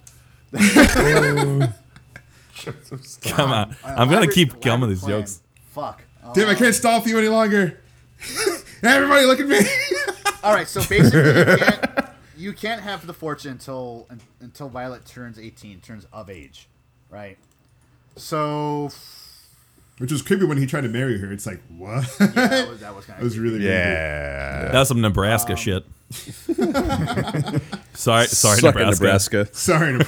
Come 3.23 3.51
on. 3.51 3.75
I'm 3.83 4.09
going 4.09 4.27
to 4.27 4.33
keep 4.33 4.61
coming 4.61 4.81
with 4.81 4.89
these 4.89 4.99
plan. 5.01 5.21
jokes. 5.21 5.41
Fuck. 5.71 6.03
Damn, 6.33 6.49
I 6.49 6.55
can't 6.55 6.73
stall 6.73 7.01
for 7.01 7.09
you 7.09 7.17
any 7.17 7.27
longer. 7.27 7.81
Everybody 8.83 9.25
look 9.25 9.39
at 9.39 9.47
me. 9.47 9.59
All 10.43 10.53
right, 10.53 10.67
so 10.67 10.81
basically, 10.81 11.19
you 11.19 11.57
can't, 11.57 12.05
you 12.37 12.53
can't 12.53 12.81
have 12.81 13.07
the 13.07 13.13
fortune 13.13 13.51
until 13.51 14.07
until 14.41 14.67
Violet 14.69 15.05
turns 15.05 15.39
18, 15.39 15.79
turns 15.81 16.05
of 16.11 16.29
age, 16.29 16.67
right? 17.09 17.37
So 18.15 18.89
Which 19.99 20.11
was 20.11 20.21
creepy 20.21 20.45
when 20.45 20.57
he 20.57 20.65
tried 20.65 20.81
to 20.81 20.89
marry 20.89 21.17
her. 21.17 21.31
It's 21.31 21.45
like, 21.45 21.61
what? 21.69 22.03
that 22.19 22.67
was, 22.69 22.81
that 22.81 22.95
was 22.95 23.05
kind 23.05 23.19
That 23.19 23.23
was 23.23 23.39
really 23.39 23.65
Yeah. 23.65 24.71
That 24.71 24.79
was 24.79 24.87
some 24.87 25.01
Nebraska 25.01 25.53
um, 25.53 25.57
shit. 25.57 25.85
Sorry, 27.93 28.27
sorry, 28.27 28.57
Suck 28.59 28.75
it, 28.75 28.85
Nebraska. 28.85 29.45
creepy. 29.45 29.55
Sorry. 29.57 29.99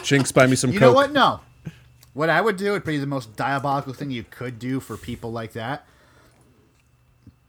Jinx, 0.02 0.32
buy 0.32 0.46
me 0.46 0.56
some 0.56 0.72
You 0.72 0.78
coke. 0.78 0.88
know 0.88 0.92
what? 0.94 1.12
No. 1.12 1.40
What 2.12 2.28
I 2.30 2.40
would 2.40 2.56
do 2.56 2.72
would 2.72 2.84
be 2.84 2.98
the 2.98 3.06
most 3.06 3.36
diabolical 3.36 3.92
thing 3.92 4.10
you 4.10 4.24
could 4.24 4.58
do 4.58 4.80
for 4.80 4.96
people 4.96 5.30
like 5.32 5.52
that. 5.52 5.86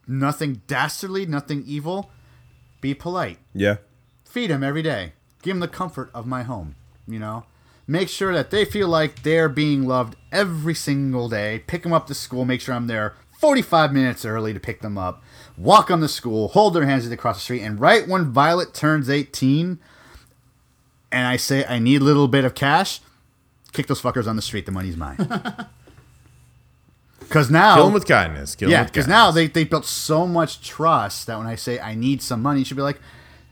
Nothing 0.08 0.62
dastardly, 0.68 1.26
nothing 1.26 1.64
evil. 1.66 2.12
Be 2.82 2.94
polite. 2.94 3.40
Yeah. 3.54 3.78
Feed 4.26 4.50
them 4.50 4.64
every 4.64 4.82
day. 4.82 5.14
Give 5.42 5.54
them 5.56 5.60
the 5.62 5.68
comfort 5.68 6.10
of 6.14 6.26
my 6.28 6.44
home. 6.44 6.76
You 7.08 7.20
know, 7.20 7.46
make 7.88 8.10
sure 8.10 8.34
that 8.34 8.52
they 8.52 8.64
feel 8.66 8.88
like 8.88 9.24
they're 9.24 9.50
being 9.50 9.88
loved 9.88 10.16
every 10.32 10.76
single 10.76 11.28
day. 11.30 11.64
Pick 11.68 11.84
them 11.84 11.94
up 11.94 12.08
to 12.08 12.14
school. 12.14 12.46
Make 12.46 12.62
sure 12.62 12.76
I'm 12.76 12.88
there 12.88 13.16
45 13.42 13.92
minutes 13.92 14.24
early 14.24 14.54
to 14.54 14.60
pick 14.60 14.82
them 14.82 15.00
up, 15.00 15.24
walk 15.58 15.88
them 15.88 16.00
to 16.02 16.08
school, 16.08 16.50
hold 16.50 16.76
their 16.76 16.86
hands 16.86 17.04
as 17.04 17.10
they 17.10 17.18
cross 17.18 17.38
the 17.38 17.42
street, 17.42 17.64
and 17.64 17.80
right 17.80 18.08
when 18.08 18.32
Violet 18.32 18.74
turns 18.74 19.10
18, 19.10 19.80
and 21.12 21.28
I 21.28 21.38
say 21.38 21.66
I 21.66 21.80
need 21.80 22.02
a 22.02 22.06
little 22.06 22.28
bit 22.28 22.46
of 22.46 22.54
cash, 22.54 23.02
kick 23.74 23.88
those 23.88 24.00
fuckers 24.00 24.28
on 24.28 24.36
the 24.36 24.42
street. 24.44 24.68
The 24.68 24.72
money's 24.72 24.96
mine. 24.96 25.18
Because 27.20 27.50
now, 27.50 27.76
Kill 27.76 27.88
him 27.88 27.94
with 27.94 28.06
kindness. 28.06 28.56
Kill 28.58 28.70
yeah, 28.70 28.84
because 28.84 29.08
now 29.08 29.32
they 29.32 29.48
they 29.48 29.64
built 29.64 29.86
so 29.86 30.28
much 30.28 30.68
trust 30.68 31.28
that 31.28 31.38
when 31.38 31.48
I 31.48 31.56
say 31.56 31.80
I 31.80 31.96
need 31.96 32.22
some 32.22 32.42
money, 32.42 32.66
she'll 32.66 32.76
be 32.76 32.82
like, 32.82 33.00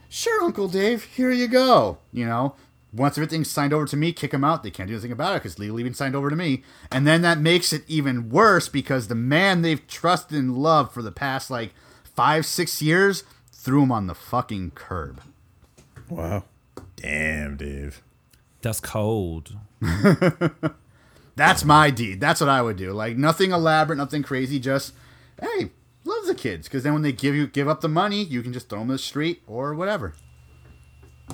"Sure, 0.09 0.43
Uncle 0.43 0.67
Dave, 0.67 1.05
here 1.05 1.31
you 1.31 1.47
go." 1.47 1.99
You 2.11 2.25
know, 2.25 2.55
once 2.91 3.17
everything's 3.17 3.49
signed 3.49 3.73
over 3.73 3.85
to 3.85 3.97
me, 3.97 4.11
kick 4.11 4.31
them 4.31 4.43
out. 4.43 4.63
They 4.63 4.71
can't 4.71 4.87
do 4.87 4.95
anything 4.95 5.11
about 5.11 5.35
it 5.35 5.43
because 5.43 5.59
legally 5.59 5.83
been 5.83 5.93
signed 5.93 6.15
over 6.15 6.29
to 6.29 6.35
me. 6.35 6.63
And 6.91 7.05
then 7.05 7.21
that 7.21 7.39
makes 7.39 7.71
it 7.71 7.83
even 7.87 8.29
worse 8.29 8.67
because 8.67 9.07
the 9.07 9.15
man 9.15 9.61
they've 9.61 9.85
trusted 9.87 10.37
and 10.37 10.57
loved 10.57 10.91
for 10.91 11.01
the 11.01 11.11
past 11.11 11.51
like 11.51 11.73
five, 12.03 12.45
six 12.45 12.81
years 12.81 13.23
threw 13.51 13.83
him 13.83 13.91
on 13.91 14.07
the 14.07 14.15
fucking 14.15 14.71
curb. 14.71 15.21
Wow. 16.09 16.45
Damn, 16.95 17.57
Dave. 17.57 18.01
That's 18.61 18.79
cold. 18.79 19.55
That's 21.35 21.63
my 21.63 21.89
deed. 21.89 22.19
That's 22.19 22.41
what 22.41 22.49
I 22.49 22.61
would 22.61 22.75
do. 22.75 22.91
Like 22.91 23.15
nothing 23.15 23.51
elaborate, 23.51 23.97
nothing 23.97 24.23
crazy. 24.23 24.59
Just 24.59 24.93
hey, 25.41 25.71
love 26.03 26.25
the 26.25 26.35
kids 26.35 26.67
because 26.67 26.83
then 26.83 26.93
when 26.93 27.03
they 27.03 27.11
give 27.11 27.35
you 27.35 27.47
give 27.47 27.69
up 27.69 27.81
the 27.81 27.87
money, 27.87 28.23
you 28.23 28.41
can 28.41 28.51
just 28.51 28.67
throw 28.67 28.79
them 28.79 28.89
in 28.89 28.93
the 28.93 28.99
street 28.99 29.43
or 29.47 29.73
whatever. 29.73 30.15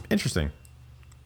Interesting. 0.09 0.51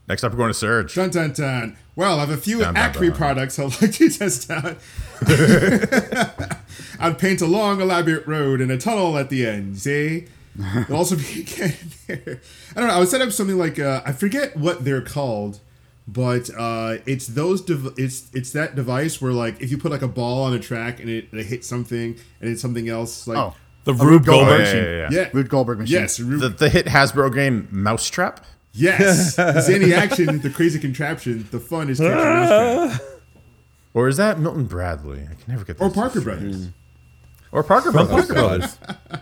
Next 0.09 0.23
up, 0.23 0.31
we're 0.31 0.37
going 0.39 0.49
to 0.49 0.53
Surge. 0.55 0.95
Dun 0.95 1.11
dun 1.11 1.31
dun. 1.33 1.77
Well, 1.95 2.17
I 2.17 2.21
have 2.21 2.31
a 2.31 2.37
few 2.37 2.59
Dun, 2.59 2.73
dun, 2.73 2.83
Acme 2.83 3.07
dun. 3.09 3.15
products 3.17 3.59
I'd 3.59 3.79
like 3.81 3.91
to 3.93 4.09
test 4.09 4.49
out. 4.49 4.77
I'd 6.99 7.17
paint 7.19 7.41
a 7.41 7.45
long, 7.45 7.79
elaborate 7.81 8.27
road 8.27 8.59
and 8.61 8.71
a 8.71 8.77
tunnel 8.77 9.17
at 9.17 9.29
the 9.29 9.45
end. 9.45 9.77
See? 9.79 10.25
There'll 10.55 10.95
also 10.97 11.15
be 11.15 11.41
again 11.41 11.73
there. 12.07 12.41
I 12.75 12.79
don't 12.79 12.89
know. 12.89 12.95
I 12.95 12.99
would 12.99 13.07
set 13.07 13.21
up 13.21 13.31
something 13.31 13.57
like 13.57 13.79
uh, 13.79 14.01
I 14.05 14.11
forget 14.11 14.57
what 14.57 14.83
they're 14.83 15.01
called, 15.01 15.59
but 16.07 16.49
uh, 16.57 16.97
it's 17.05 17.27
those. 17.27 17.61
Dev- 17.61 17.93
it's 17.97 18.29
it's 18.33 18.51
that 18.53 18.75
device 18.75 19.21
where 19.21 19.31
like 19.31 19.61
if 19.61 19.71
you 19.71 19.77
put 19.77 19.91
like 19.91 20.01
a 20.01 20.07
ball 20.07 20.43
on 20.43 20.53
a 20.53 20.59
track 20.59 20.99
and 20.99 21.09
it, 21.09 21.29
it 21.31 21.45
hits 21.45 21.67
something 21.67 22.17
and 22.41 22.49
it's 22.49 22.61
something 22.61 22.89
else 22.89 23.25
like 23.27 23.37
Oh, 23.37 23.55
The 23.85 23.91
A 23.91 23.95
Rube 23.95 24.03
Rube 24.09 24.25
Goldberg. 24.25 24.57
Goldberg. 24.65 24.75
yeah, 24.75 24.81
yeah, 24.83 24.97
yeah. 25.11 25.21
yeah 25.23 25.29
Rube 25.33 25.49
Goldberg 25.49 25.79
machine. 25.79 25.99
yes 26.01 26.19
Rube- 26.19 26.41
The, 26.41 26.49
the 26.49 26.69
hit 26.69 26.87
Hasbro 26.87 27.33
game 27.33 27.67
Mousetrap. 27.71 28.43
Yes 28.73 29.35
the 29.37 29.61
zany 29.61 29.93
action 29.93 30.39
the 30.39 30.49
crazy 30.49 30.79
contraption 30.79 31.47
the 31.51 31.59
fun 31.59 31.89
is 31.89 31.99
catching 31.99 32.15
mousetrap. 32.15 33.01
Or 33.93 34.07
is 34.07 34.17
that 34.17 34.39
Milton 34.39 34.65
Bradley? 34.65 35.23
I 35.23 35.33
can 35.33 35.43
never 35.47 35.65
get 35.65 35.81
or 35.81 35.89
Parker 35.89 36.21
straight. 36.21 36.39
Brothers. 36.39 36.69
Or 37.51 37.63
Parker 37.63 37.91
Brothers. 37.91 38.27
God. 38.27 39.21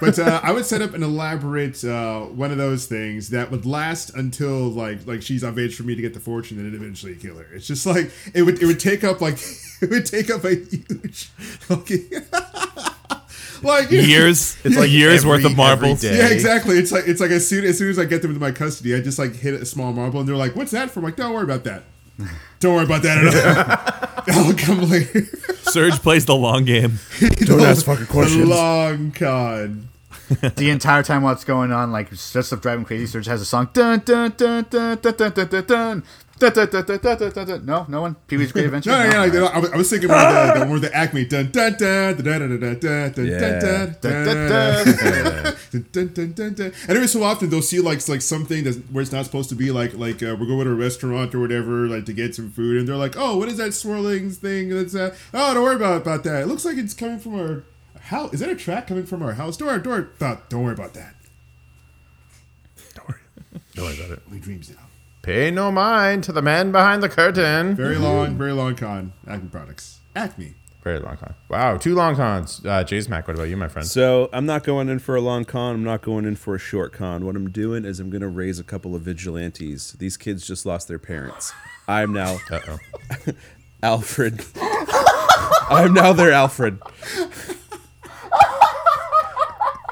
But 0.00 0.18
uh, 0.18 0.40
I 0.42 0.52
would 0.52 0.64
set 0.64 0.80
up 0.80 0.94
an 0.94 1.02
elaborate 1.02 1.84
uh, 1.84 2.20
one 2.22 2.50
of 2.50 2.56
those 2.56 2.86
things 2.86 3.28
that 3.30 3.50
would 3.50 3.66
last 3.66 4.14
until 4.16 4.70
like 4.70 5.06
like 5.06 5.20
she's 5.20 5.42
of 5.42 5.58
age 5.58 5.76
for 5.76 5.82
me 5.82 5.94
to 5.94 6.00
get 6.00 6.14
the 6.14 6.20
fortune 6.20 6.58
and 6.58 6.66
then 6.66 6.74
eventually 6.74 7.14
kill 7.16 7.36
her. 7.36 7.46
It's 7.52 7.66
just 7.66 7.84
like 7.84 8.10
it 8.32 8.44
would 8.44 8.62
it 8.62 8.66
would 8.66 8.80
take 8.80 9.04
up 9.04 9.20
like 9.20 9.38
it 9.82 9.90
would 9.90 10.06
take 10.06 10.30
up 10.30 10.44
a 10.44 10.54
huge 10.54 11.26
fucking 11.26 12.08
like 13.62 13.90
Years. 13.90 14.56
It's 14.64 14.76
like 14.76 14.90
years 14.90 15.18
every- 15.20 15.30
worth 15.30 15.44
of 15.44 15.56
marbles. 15.56 16.02
Yeah, 16.04 16.28
exactly. 16.28 16.78
It's 16.78 16.92
like 16.92 17.04
it's 17.06 17.20
like 17.20 17.30
as 17.30 17.46
soon 17.48 17.64
as 17.64 17.78
soon 17.78 17.90
as 17.90 17.98
I 17.98 18.04
get 18.04 18.22
them 18.22 18.30
into 18.30 18.40
my 18.40 18.52
custody, 18.52 18.94
I 18.94 19.00
just 19.00 19.18
like 19.18 19.34
hit 19.36 19.54
a 19.54 19.64
small 19.66 19.92
marble 19.92 20.20
and 20.20 20.28
they're 20.28 20.36
like, 20.36 20.56
"What's 20.56 20.70
that 20.72 20.90
for?" 20.90 21.00
I'm 21.00 21.04
like, 21.04 21.16
"Don't 21.16 21.32
worry 21.34 21.44
about 21.44 21.64
that. 21.64 21.84
Don't 22.60 22.74
worry 22.74 22.84
about 22.84 23.02
that 23.02 23.18
at 23.24 24.28
all. 24.28 24.34
I'll 24.46 24.54
come 24.54 24.82
later." 24.88 25.22
Surge 25.62 25.94
plays 26.00 26.26
the 26.26 26.34
long 26.36 26.64
game. 26.64 26.98
Don't 27.44 27.60
ask 27.60 27.84
fucking 27.86 28.06
The 28.06 28.10
questions. 28.12 28.48
long 28.48 29.12
con. 29.12 29.88
the 30.56 30.70
entire 30.70 31.02
time 31.02 31.22
while 31.22 31.32
it's 31.32 31.44
going 31.44 31.72
on, 31.72 31.90
like 31.92 32.10
just 32.10 32.46
stuff 32.46 32.60
driving 32.60 32.84
crazy. 32.84 33.06
Surge 33.06 33.26
has 33.26 33.40
a 33.40 33.44
song. 33.44 33.68
Dun 33.72 34.00
dun 34.04 34.32
dun 34.36 34.64
dun 34.70 34.98
dun 35.00 35.14
dun 35.16 35.32
dun 35.48 35.64
dun 35.66 36.04
dun. 36.40 36.52
Dun, 36.52 36.70
dun, 36.70 36.70
dun, 36.70 36.84
dun, 36.86 36.98
dun, 37.00 37.18
dun, 37.18 37.32
dun, 37.32 37.46
dun. 37.46 37.66
No, 37.66 37.86
no 37.88 38.00
one. 38.00 38.16
Pee 38.26 38.36
Wee's 38.36 38.52
Great 38.52 38.64
Adventure. 38.66 38.90
No, 38.90 38.98
no, 38.98 39.04
No? 39.04 39.10
yeah, 39.24 39.40
like, 39.42 39.54
I, 39.54 39.58
was, 39.58 39.70
I 39.72 39.76
was 39.76 39.90
thinking 39.90 40.08
more 40.08 40.18
of 40.18 40.54
the, 40.54 40.60
the 40.60 40.66
more 40.66 40.76
of 40.76 40.82
the 40.82 40.94
Acme 40.96 41.24
dun 41.26 41.50
dun 41.50 41.72
dun 41.74 42.16
dun 42.16 42.24
dun 42.24 42.50
dun 42.50 42.60
dun 42.60 42.78
dun 42.80 43.12
dun 43.12 43.26
Yeah. 43.26 43.86
dun 44.00 44.00
dun 44.00 45.54
Dun, 46.34 46.54
dun. 46.54 46.72
And 46.88 46.96
every 46.96 47.06
so 47.06 47.22
often 47.22 47.50
they'll 47.50 47.62
see 47.62 47.80
like 47.80 48.06
like 48.08 48.22
something 48.22 48.64
that's 48.64 48.78
where 48.90 49.02
it's 49.02 49.12
not 49.12 49.24
supposed 49.24 49.48
to 49.50 49.54
be 49.54 49.70
like 49.70 49.94
like 49.94 50.22
uh, 50.22 50.36
we're 50.38 50.46
going 50.46 50.64
to 50.64 50.72
a 50.72 50.74
restaurant 50.74 51.34
or 51.34 51.40
whatever 51.40 51.86
like 51.86 52.06
to 52.06 52.12
get 52.12 52.34
some 52.34 52.50
food 52.50 52.78
and 52.78 52.88
they're 52.88 52.96
like 52.96 53.14
oh 53.16 53.36
what 53.36 53.48
is 53.48 53.56
that 53.58 53.72
swirling 53.72 54.30
thing 54.30 54.70
that's 54.70 54.94
uh, 54.94 55.14
oh 55.34 55.54
don't 55.54 55.62
worry 55.62 55.76
about 55.76 56.02
about 56.02 56.24
that 56.24 56.42
it 56.42 56.46
looks 56.46 56.64
like 56.64 56.76
it's 56.76 56.94
coming 56.94 57.18
from 57.18 57.34
our 57.38 57.62
house 58.00 58.32
is 58.32 58.40
that 58.40 58.48
a 58.48 58.56
track 58.56 58.86
coming 58.86 59.04
from 59.06 59.22
our 59.22 59.34
house 59.34 59.56
don't 59.56 59.68
worry 59.68 59.80
don't 59.80 59.92
worry 59.92 60.06
about, 60.18 60.50
don't 60.50 60.64
worry 60.64 60.74
about 60.74 60.94
that 60.94 61.14
Don't 63.74 63.84
worry 63.86 63.98
about 63.98 64.10
it. 64.10 64.22
we 64.30 64.38
dreams 64.38 64.70
now 64.70 64.76
Pay 65.22 65.50
no 65.50 65.70
mind 65.70 66.24
to 66.24 66.32
the 66.32 66.42
man 66.42 66.72
behind 66.72 67.02
the 67.02 67.08
curtain. 67.08 67.74
very 67.76 67.96
long 67.96 68.36
very 68.38 68.52
long 68.52 68.74
con 68.74 69.12
Acme 69.26 69.48
products 69.48 70.00
Acme 70.16 70.54
Very 70.82 70.98
long 70.98 71.16
con. 71.18 71.34
Wow, 71.50 71.76
two 71.76 71.94
long 71.94 72.16
cons. 72.16 72.64
Uh, 72.64 72.82
Jay's 72.82 73.06
Mac, 73.08 73.28
what 73.28 73.34
about 73.36 73.48
you, 73.50 73.56
my 73.56 73.68
friend? 73.68 73.86
So 73.86 74.30
I'm 74.32 74.46
not 74.46 74.64
going 74.64 74.88
in 74.88 74.98
for 74.98 75.14
a 75.14 75.20
long 75.20 75.44
con. 75.44 75.74
I'm 75.74 75.84
not 75.84 76.00
going 76.00 76.24
in 76.24 76.36
for 76.36 76.54
a 76.54 76.58
short 76.58 76.94
con. 76.94 77.26
What 77.26 77.36
I'm 77.36 77.50
doing 77.50 77.84
is 77.84 78.00
I'm 78.00 78.08
going 78.08 78.22
to 78.22 78.28
raise 78.28 78.58
a 78.58 78.64
couple 78.64 78.94
of 78.94 79.02
vigilantes. 79.02 79.92
These 79.92 80.16
kids 80.16 80.46
just 80.46 80.64
lost 80.64 80.88
their 80.88 80.98
parents. 80.98 81.52
I'm 81.86 82.12
now 82.14 82.38
Uh 82.50 82.60
oh. 82.66 82.78
Alfred. 83.82 84.42
I'm 84.56 85.92
now 85.92 86.12
their 86.14 86.32
Alfred. 86.32 86.78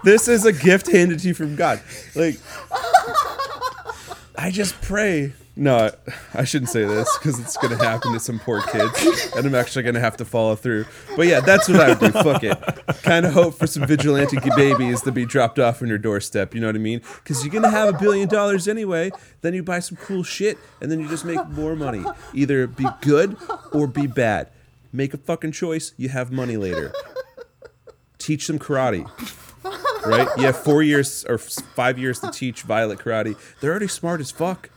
This 0.05 0.27
is 0.29 0.47
a 0.47 0.53
gift 0.53 0.91
handed 0.91 1.19
to 1.21 1.29
you 1.29 1.35
from 1.35 1.55
God. 1.57 1.81
Like, 2.15 2.39
I 4.39 4.53
just 4.53 4.81
pray. 4.81 5.33
No, 5.57 5.91
I 6.33 6.45
shouldn't 6.45 6.71
say 6.71 6.85
this 6.85 7.11
because 7.19 7.41
it's 7.41 7.57
to 7.77 7.85
happen 7.85 8.13
to 8.13 8.21
some 8.21 8.39
poor 8.39 8.63
kids, 8.63 9.33
and 9.35 9.45
I'm 9.45 9.55
actually 9.57 9.83
to 9.95 10.01
have 10.01 10.17
to 10.19 10.25
follow 10.25 10.55
through. 10.55 10.85
But 11.17 11.27
yeah, 11.27 11.41
that's 11.41 11.69
what 11.69 11.81
I 11.81 11.89
would 11.89 11.99
do. 11.99 12.13
Fuck 12.13 12.45
it. 12.45 12.57
Kind 13.03 13.27
of 13.27 13.33
hope 13.33 13.55
for 13.55 13.67
some 13.67 13.85
vigilante 13.85 14.39
babies 14.55 15.03
to 15.03 15.11
be 15.11 15.27
dropped 15.27 15.59
off 15.59 15.83
on 15.83 15.89
your 15.89 15.99
doorstep. 15.99 16.55
You 16.55 16.61
know 16.61 16.69
what 16.69 16.77
I 16.77 16.79
mean? 16.79 17.01
Because 17.17 17.45
you're 17.45 17.51
to 17.65 17.71
have 17.71 17.93
a 17.93 17.99
billion 17.99 18.29
dollars 18.29 18.69
anyway. 18.69 19.11
Then 19.41 19.55
you 19.55 19.65
buy 19.65 19.81
some 19.81 19.97
cool 19.97 20.23
shit, 20.23 20.57
and 20.81 20.93
then 20.93 21.01
you 21.01 21.09
just 21.09 21.25
make 21.25 21.45
more 21.49 21.75
money. 21.75 22.05
Either 22.33 22.69
be 22.69 22.87
good 23.01 23.37
or 23.73 23.89
be 23.89 24.07
bad. 24.07 24.51
Make 24.93 25.13
a 25.15 25.19
fucking 25.19 25.51
choice. 25.51 25.93
You 25.97 26.11
have 26.11 26.31
money 26.31 26.57
later. 26.57 26.93
Teach 28.19 28.47
them 28.47 28.61
karate. 28.61 29.05
Right? 30.07 30.29
You 30.37 30.45
have 30.45 30.57
four 30.57 30.83
years 30.83 31.25
or 31.25 31.39
five 31.39 31.99
years 31.99 32.21
to 32.21 32.31
teach 32.31 32.63
Violet 32.63 32.99
karate. 32.99 33.37
They're 33.61 33.71
already 33.71 33.89
smart 33.89 34.21
as 34.21 34.31
fuck. 34.31 34.71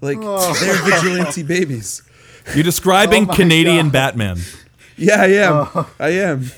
Like 0.00 0.18
oh. 0.20 0.54
they're 0.60 0.82
vigilante 0.82 1.42
babies. 1.42 2.02
You're 2.54 2.64
describing 2.64 3.28
Oh 3.28 3.34
Canadian 3.34 3.86
God. 3.86 3.92
Batman. 3.92 4.38
Yeah, 4.96 5.20
I 5.20 5.26
am. 5.26 5.52
Oh. 5.74 5.90
I 5.98 6.08
am. 6.08 6.50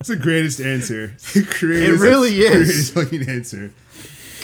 It's 0.00 0.08
the 0.08 0.16
greatest 0.16 0.60
answer. 0.60 1.16
The 1.34 1.42
greatest, 1.42 2.00
really 2.00 2.38
is. 2.38 2.92
Greatest 2.92 2.94
fucking 2.94 3.28
answer. 3.28 3.72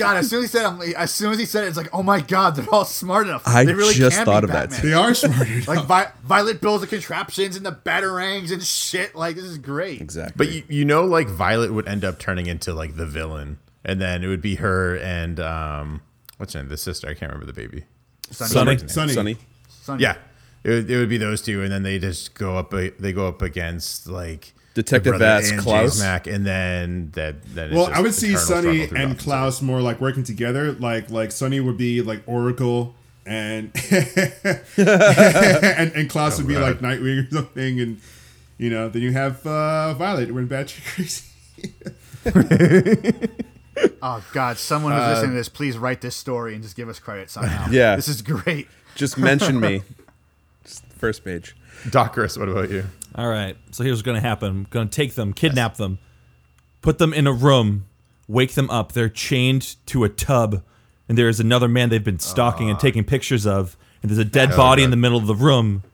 God, 0.02 0.16
as 0.18 0.28
soon 0.30 0.44
as 0.44 0.52
he 0.52 0.58
said, 0.58 0.82
it, 0.82 0.94
as 0.94 1.10
soon 1.12 1.32
as 1.32 1.38
he 1.38 1.44
said 1.46 1.64
it, 1.64 1.68
it's 1.68 1.76
like, 1.76 1.88
oh 1.92 2.02
my 2.02 2.20
God, 2.20 2.56
they're 2.56 2.66
all 2.72 2.84
smart 2.84 3.26
enough. 3.26 3.42
I 3.46 3.64
they 3.64 3.74
really 3.74 3.94
just 3.94 4.16
can 4.16 4.24
thought 4.26 4.40
be 4.42 4.44
of 4.44 4.50
that, 4.52 4.70
Batman. 4.70 4.80
too. 4.80 4.88
They 4.88 4.94
are 4.94 5.14
smarter. 5.14 5.60
Like 5.66 5.86
Vi- 5.86 6.12
Violet 6.24 6.60
builds 6.60 6.80
the 6.82 6.86
contraptions 6.86 7.56
and 7.56 7.64
the 7.64 7.72
batarangs 7.72 8.52
and 8.52 8.62
shit. 8.62 9.14
Like 9.14 9.36
this 9.36 9.44
is 9.44 9.58
great. 9.58 10.00
Exactly. 10.00 10.34
But 10.36 10.54
you, 10.54 10.62
you 10.68 10.84
know, 10.84 11.04
like 11.04 11.28
Violet 11.28 11.72
would 11.72 11.88
end 11.88 12.04
up 12.04 12.18
turning 12.18 12.46
into 12.46 12.72
like 12.74 12.96
the 12.96 13.06
villain, 13.06 13.58
and 13.84 14.00
then 14.00 14.22
it 14.24 14.28
would 14.28 14.42
be 14.42 14.56
her 14.56 14.96
and 14.98 15.38
um, 15.40 16.02
what's 16.38 16.52
her 16.54 16.60
name? 16.60 16.68
The 16.68 16.76
sister. 16.76 17.08
I 17.08 17.14
can't 17.14 17.32
remember 17.32 17.46
the 17.46 17.52
baby. 17.52 17.84
Sonny. 18.30 18.78
Sonny. 18.88 19.12
Sonny. 19.12 19.36
Sonny. 19.68 20.02
Yeah, 20.02 20.16
it 20.64 20.70
would, 20.70 20.90
it 20.90 20.96
would 20.96 21.08
be 21.08 21.18
those 21.18 21.42
two, 21.42 21.62
and 21.62 21.70
then 21.72 21.82
they 21.82 21.98
just 21.98 22.34
go 22.34 22.56
up. 22.56 22.70
They 22.70 23.12
go 23.12 23.28
up 23.28 23.42
against 23.42 24.06
like 24.08 24.54
Detective 24.74 25.12
the 25.12 25.18
brother 25.18 25.40
Vass, 25.40 25.50
and 25.50 25.60
Klaus. 25.60 25.96
Jace 25.96 26.00
Mack, 26.00 26.26
and 26.26 26.46
then 26.46 27.10
that. 27.14 27.42
Then 27.54 27.74
Well, 27.74 27.90
I 27.92 28.00
would 28.00 28.14
see 28.14 28.28
eternal 28.28 28.44
struggle 28.44 28.72
Sonny 28.86 29.00
and 29.02 29.12
the 29.12 29.16
Klaus 29.22 29.60
more 29.62 29.80
like 29.80 30.00
working 30.00 30.22
together. 30.24 30.72
Like 30.72 31.10
like 31.10 31.30
Sonny 31.32 31.60
would 31.60 31.76
be 31.76 32.00
like 32.02 32.22
Oracle 32.26 32.94
and 33.26 33.70
and, 34.76 35.92
and 35.94 36.08
Klaus 36.10 36.38
would 36.38 36.48
be 36.48 36.54
God. 36.54 36.62
like 36.62 36.78
Nightwing 36.80 37.26
or 37.26 37.30
something, 37.30 37.80
and 37.80 38.00
you 38.58 38.70
know 38.70 38.88
then 38.88 39.02
you 39.02 39.12
have 39.12 39.46
uh, 39.46 39.94
Violet 39.94 40.32
when 40.32 40.48
batshit 40.48 40.84
crazy. 42.24 43.28
Oh 44.00 44.22
God, 44.32 44.58
someone 44.58 44.92
who's 44.92 45.00
Uh, 45.02 45.10
listening 45.10 45.30
to 45.30 45.36
this, 45.36 45.48
please 45.48 45.78
write 45.78 46.00
this 46.02 46.14
story 46.14 46.54
and 46.54 46.62
just 46.62 46.76
give 46.76 46.88
us 46.88 46.98
credit 46.98 47.30
somehow. 47.30 47.68
Yeah. 47.70 47.96
this 47.96 48.06
is 48.06 48.20
great. 48.22 48.68
Just 48.94 49.16
mention 49.16 49.58
me. 49.60 49.82
Just 50.64 50.84
first 50.92 51.24
page. 51.24 51.56
Doc 51.90 52.12
Chris, 52.12 52.36
what 52.36 52.48
about 52.48 52.70
you? 52.70 52.84
All 53.14 53.28
right. 53.28 53.56
So 53.70 53.84
here's 53.84 53.94
what's 53.94 54.02
going 54.02 54.20
to 54.20 54.26
happen. 54.26 54.48
I'm 54.48 54.66
going 54.70 54.88
to 54.88 54.94
take 54.94 55.14
them, 55.14 55.32
kidnap 55.32 55.76
them, 55.76 55.98
put 56.80 56.98
them 56.98 57.12
in 57.12 57.26
a 57.26 57.32
room, 57.32 57.86
wake 58.28 58.54
them 58.54 58.70
up. 58.70 58.92
They're 58.92 59.08
chained 59.08 59.76
to 59.86 60.04
a 60.04 60.08
tub, 60.08 60.62
and 61.08 61.18
there 61.18 61.28
is 61.28 61.40
another 61.40 61.68
man 61.68 61.88
they've 61.88 62.02
been 62.02 62.18
stalking 62.18 62.70
and 62.70 62.78
taking 62.78 63.04
pictures 63.04 63.46
of. 63.46 63.76
And 64.02 64.10
there's 64.10 64.18
a 64.18 64.24
dead 64.24 64.50
body 64.50 64.82
in 64.82 64.90
the 64.90 64.96
middle 64.96 65.18
of 65.18 65.26
the 65.26 65.34
room. 65.34 65.84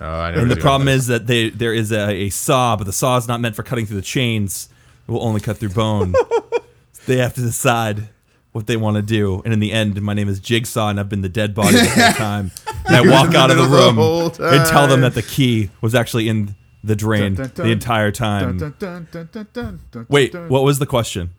Oh, 0.00 0.06
I 0.06 0.30
know. 0.30 0.42
And 0.42 0.50
the 0.50 0.56
problem 0.56 0.88
is 0.88 1.08
that 1.08 1.26
they 1.26 1.50
there 1.50 1.74
is 1.74 1.90
a, 1.90 2.10
a 2.10 2.30
saw, 2.30 2.76
but 2.76 2.84
the 2.84 2.92
saw 2.92 3.16
is 3.16 3.26
not 3.26 3.40
meant 3.40 3.56
for 3.56 3.62
cutting 3.64 3.86
through 3.86 3.96
the 3.96 4.02
chains. 4.02 4.68
It 5.08 5.10
will 5.10 5.24
only 5.24 5.40
cut 5.40 5.58
through 5.58 5.70
bone. 5.70 6.14
they 7.06 7.16
have 7.16 7.34
to 7.34 7.40
decide 7.40 8.10
what 8.58 8.66
they 8.66 8.76
want 8.76 8.96
to 8.96 9.02
do. 9.02 9.40
And 9.44 9.52
in 9.54 9.60
the 9.60 9.70
end, 9.72 10.02
my 10.02 10.14
name 10.14 10.28
is 10.28 10.40
Jigsaw, 10.40 10.88
and 10.88 10.98
I've 10.98 11.08
been 11.08 11.20
the 11.22 11.28
dead 11.28 11.54
body 11.54 11.76
the 11.76 11.86
whole 11.88 12.12
time. 12.14 12.50
And 12.86 12.96
I 12.96 13.00
walk 13.08 13.32
out 13.34 13.52
of 13.52 13.56
the 13.56 13.62
the 13.62 13.68
room 13.68 13.94
whole 13.94 14.26
and 14.40 14.66
tell 14.68 14.88
them 14.88 15.00
that 15.02 15.14
the 15.14 15.22
key 15.22 15.70
was 15.80 15.94
actually 15.94 16.28
in 16.28 16.56
the 16.82 16.96
drain 16.96 17.34
Dun, 17.34 17.46
dun, 17.46 17.52
dun. 17.54 17.66
the 17.66 17.72
entire 17.72 18.10
time. 18.10 18.58
Dun, 18.58 18.74
dun, 18.78 19.08
dun, 19.12 19.28
dun, 19.30 19.48
dun, 19.52 19.80
dun, 19.92 20.06
Wait, 20.08 20.34
what 20.34 20.64
was 20.64 20.80
the 20.80 20.86
question? 20.86 21.30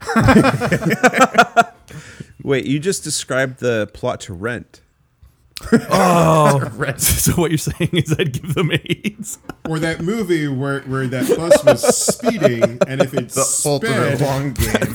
Wait, 2.44 2.64
you 2.66 2.78
just 2.78 3.02
described 3.04 3.58
the 3.60 3.88
plot 3.92 4.20
to 4.20 4.32
Rent. 4.32 4.80
Oh, 5.90 6.58
rent. 6.74 7.00
so 7.00 7.32
what 7.34 7.50
you're 7.52 7.58
saying 7.58 7.90
is 7.92 8.12
I'd 8.18 8.32
give 8.32 8.54
them 8.54 8.72
AIDS. 8.72 9.38
Or 9.68 9.78
that 9.78 10.00
movie 10.00 10.48
where, 10.48 10.80
where 10.82 11.06
that 11.06 11.28
bus 11.36 11.64
was 11.64 11.96
speeding, 11.96 12.78
and 12.88 13.00
if 13.00 13.14
it 13.14 13.28
the 13.28 13.62
ultimate 13.64 14.16
sped, 14.16 14.20
long 14.20 14.52
game. 14.54 14.94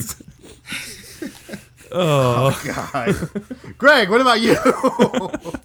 Oh 1.92 2.60
god. 2.94 3.78
Greg, 3.78 4.10
what 4.10 4.22
about 4.22 4.42
you? 4.42 4.56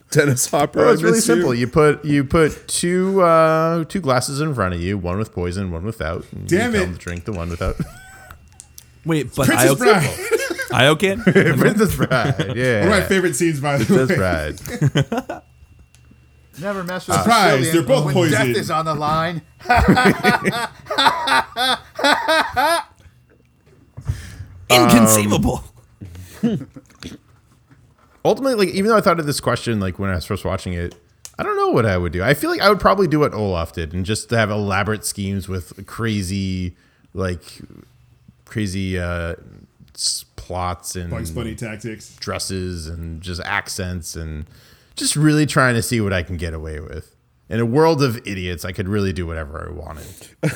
Dennis 0.11 0.47
Hopper. 0.51 0.85
Oh, 0.87 0.93
it's 0.93 1.03
really 1.03 1.17
miss 1.17 1.27
you. 1.29 1.35
simple. 1.35 1.55
You 1.55 1.67
put 1.67 2.05
you 2.05 2.25
put 2.25 2.69
two 2.69 3.23
uh, 3.23 3.85
two 3.85 4.01
glasses 4.01 4.41
in 4.41 4.55
front 4.55 4.75
of 4.75 4.81
you, 4.81 4.99
one 4.99 5.19
with 5.19 5.33
poison, 5.33 5.71
one 5.71 5.85
without. 5.85 6.25
and 6.33 6.51
you 6.51 6.59
Damn 6.59 6.73
tell 6.73 6.83
it. 6.83 6.99
drink 6.99 7.25
the 7.25 7.33
one 7.33 7.49
without. 7.51 7.77
Wait, 9.05 9.35
but 9.35 9.47
Princess 9.47 9.71
Io- 9.71 9.75
Bride. 9.77 10.03
Iocane? 10.71 11.23
Princess 11.59 11.97
Bride. 11.97 12.57
Yeah. 12.57 12.81
One 12.89 12.93
of 12.93 13.01
my 13.01 13.03
favorite 13.03 13.35
scenes, 13.35 13.61
by 13.61 13.79
the 13.79 13.85
Princess 13.85 14.11
way. 14.11 14.17
Bride. 14.17 15.43
Never 16.61 16.85
mess 16.85 17.09
with 17.09 17.17
Surprise, 17.17 17.65
Sicilian 17.65 17.73
they're 17.75 17.97
both 17.97 18.05
when 18.05 18.15
poisoned. 18.15 18.55
Death 18.55 18.57
is 18.63 18.71
on 18.71 18.85
the 18.85 18.95
line. 18.95 19.43
Inconceivable. 24.71 25.63
Ultimately, 28.25 28.67
like 28.67 28.75
even 28.75 28.89
though 28.89 28.97
I 28.97 29.01
thought 29.01 29.19
of 29.19 29.27
this 29.27 29.41
question 29.41 29.81
like 29.81 29.99
when 29.99 30.11
I 30.11 30.15
was 30.15 30.25
first 30.25 30.45
watching 30.45 30.75
it, 30.75 30.95
I 31.39 31.43
don't 31.43 31.57
know 31.57 31.69
what 31.69 31.87
I 31.87 31.97
would 31.97 32.13
do. 32.13 32.23
I 32.23 32.35
feel 32.35 32.51
like 32.51 32.61
I 32.61 32.69
would 32.69 32.81
probably 32.81 33.09
do 33.09 33.21
what 33.21 33.35
Olaf 33.35 33.73
did 33.73 33.93
and 33.93 34.05
just 34.05 34.31
have 34.31 34.51
elaborate 34.51 35.05
schemes 35.05 35.49
with 35.49 35.87
crazy, 35.87 36.77
like 37.15 37.61
crazy 38.45 38.99
uh, 38.99 39.35
plots 40.37 40.95
and 40.95 41.11
Bugs 41.11 41.31
Bunny 41.31 41.55
tactics. 41.55 42.15
dresses 42.17 42.87
and 42.87 43.23
just 43.23 43.41
accents 43.43 44.15
and 44.15 44.47
just 44.95 45.17
really 45.17 45.47
trying 45.47 45.75
to 45.75 45.83
see 45.83 46.01
what 46.01 46.13
I 46.13 46.23
can 46.23 46.37
get 46.37 46.55
away 46.55 46.81
with. 46.81 47.17
In 47.49 47.61
a 47.61 47.67
world 47.67 48.03
of 48.03 48.17
idiots, 48.27 48.65
I 48.65 48.73
could 48.73 48.89
really 48.89 49.13
do 49.13 49.27
whatever 49.27 49.69
I 49.69 49.73
wanted. 49.73 50.07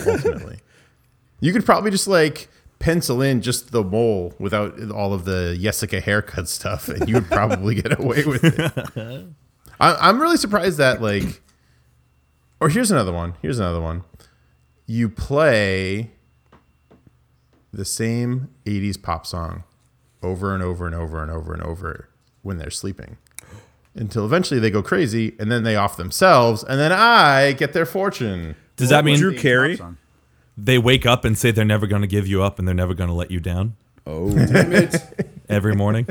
Ultimately, 0.06 0.58
you 1.40 1.52
could 1.52 1.64
probably 1.64 1.90
just 1.90 2.08
like 2.08 2.48
pencil 2.78 3.22
in 3.22 3.40
just 3.42 3.72
the 3.72 3.82
mole 3.82 4.34
without 4.38 4.90
all 4.90 5.12
of 5.12 5.24
the 5.24 5.58
Jessica 5.60 6.00
haircut 6.00 6.48
stuff, 6.48 6.88
and 6.88 7.08
you 7.08 7.14
would 7.14 7.30
probably 7.30 7.74
get 7.74 7.98
away 7.98 8.24
with 8.24 8.44
it. 8.44 9.26
I, 9.80 10.08
I'm 10.08 10.20
really 10.20 10.36
surprised 10.36 10.78
that 10.78 11.02
like, 11.02 11.42
or 12.60 12.68
here's 12.68 12.90
another 12.90 13.12
one. 13.12 13.34
Here's 13.42 13.58
another 13.58 13.80
one. 13.80 14.04
You 14.86 15.08
play 15.08 16.12
the 17.72 17.84
same 17.84 18.48
80s 18.64 19.00
pop 19.00 19.26
song 19.26 19.64
over 20.22 20.54
and 20.54 20.62
over 20.62 20.86
and 20.86 20.94
over 20.94 21.22
and 21.22 21.30
over 21.30 21.52
and 21.52 21.62
over 21.62 22.08
when 22.42 22.58
they're 22.58 22.70
sleeping 22.70 23.18
until 23.94 24.24
eventually 24.24 24.60
they 24.60 24.70
go 24.70 24.82
crazy 24.82 25.34
and 25.38 25.50
then 25.50 25.62
they 25.62 25.76
off 25.76 25.96
themselves 25.96 26.62
and 26.64 26.78
then 26.78 26.92
I 26.92 27.52
get 27.52 27.72
their 27.72 27.86
fortune. 27.86 28.56
Does 28.76 28.90
that 28.90 29.04
mean 29.04 29.18
Drew 29.18 29.36
Carey? 29.36 29.78
They 30.56 30.78
wake 30.78 31.04
up 31.06 31.24
and 31.24 31.36
say 31.36 31.50
they're 31.50 31.64
never 31.64 31.86
going 31.86 32.02
to 32.02 32.08
give 32.08 32.26
you 32.26 32.42
up 32.42 32.58
and 32.58 32.66
they're 32.66 32.74
never 32.74 32.94
going 32.94 33.08
to 33.08 33.14
let 33.14 33.30
you 33.30 33.40
down 33.40 33.74
Oh, 34.06 34.30
Damn 34.30 34.72
it. 34.72 34.96
every 35.48 35.74
morning? 35.74 36.06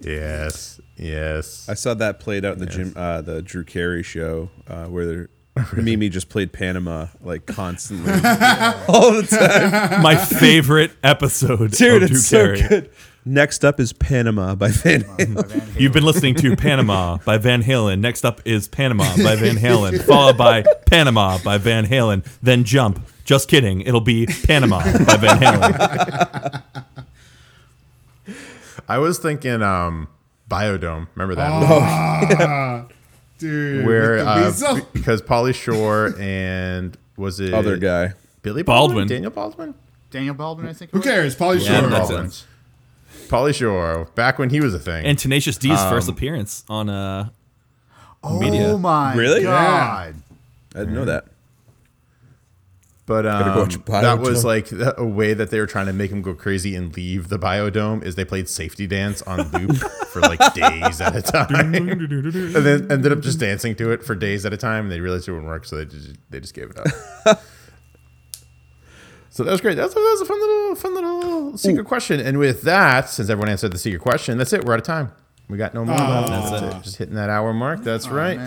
Yes. 0.00 0.80
Yes. 0.96 1.68
I 1.68 1.74
saw 1.74 1.94
that 1.94 2.20
played 2.20 2.44
out 2.44 2.54
in 2.54 2.58
the 2.58 2.66
Jim, 2.66 2.92
uh, 2.96 3.20
the 3.20 3.42
Drew 3.42 3.64
Carey 3.64 4.02
show, 4.02 4.50
uh, 4.66 4.86
where 4.86 5.06
they're- 5.06 5.30
Mimi 5.76 6.08
just 6.08 6.30
played 6.30 6.50
Panama 6.52 7.08
like 7.20 7.44
constantly, 7.46 8.10
all 8.88 9.12
the 9.12 9.26
time. 9.28 10.00
My 10.02 10.16
favorite 10.16 10.92
episode 11.04 11.72
Dude, 11.72 12.02
of 12.04 12.08
Drew 12.08 12.16
it's 12.16 12.26
so 12.26 12.44
Carey. 12.56 12.68
good. 12.68 12.90
Next 13.26 13.62
up 13.64 13.78
is 13.78 13.92
Panama 13.92 14.54
by 14.54 14.68
Van. 14.70 15.02
Halen. 15.02 15.78
You've 15.78 15.92
been 15.92 16.04
listening 16.04 16.34
to 16.36 16.56
Panama 16.56 17.18
by 17.18 17.36
Van 17.38 17.62
Halen. 17.62 18.00
Next 18.00 18.24
up 18.24 18.40
is 18.46 18.66
Panama 18.66 19.04
by 19.22 19.36
Van 19.36 19.56
Halen, 19.56 20.02
followed 20.02 20.38
by 20.38 20.62
Panama 20.86 21.38
by 21.44 21.58
Van 21.58 21.86
Halen. 21.86 22.26
Then 22.42 22.64
Jump. 22.64 23.06
Just 23.24 23.48
kidding. 23.48 23.80
It'll 23.82 24.00
be 24.00 24.26
Panama 24.26 24.80
by 24.82 25.16
Van 25.16 25.38
Halen. 25.38 26.62
I 28.88 28.98
was 28.98 29.18
thinking 29.18 29.62
um 29.62 30.08
Biodome. 30.50 31.08
Remember 31.14 31.34
that? 31.36 32.88
movie? 32.88 32.94
Dude. 33.38 33.86
Where 33.86 34.18
uh, 34.20 34.52
because 34.92 35.22
Pauly 35.22 35.54
Shore 35.54 36.14
and 36.18 36.96
was 37.16 37.40
it 37.40 37.52
Other 37.54 37.76
guy. 37.76 38.12
Billy 38.42 38.62
Baldwin. 38.62 38.96
Baldwin? 38.98 39.08
Daniel 39.08 39.30
Baldwin? 39.30 39.74
Daniel 40.10 40.34
Baldwin, 40.34 40.68
I 40.68 40.72
think. 40.72 40.90
Who 40.90 41.00
cares? 41.00 41.34
Pauly 41.36 41.64
Yeah, 41.64 41.80
Shore. 41.80 41.88
that's 41.90 42.08
Baldwin. 42.10 42.26
it. 42.26 42.44
Pauly 43.28 43.54
Shore, 43.54 44.08
back 44.14 44.38
when 44.38 44.50
he 44.50 44.60
was 44.60 44.74
a 44.74 44.78
thing. 44.78 45.06
And 45.06 45.18
Tenacious 45.18 45.56
D's 45.56 45.78
Um, 45.80 45.88
first 45.90 46.08
appearance 46.08 46.64
on 46.68 46.88
uh, 46.90 47.30
Oh 48.22 48.38
media. 48.38 48.76
my 48.76 49.14
Really? 49.14 49.42
god! 49.42 50.14
I 50.74 50.78
didn't 50.78 50.94
know 50.94 51.04
that. 51.06 51.26
But 53.12 53.26
um, 53.26 53.68
that 53.88 54.20
was 54.20 54.42
like 54.42 54.72
a 54.72 55.04
way 55.04 55.34
that 55.34 55.50
they 55.50 55.60
were 55.60 55.66
trying 55.66 55.84
to 55.84 55.92
make 55.92 56.10
him 56.10 56.22
go 56.22 56.32
crazy 56.32 56.74
and 56.74 56.96
leave 56.96 57.28
the 57.28 57.38
biodome 57.38 58.02
is 58.02 58.14
they 58.14 58.24
played 58.24 58.48
safety 58.48 58.86
dance 58.86 59.20
on 59.20 59.50
loop 59.50 59.76
for 60.06 60.20
like 60.22 60.38
days 60.54 60.98
at 61.02 61.14
a 61.14 61.20
time, 61.46 61.74
and 61.74 62.54
then 62.54 62.90
ended 62.90 63.12
up 63.12 63.20
just 63.20 63.38
dancing 63.38 63.76
to 63.76 63.90
it 63.90 64.02
for 64.02 64.14
days 64.14 64.46
at 64.46 64.54
a 64.54 64.56
time. 64.56 64.84
And 64.84 64.92
they 64.92 65.00
realized 65.00 65.28
it 65.28 65.32
wouldn't 65.32 65.46
work, 65.46 65.66
so 65.66 65.76
they 65.76 65.84
just 65.84 66.14
they 66.30 66.40
just 66.40 66.54
gave 66.54 66.70
it 66.70 66.78
up. 66.78 67.38
so 69.28 69.44
that 69.44 69.52
was 69.52 69.60
great. 69.60 69.74
That 69.74 69.84
was, 69.84 69.92
that 69.92 70.00
was 70.00 70.20
a 70.22 70.24
fun 70.24 70.40
little 70.40 70.74
fun 70.74 70.94
little 70.94 71.58
secret 71.58 71.84
question. 71.84 72.18
And 72.18 72.38
with 72.38 72.62
that, 72.62 73.10
since 73.10 73.28
everyone 73.28 73.50
answered 73.50 73.72
the 73.72 73.78
secret 73.78 74.00
question, 74.00 74.38
that's 74.38 74.54
it. 74.54 74.64
We're 74.64 74.72
out 74.72 74.78
of 74.78 74.86
time. 74.86 75.12
We 75.52 75.58
got 75.58 75.74
no 75.74 75.84
more. 75.84 75.94
left. 75.94 76.50
That's 76.50 76.62
it. 76.76 76.82
Just 76.82 76.96
hitting 76.96 77.14
that 77.16 77.28
hour 77.28 77.52
mark. 77.52 77.82
That's 77.82 78.08
right. 78.08 78.38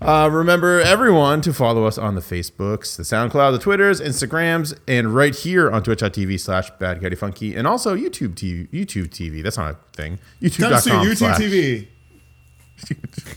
Uh, 0.00 0.30
remember, 0.32 0.80
everyone, 0.80 1.42
to 1.42 1.52
follow 1.52 1.84
us 1.84 1.98
on 1.98 2.14
the 2.14 2.22
Facebooks, 2.22 2.96
the 2.96 3.02
SoundCloud, 3.02 3.52
the 3.52 3.58
Twitters, 3.58 4.00
Instagrams, 4.00 4.74
and 4.88 5.14
right 5.14 5.34
here 5.36 5.70
on 5.70 5.82
twitch.tv 5.82 6.40
slash 6.40 6.70
Bad 6.78 7.18
Funky, 7.18 7.54
and 7.54 7.66
also 7.66 7.94
YouTube 7.94 8.34
TV. 8.34 8.66
YouTube 8.70 9.08
TV. 9.08 9.42
That's 9.42 9.58
not 9.58 9.72
a 9.72 9.76
thing. 9.94 10.18
YouTube.com 10.40 11.06
YouTube 11.06 11.16
slash- 11.18 11.38
TV. 11.38 11.88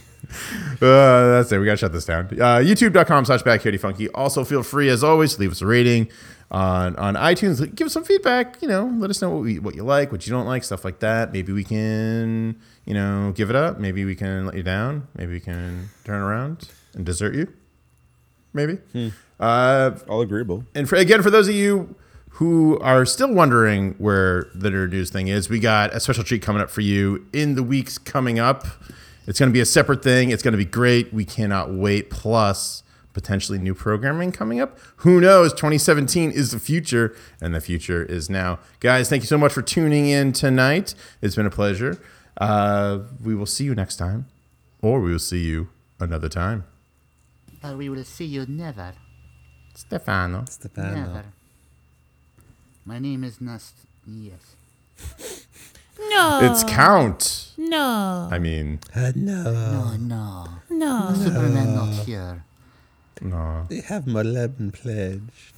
Uh, 0.80 1.30
that's 1.38 1.50
it. 1.50 1.58
We 1.58 1.64
got 1.64 1.72
to 1.72 1.76
shut 1.78 1.92
this 1.92 2.04
down. 2.04 2.26
Uh, 2.26 2.60
YouTube.com 2.60 3.24
slash 3.24 3.42
Bad 3.42 3.80
Funky. 3.80 4.08
Also, 4.10 4.44
feel 4.44 4.62
free, 4.62 4.90
as 4.90 5.02
always, 5.02 5.34
to 5.34 5.40
leave 5.40 5.50
us 5.50 5.62
a 5.62 5.66
rating 5.66 6.08
on, 6.50 6.96
on 6.96 7.14
iTunes. 7.14 7.74
Give 7.74 7.86
us 7.86 7.92
some 7.92 8.04
feedback. 8.04 8.60
You 8.62 8.68
know, 8.68 8.86
let 8.98 9.10
us 9.10 9.20
know 9.20 9.30
what, 9.30 9.42
we, 9.42 9.58
what 9.58 9.74
you 9.74 9.82
like, 9.82 10.10
what 10.12 10.26
you 10.26 10.32
don't 10.32 10.46
like, 10.46 10.64
stuff 10.64 10.84
like 10.84 11.00
that. 11.00 11.32
Maybe 11.32 11.52
we 11.52 11.64
can, 11.64 12.58
you 12.86 12.94
know, 12.94 13.32
give 13.34 13.50
it 13.50 13.56
up. 13.56 13.78
Maybe 13.78 14.04
we 14.04 14.14
can 14.14 14.46
let 14.46 14.54
you 14.54 14.62
down. 14.62 15.08
Maybe 15.16 15.32
we 15.32 15.40
can 15.40 15.90
turn 16.04 16.20
around 16.22 16.68
and 16.94 17.04
desert 17.04 17.34
you. 17.34 17.52
Maybe. 18.54 18.78
Uh, 19.38 19.90
All 20.08 20.20
agreeable. 20.22 20.64
and 20.74 20.88
for, 20.88 20.96
again, 20.96 21.22
for 21.22 21.30
those 21.30 21.48
of 21.48 21.54
you 21.54 21.94
who 22.30 22.78
are 22.80 23.04
still 23.04 23.32
wondering 23.32 23.94
where 23.98 24.46
the 24.54 24.70
Nerd 24.70 24.90
News 24.90 25.10
thing 25.10 25.28
is, 25.28 25.48
we 25.48 25.58
got 25.58 25.92
a 25.94 26.00
special 26.00 26.24
treat 26.24 26.40
coming 26.40 26.62
up 26.62 26.70
for 26.70 26.80
you 26.80 27.26
in 27.32 27.54
the 27.56 27.62
weeks 27.62 27.98
coming 27.98 28.38
up. 28.38 28.64
It's 29.26 29.38
going 29.38 29.50
to 29.50 29.52
be 29.52 29.60
a 29.60 29.66
separate 29.66 30.02
thing. 30.02 30.30
It's 30.30 30.42
going 30.42 30.52
to 30.52 30.58
be 30.58 30.64
great. 30.64 31.12
We 31.12 31.24
cannot 31.24 31.72
wait. 31.74 32.08
Plus, 32.10 32.82
potentially 33.12 33.58
new 33.58 33.74
programming 33.74 34.32
coming 34.32 34.60
up. 34.60 34.78
Who 34.98 35.20
knows? 35.20 35.52
2017 35.52 36.30
is 36.30 36.50
the 36.52 36.58
future, 36.58 37.14
and 37.40 37.54
the 37.54 37.60
future 37.60 38.04
is 38.04 38.28
now. 38.30 38.58
Guys, 38.80 39.08
thank 39.08 39.22
you 39.22 39.26
so 39.26 39.38
much 39.38 39.52
for 39.52 39.62
tuning 39.62 40.08
in 40.08 40.32
tonight. 40.32 40.94
It's 41.22 41.36
been 41.36 41.46
a 41.46 41.50
pleasure. 41.50 42.00
Uh, 42.36 43.00
we 43.24 43.34
will 43.34 43.46
see 43.46 43.64
you 43.64 43.74
next 43.74 43.96
time, 43.96 44.26
or 44.82 45.00
we 45.00 45.10
will 45.10 45.18
see 45.18 45.44
you 45.44 45.68
another 45.98 46.28
time. 46.28 46.64
But 47.60 47.76
we 47.76 47.88
will 47.88 48.04
see 48.04 48.24
you 48.26 48.46
never. 48.48 48.92
Stefano. 49.74 50.44
Never. 50.76 51.24
My 52.84 52.98
name 52.98 53.24
is 53.24 53.40
Nast. 53.40 53.74
Yes. 54.06 54.54
No. 56.10 56.38
It's 56.42 56.62
Count. 56.62 57.50
No. 57.58 58.28
I 58.30 58.38
mean, 58.38 58.78
No. 58.94 59.42
No, 59.42 59.96
no. 59.96 60.46
No. 60.70 61.12
Superman 61.14 61.74
not 61.74 61.92
here. 62.06 62.44
No. 63.22 63.66
They 63.68 63.80
have 63.80 64.06
my 64.06 64.22
lemon 64.22 64.72
pledge. 64.72 65.52